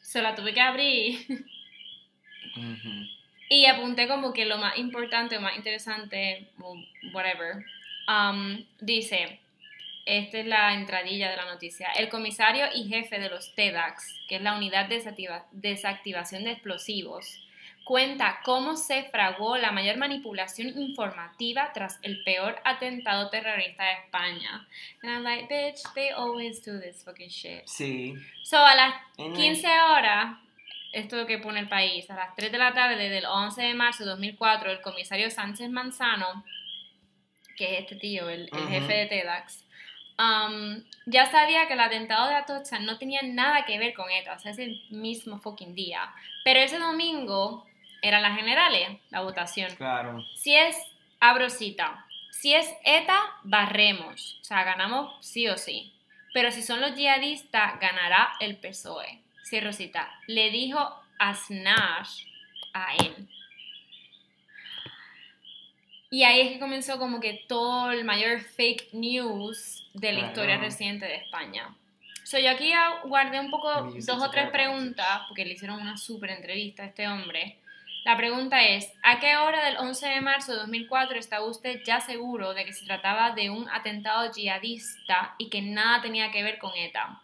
Se 0.00 0.20
la 0.22 0.34
tuve 0.34 0.52
que 0.52 0.60
abrir 0.60 1.18
Ujú. 2.56 3.06
y 3.48 3.66
apunté 3.66 4.06
como 4.06 4.32
que 4.32 4.44
lo 4.46 4.58
más 4.58 4.78
importante 4.78 5.36
o 5.36 5.40
más 5.40 5.56
interesante, 5.56 6.46
whatever. 7.12 7.64
Um, 8.08 8.64
dice, 8.80 9.40
esta 10.06 10.38
es 10.38 10.46
la 10.46 10.74
entradilla 10.74 11.30
de 11.30 11.36
la 11.36 11.44
noticia. 11.46 11.88
El 11.92 12.08
comisario 12.08 12.66
y 12.74 12.88
jefe 12.88 13.18
de 13.18 13.28
los 13.28 13.54
TEDx, 13.54 14.18
que 14.28 14.36
es 14.36 14.42
la 14.42 14.54
unidad 14.54 14.86
de 14.88 14.96
desactiva- 14.96 15.44
desactivación 15.52 16.44
de 16.44 16.52
explosivos, 16.52 17.42
cuenta 17.84 18.38
cómo 18.44 18.76
se 18.76 19.04
fraguó 19.04 19.56
la 19.56 19.72
mayor 19.72 19.96
manipulación 19.96 20.68
informativa 20.80 21.70
tras 21.74 21.98
el 22.02 22.22
peor 22.22 22.56
atentado 22.64 23.30
terrorista 23.30 23.84
de 23.84 23.92
España. 24.04 24.66
And 25.02 25.10
I'm 25.12 25.22
like, 25.24 25.48
bitch, 25.52 25.82
they 25.94 26.10
always 26.10 26.64
do 26.64 26.78
this 26.80 27.02
fucking 27.04 27.30
shit. 27.30 27.62
Sí. 27.66 28.14
So, 28.44 28.58
a 28.58 28.74
las 28.76 28.94
En- 29.18 29.32
15 29.34 29.66
horas, 29.80 30.36
esto 30.92 31.20
es 31.20 31.26
que 31.26 31.38
pone 31.38 31.60
el 31.60 31.68
país, 31.68 32.10
a 32.10 32.16
las 32.16 32.34
3 32.34 32.50
de 32.50 32.58
la 32.58 32.72
tarde 32.72 33.08
del 33.08 33.24
11 33.26 33.62
de 33.62 33.74
marzo 33.74 34.04
de 34.04 34.10
2004, 34.10 34.70
el 34.70 34.80
comisario 34.80 35.30
Sánchez 35.30 35.70
Manzano, 35.70 36.44
que 37.56 37.74
es 37.74 37.80
este 37.82 37.96
tío, 37.96 38.28
el, 38.28 38.48
el 38.52 38.68
jefe 38.68 38.92
de 38.92 39.06
TEDx, 39.06 39.64
um, 40.18 40.82
ya 41.06 41.26
sabía 41.26 41.66
que 41.66 41.74
el 41.74 41.80
atentado 41.80 42.28
de 42.28 42.34
Atocha 42.34 42.78
no 42.78 42.98
tenía 42.98 43.20
nada 43.22 43.64
que 43.64 43.78
ver 43.78 43.94
con 43.94 44.10
ETA, 44.10 44.34
o 44.34 44.38
sea, 44.38 44.52
ese 44.52 44.80
mismo 44.90 45.38
fucking 45.38 45.74
día. 45.74 46.12
Pero 46.44 46.60
ese 46.60 46.78
domingo 46.78 47.66
eran 48.02 48.22
las 48.22 48.36
generales, 48.36 48.98
la 49.10 49.20
votación. 49.20 49.74
Claro. 49.76 50.24
Si 50.34 50.54
es, 50.56 50.76
abro 51.20 51.50
cita, 51.50 52.06
si 52.30 52.54
es 52.54 52.68
ETA, 52.84 53.20
barremos, 53.44 54.38
o 54.40 54.44
sea, 54.44 54.64
ganamos 54.64 55.24
sí 55.24 55.46
o 55.48 55.56
sí. 55.56 55.92
Pero 56.32 56.50
si 56.50 56.62
son 56.62 56.80
los 56.80 56.94
yihadistas, 56.94 57.78
ganará 57.80 58.32
el 58.40 58.56
PSOE. 58.56 59.20
Cierro 59.44 59.72
cita. 59.72 60.10
Le 60.26 60.50
dijo 60.50 60.78
Aznar 61.18 62.06
a 62.72 62.94
él. 62.96 63.28
Y 66.10 66.24
ahí 66.24 66.40
es 66.40 66.52
que 66.52 66.58
comenzó 66.58 66.98
como 66.98 67.20
que 67.20 67.44
todo 67.48 67.92
el 67.92 68.04
mayor 68.04 68.40
fake 68.40 68.92
news 68.94 69.86
de 69.94 70.12
la 70.12 70.18
Claro. 70.18 70.28
historia 70.32 70.58
reciente 70.58 71.06
de 71.06 71.16
España. 71.16 71.74
So, 72.24 72.38
yo 72.38 72.50
aquí 72.50 72.72
guardé 73.04 73.40
un 73.40 73.50
poco 73.50 73.68
dos 73.92 74.22
o 74.22 74.30
tres 74.30 74.50
preguntas, 74.50 75.22
porque 75.28 75.44
le 75.44 75.52
hicieron 75.54 75.80
una 75.80 75.96
súper 75.96 76.30
entrevista 76.30 76.82
a 76.82 76.86
este 76.86 77.06
hombre. 77.08 77.56
La 78.04 78.16
pregunta 78.16 78.62
es, 78.62 78.92
¿a 79.02 79.20
qué 79.20 79.36
hora 79.36 79.64
del 79.64 79.76
11 79.76 80.08
de 80.08 80.20
marzo 80.20 80.52
de 80.52 80.58
2004 80.58 81.18
estaba 81.18 81.44
usted 81.46 81.82
ya 81.84 82.00
seguro 82.00 82.54
de 82.54 82.64
que 82.64 82.72
se 82.72 82.86
trataba 82.86 83.32
de 83.32 83.50
un 83.50 83.68
atentado 83.68 84.32
yihadista 84.32 85.34
y 85.38 85.48
que 85.50 85.60
nada 85.60 86.00
tenía 86.02 86.30
que 86.30 86.42
ver 86.42 86.58
con 86.58 86.72
ETA? 86.74 87.20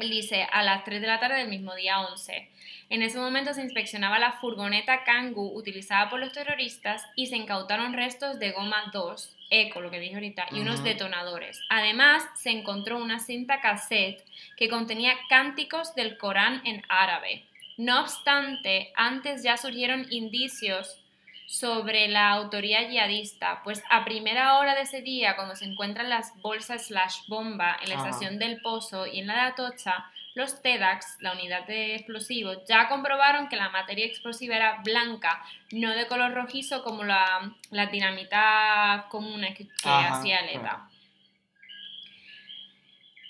Él 0.00 0.10
dice, 0.10 0.46
a 0.50 0.62
las 0.62 0.84
3 0.84 1.00
de 1.00 1.06
la 1.06 1.18
tarde 1.18 1.38
del 1.38 1.48
mismo 1.48 1.74
día 1.74 2.00
11. 2.00 2.48
En 2.88 3.02
ese 3.02 3.18
momento 3.18 3.52
se 3.52 3.62
inspeccionaba 3.62 4.18
la 4.18 4.32
furgoneta 4.32 5.02
Kangoo 5.02 5.52
utilizada 5.54 6.08
por 6.08 6.20
los 6.20 6.32
terroristas 6.32 7.04
y 7.16 7.26
se 7.26 7.36
incautaron 7.36 7.94
restos 7.94 8.38
de 8.38 8.52
goma 8.52 8.90
2, 8.92 9.36
eco, 9.50 9.80
lo 9.80 9.90
que 9.90 9.98
dije 9.98 10.14
ahorita, 10.14 10.46
y 10.52 10.60
unos 10.60 10.84
detonadores. 10.84 11.60
Además, 11.68 12.24
se 12.34 12.50
encontró 12.50 12.98
una 12.98 13.18
cinta 13.18 13.60
cassette 13.60 14.24
que 14.56 14.68
contenía 14.68 15.14
cánticos 15.28 15.94
del 15.94 16.16
Corán 16.16 16.62
en 16.64 16.82
árabe. 16.88 17.44
No 17.76 18.00
obstante, 18.00 18.92
antes 18.94 19.42
ya 19.42 19.56
surgieron 19.56 20.06
indicios 20.10 20.98
sobre 21.46 22.08
la 22.08 22.30
autoría 22.30 22.88
yihadista, 22.88 23.62
pues 23.62 23.82
a 23.88 24.04
primera 24.04 24.58
hora 24.58 24.74
de 24.74 24.82
ese 24.82 25.00
día, 25.00 25.36
cuando 25.36 25.54
se 25.54 25.64
encuentran 25.64 26.10
las 26.10 26.32
bolsas 26.42 26.88
slash 26.88 27.18
bomba 27.28 27.76
en 27.82 27.88
la 27.88 27.94
Ajá. 27.94 28.08
estación 28.08 28.38
del 28.38 28.60
Pozo 28.60 29.06
y 29.06 29.20
en 29.20 29.28
la 29.28 29.34
de 29.34 29.40
Atocha, 29.40 30.10
los 30.34 30.60
TEDx, 30.60 31.16
la 31.20 31.32
unidad 31.32 31.66
de 31.66 31.94
explosivos, 31.94 32.58
ya 32.68 32.88
comprobaron 32.88 33.48
que 33.48 33.56
la 33.56 33.70
materia 33.70 34.04
explosiva 34.04 34.56
era 34.56 34.82
blanca, 34.84 35.42
no 35.70 35.90
de 35.92 36.06
color 36.08 36.34
rojizo 36.34 36.82
como 36.82 37.04
la, 37.04 37.54
las 37.70 37.90
dinamitas 37.90 39.04
comunes 39.04 39.56
que, 39.56 39.68
Ajá, 39.84 40.18
hacía 40.18 40.40
el 40.40 40.60
claro. 40.60 40.66
ETA. 40.66 40.90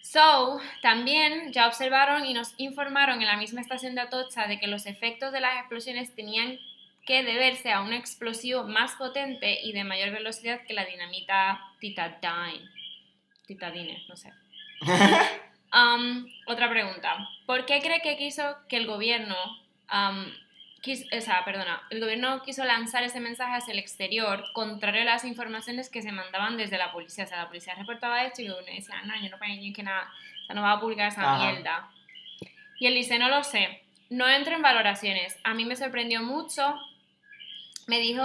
So, 0.03 0.61
también 0.83 1.53
ya 1.53 1.67
observaron 1.67 2.25
y 2.25 2.33
nos 2.33 2.55
informaron 2.57 3.21
en 3.21 3.27
la 3.27 3.37
misma 3.37 3.61
estación 3.61 3.95
de 3.95 4.01
Atocha 4.01 4.47
de 4.47 4.59
que 4.59 4.67
los 4.67 4.87
efectos 4.87 5.31
de 5.31 5.41
las 5.41 5.59
explosiones 5.59 6.15
tenían 6.15 6.59
que 7.07 7.23
deberse 7.23 7.73
a 7.73 7.81
un 7.83 7.93
explosivo 7.93 8.65
más 8.65 8.93
potente 8.97 9.61
y 9.63 9.73
de 9.73 9.85
mayor 9.85 10.11
velocidad 10.11 10.61
que 10.67 10.75
la 10.75 10.85
dinamita 10.85 11.61
titadine. 11.81 12.69
Titadine, 13.47 14.05
no 14.09 14.17
sé. 14.17 14.33
Um, 15.73 16.27
otra 16.47 16.71
pregunta. 16.71 17.29
¿Por 17.45 17.67
qué 17.67 17.81
cree 17.81 18.01
que 18.01 18.17
quiso 18.17 18.57
que 18.69 18.77
el 18.79 18.87
gobierno, 18.87 19.35
um, 19.93 20.25
quis- 20.81 21.07
o 21.15 21.21
sea, 21.21 21.45
perdona, 21.45 21.83
el 21.91 22.01
gobierno 22.01 22.41
quiso 22.43 22.65
lanzar 22.65 23.03
ese 23.03 23.21
mensaje 23.21 23.57
hacia 23.57 23.73
el 23.73 23.81
exterior, 23.81 24.45
contrario 24.55 25.03
a 25.03 25.05
las 25.05 25.25
informaciones 25.25 25.91
que 25.91 26.01
se 26.03 26.13
mandaban 26.13 26.57
desde 26.57 26.79
la 26.79 26.93
policía? 26.93 27.25
O 27.25 27.27
sea, 27.27 27.39
la 27.43 27.49
policía 27.49 27.75
reportaba 27.75 28.23
esto 28.25 28.41
y 28.43 28.49
uno 28.49 28.57
decía, 28.65 29.03
no, 29.03 29.15
yo 29.21 29.29
no 29.29 29.39
puedo 29.39 29.53
que 29.75 29.83
nada, 29.83 30.09
o 30.43 30.47
sea, 30.47 30.55
no 30.55 30.63
va 30.63 30.73
a 30.73 30.81
publicar 30.81 31.09
esa 31.09 31.35
Ajá. 31.35 31.51
mierda. 31.53 31.91
Y 32.79 32.87
él 32.87 32.95
dice, 32.95 33.19
no 33.19 33.29
lo 33.29 33.43
sé, 33.43 33.83
no 34.09 34.27
entro 34.29 34.55
en 34.55 34.63
valoraciones. 34.63 35.37
A 35.45 35.53
mí 35.53 35.65
me 35.67 35.77
sorprendió 35.77 36.23
mucho. 36.23 36.75
Me 37.87 38.01
dijo, 38.01 38.25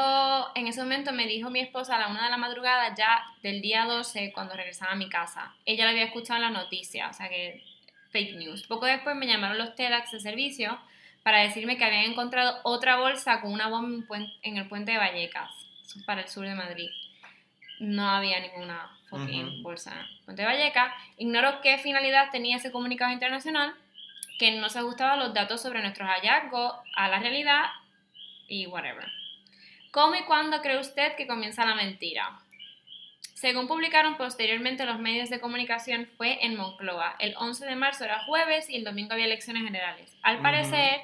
en 0.55 0.65
ese 0.67 0.81
momento 0.81 1.13
me 1.13 1.27
dijo 1.27 1.51
mi 1.51 1.59
esposa 1.59 1.95
a 1.95 1.99
la 1.99 2.07
una 2.07 2.23
de 2.23 2.31
la 2.31 2.37
madrugada 2.37 2.95
ya 2.95 3.23
del 3.43 3.61
día 3.61 3.85
12 3.85 4.31
cuando 4.33 4.55
regresaba 4.55 4.93
a 4.93 4.95
mi 4.95 5.07
casa. 5.07 5.53
Ella 5.65 5.83
lo 5.83 5.91
había 5.91 6.05
escuchado 6.05 6.37
en 6.37 6.51
la 6.51 6.61
noticia, 6.61 7.09
o 7.09 7.13
sea 7.13 7.29
que 7.29 7.63
fake 8.09 8.37
news. 8.37 8.65
Poco 8.65 8.87
después 8.87 9.15
me 9.15 9.27
llamaron 9.27 9.59
los 9.59 9.75
TEDx 9.75 10.11
de 10.11 10.19
servicio 10.19 10.79
para 11.21 11.41
decirme 11.41 11.77
que 11.77 11.85
habían 11.85 12.05
encontrado 12.05 12.59
otra 12.63 12.97
bolsa 12.97 13.39
con 13.41 13.51
una 13.53 13.67
bomba 13.67 14.17
en, 14.41 14.57
el 14.57 14.67
puente 14.67 14.93
de 14.93 14.97
Vallecas, 14.97 15.51
para 16.07 16.21
el 16.21 16.27
sur 16.27 16.47
de 16.47 16.55
Madrid. 16.55 16.89
No 17.79 18.09
había 18.09 18.39
ninguna 18.39 18.89
fucking 19.11 19.61
bolsa 19.61 19.91
en 19.91 19.99
el 19.99 20.25
puente 20.25 20.41
de 20.41 20.47
Vallecas. 20.47 20.91
Ignoro 21.17 21.61
qué 21.61 21.77
finalidad 21.77 22.31
tenía 22.31 22.57
ese 22.57 22.71
comunicado 22.71 23.13
internacional, 23.13 23.75
que 24.39 24.59
no 24.59 24.69
se 24.69 24.79
ajustaban 24.79 25.19
los 25.19 25.35
datos 25.35 25.61
sobre 25.61 25.81
nuestros 25.81 26.09
hallazgos 26.09 26.73
a 26.95 27.09
la 27.09 27.19
realidad 27.19 27.65
y 28.47 28.65
whatever. 28.65 29.20
¿Cómo 29.91 30.15
y 30.15 30.23
cuándo 30.23 30.61
cree 30.61 30.79
usted 30.79 31.15
que 31.17 31.27
comienza 31.27 31.65
la 31.65 31.75
mentira? 31.75 32.39
Según 33.33 33.67
publicaron 33.67 34.15
posteriormente 34.15 34.85
los 34.85 34.99
medios 34.99 35.29
de 35.29 35.41
comunicación, 35.41 36.07
fue 36.15 36.45
en 36.45 36.55
Moncloa. 36.55 37.15
El 37.19 37.35
11 37.37 37.65
de 37.65 37.75
marzo 37.75 38.05
era 38.05 38.23
jueves 38.23 38.69
y 38.69 38.77
el 38.77 38.85
domingo 38.85 39.13
había 39.13 39.25
elecciones 39.25 39.63
generales. 39.63 40.15
Al 40.21 40.41
parecer, 40.41 41.01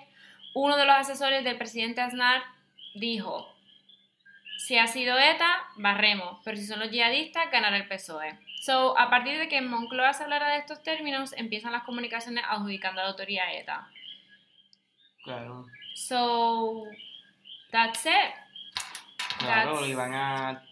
uno 0.53 0.77
de 0.77 0.85
los 0.85 0.95
asesores 0.95 1.43
del 1.43 1.57
presidente 1.57 1.99
Aznar 1.99 2.43
dijo, 2.93 3.53
Si 4.59 4.77
ha 4.77 4.87
sido 4.87 5.17
ETA, 5.17 5.65
barremos, 5.75 6.39
pero 6.45 6.55
si 6.55 6.65
son 6.65 6.79
los 6.79 6.89
yihadistas, 6.89 7.51
ganará 7.51 7.75
el 7.75 7.87
PSOE. 7.87 8.39
So, 8.61 8.97
a 8.97 9.09
partir 9.09 9.37
de 9.37 9.49
que 9.49 9.57
en 9.57 9.67
Moncloa 9.67 10.13
se 10.13 10.23
hablara 10.23 10.49
de 10.49 10.59
estos 10.59 10.81
términos, 10.81 11.33
empiezan 11.33 11.73
las 11.73 11.83
comunicaciones 11.83 12.43
adjudicando 12.47 13.01
a 13.01 13.05
la 13.05 13.09
autoría 13.09 13.51
ETA. 13.51 13.89
Claro. 15.23 15.65
So, 15.95 16.85
that's 17.71 18.05
it. 18.05 18.46
Claro, 19.39 19.71
That's- 19.75 19.81
lo 19.81 19.87
iban 19.87 20.13
a, 20.13 20.63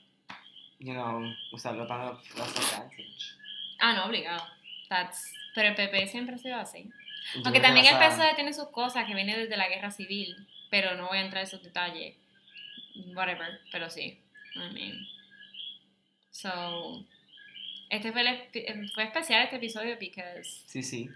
you 0.80 0.94
know, 0.94 1.24
usarlo 1.52 1.88
para 1.88 2.06
los 2.14 2.20
advantage. 2.38 3.36
Ah, 3.80 3.94
no, 3.94 4.06
obligado. 4.06 4.44
That's... 4.90 5.34
Pero 5.54 5.70
el 5.70 5.76
PP 5.76 6.08
siempre 6.08 6.36
ha 6.36 6.38
sido 6.38 6.58
así. 6.58 6.90
Yo 7.36 7.42
Aunque 7.46 7.60
también 7.60 7.86
el 7.86 7.96
a- 7.96 8.00
PSOE 8.00 8.36
tiene 8.36 8.54
sus 8.54 8.70
cosas 8.70 9.06
que 9.06 9.16
vienen 9.16 9.36
desde 9.38 9.56
la 9.58 9.68
guerra 9.70 9.90
civil, 9.92 10.36
pero 10.70 10.96
no 10.96 11.08
voy 11.08 11.18
a 11.18 11.22
entrar 11.22 11.42
en 11.44 11.48
esos 11.48 11.64
detalles. 11.64 12.16
Whatever, 13.14 13.60
pero 13.72 13.90
sí. 13.90 14.20
I 14.56 14.74
mean. 14.74 15.08
So, 16.32 17.06
este 17.90 18.12
fue, 18.12 18.22
el 18.22 18.28
espi- 18.28 18.94
fue 18.94 19.04
especial 19.06 19.44
este 19.44 19.56
episodio 19.58 19.98
because 20.00 20.64
Sí, 20.68 20.84
sí. 20.84 21.10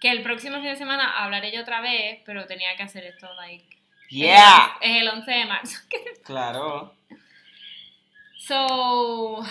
que 0.00 0.10
el 0.10 0.22
próximo 0.22 0.56
fin 0.56 0.66
de 0.66 0.76
semana 0.76 1.22
hablaré 1.24 1.52
yo 1.52 1.62
otra 1.62 1.80
vez, 1.80 2.20
pero 2.24 2.46
tenía 2.46 2.74
que 2.76 2.82
hacer 2.84 3.04
esto 3.04 3.32
like 3.34 3.66
Yeah. 4.12 4.76
es 4.80 5.02
el 5.02 5.08
11 5.08 5.30
de 5.30 5.44
marzo. 5.46 5.78
Claro. 6.24 6.94
So, 8.38 9.44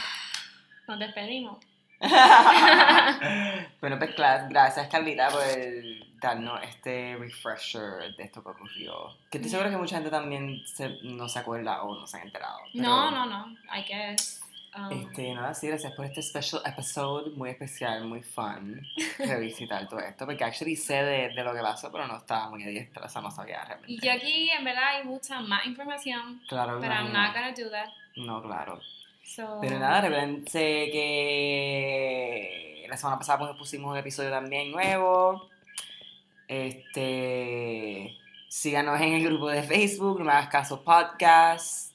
nos 0.88 1.00
despedimos. 1.00 1.58
bueno, 3.80 3.98
pues 4.00 4.16
gracias 4.16 4.88
Carlita 4.90 5.30
por 5.30 5.44
darnos 6.20 6.62
este 6.64 7.16
refresher 7.20 8.16
de 8.16 8.24
esto 8.24 8.44
que 8.44 8.50
ocurrió. 8.50 9.16
Que 9.30 9.38
estoy 9.38 9.52
segura 9.52 9.70
que 9.70 9.78
mucha 9.78 9.96
gente 9.96 10.10
también 10.10 10.62
se- 10.66 10.98
no 11.04 11.28
se 11.30 11.40
acuerda 11.40 11.84
o 11.84 11.94
no 12.00 12.08
se 12.08 12.18
han 12.18 12.24
enterado. 12.28 12.60
pero, 12.74 12.84
No, 12.84 13.12
no, 13.12 13.26
no. 13.26 13.48
I 13.76 13.84
guess. 13.88 14.41
Um, 14.78 14.92
Este, 14.92 15.34
nada, 15.34 15.54
sí, 15.54 15.68
gracias 15.68 15.94
por 15.94 16.06
este 16.06 16.22
special 16.22 16.62
episode 16.66 17.32
muy 17.36 17.50
especial, 17.50 18.06
muy 18.06 18.22
fun, 18.22 18.82
revisitar 19.20 19.88
todo 19.88 20.00
esto, 20.00 20.26
porque 20.26 20.44
actually 20.44 20.76
sé 20.76 21.04
de, 21.04 21.30
de 21.30 21.44
lo 21.44 21.54
que 21.54 21.62
pasó, 21.62 21.92
pero 21.92 22.08
no 22.08 22.18
estaba 22.18 22.50
muy 22.50 22.64
diestra, 22.64 23.06
o 23.06 23.10
sea, 23.10 23.22
no 23.22 23.32
sabía 23.32 23.64
realmente. 23.64 23.94
y 23.94 24.00
yo 24.00 24.12
aquí, 24.12 24.50
en 24.50 24.64
verdad, 24.64 24.98
hay 24.98 25.04
mucha 25.06 25.40
más 25.42 25.66
información, 25.66 26.42
Claro, 26.48 26.80
pero 26.80 26.94
I'm 26.94 27.12
not 27.14 27.34
gonna 27.34 27.52
do 27.52 27.70
that. 27.70 27.90
No, 28.16 28.42
claro. 28.42 28.80
So, 29.24 29.60
Pero 29.62 29.80
nada, 29.80 30.02
recuérdense 30.02 30.90
que 30.92 32.86
la 32.90 32.98
semana 32.98 33.18
pasada 33.18 33.40
pues, 33.40 33.52
pusimos 33.58 33.92
un 33.92 33.98
episodio 33.98 34.30
también 34.30 34.72
nuevo. 34.72 35.50
Este, 36.50 38.18
síganos 38.50 39.00
en 39.00 39.14
el 39.14 39.24
grupo 39.24 39.48
de 39.48 39.64
Facebook, 39.64 40.20
no 40.20 40.26
me 40.26 40.32
hagas 40.34 40.50
caso 40.50 40.84
podcast. 40.84 41.91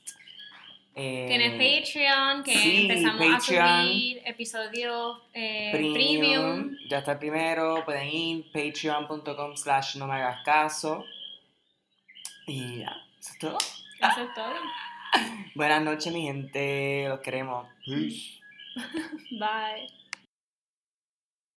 Eh, 0.99 1.27
Tienes 1.29 1.53
Patreon, 1.53 2.43
que 2.43 2.55
sí, 2.57 2.89
empezamos 2.89 3.27
Patreon. 3.27 3.67
a 3.67 3.83
subir 3.83 4.23
episodios 4.25 5.23
eh, 5.35 5.69
Premium. 5.71 5.95
premium. 5.95 6.77
Ya 6.89 6.99
está 6.99 7.13
el 7.13 7.19
primero, 7.19 7.85
pueden 7.85 8.09
ir 8.09 8.45
patreon.com 8.51 9.55
slash 9.57 9.97
no 9.97 10.07
me 10.07 10.15
hagas 10.15 10.43
caso. 10.43 11.05
Y 12.47 12.79
ya, 12.79 12.97
eso 13.21 13.31
es 13.33 13.39
todo. 13.39 13.59
Eso 13.59 14.23
es 14.23 14.35
todo. 14.35 14.55
Buenas 15.55 15.83
noches 15.83 16.13
mi 16.15 16.23
gente, 16.23 17.07
los 17.09 17.21
queremos. 17.21 17.67
Peace. 17.85 18.41
Bye. 19.39 20.06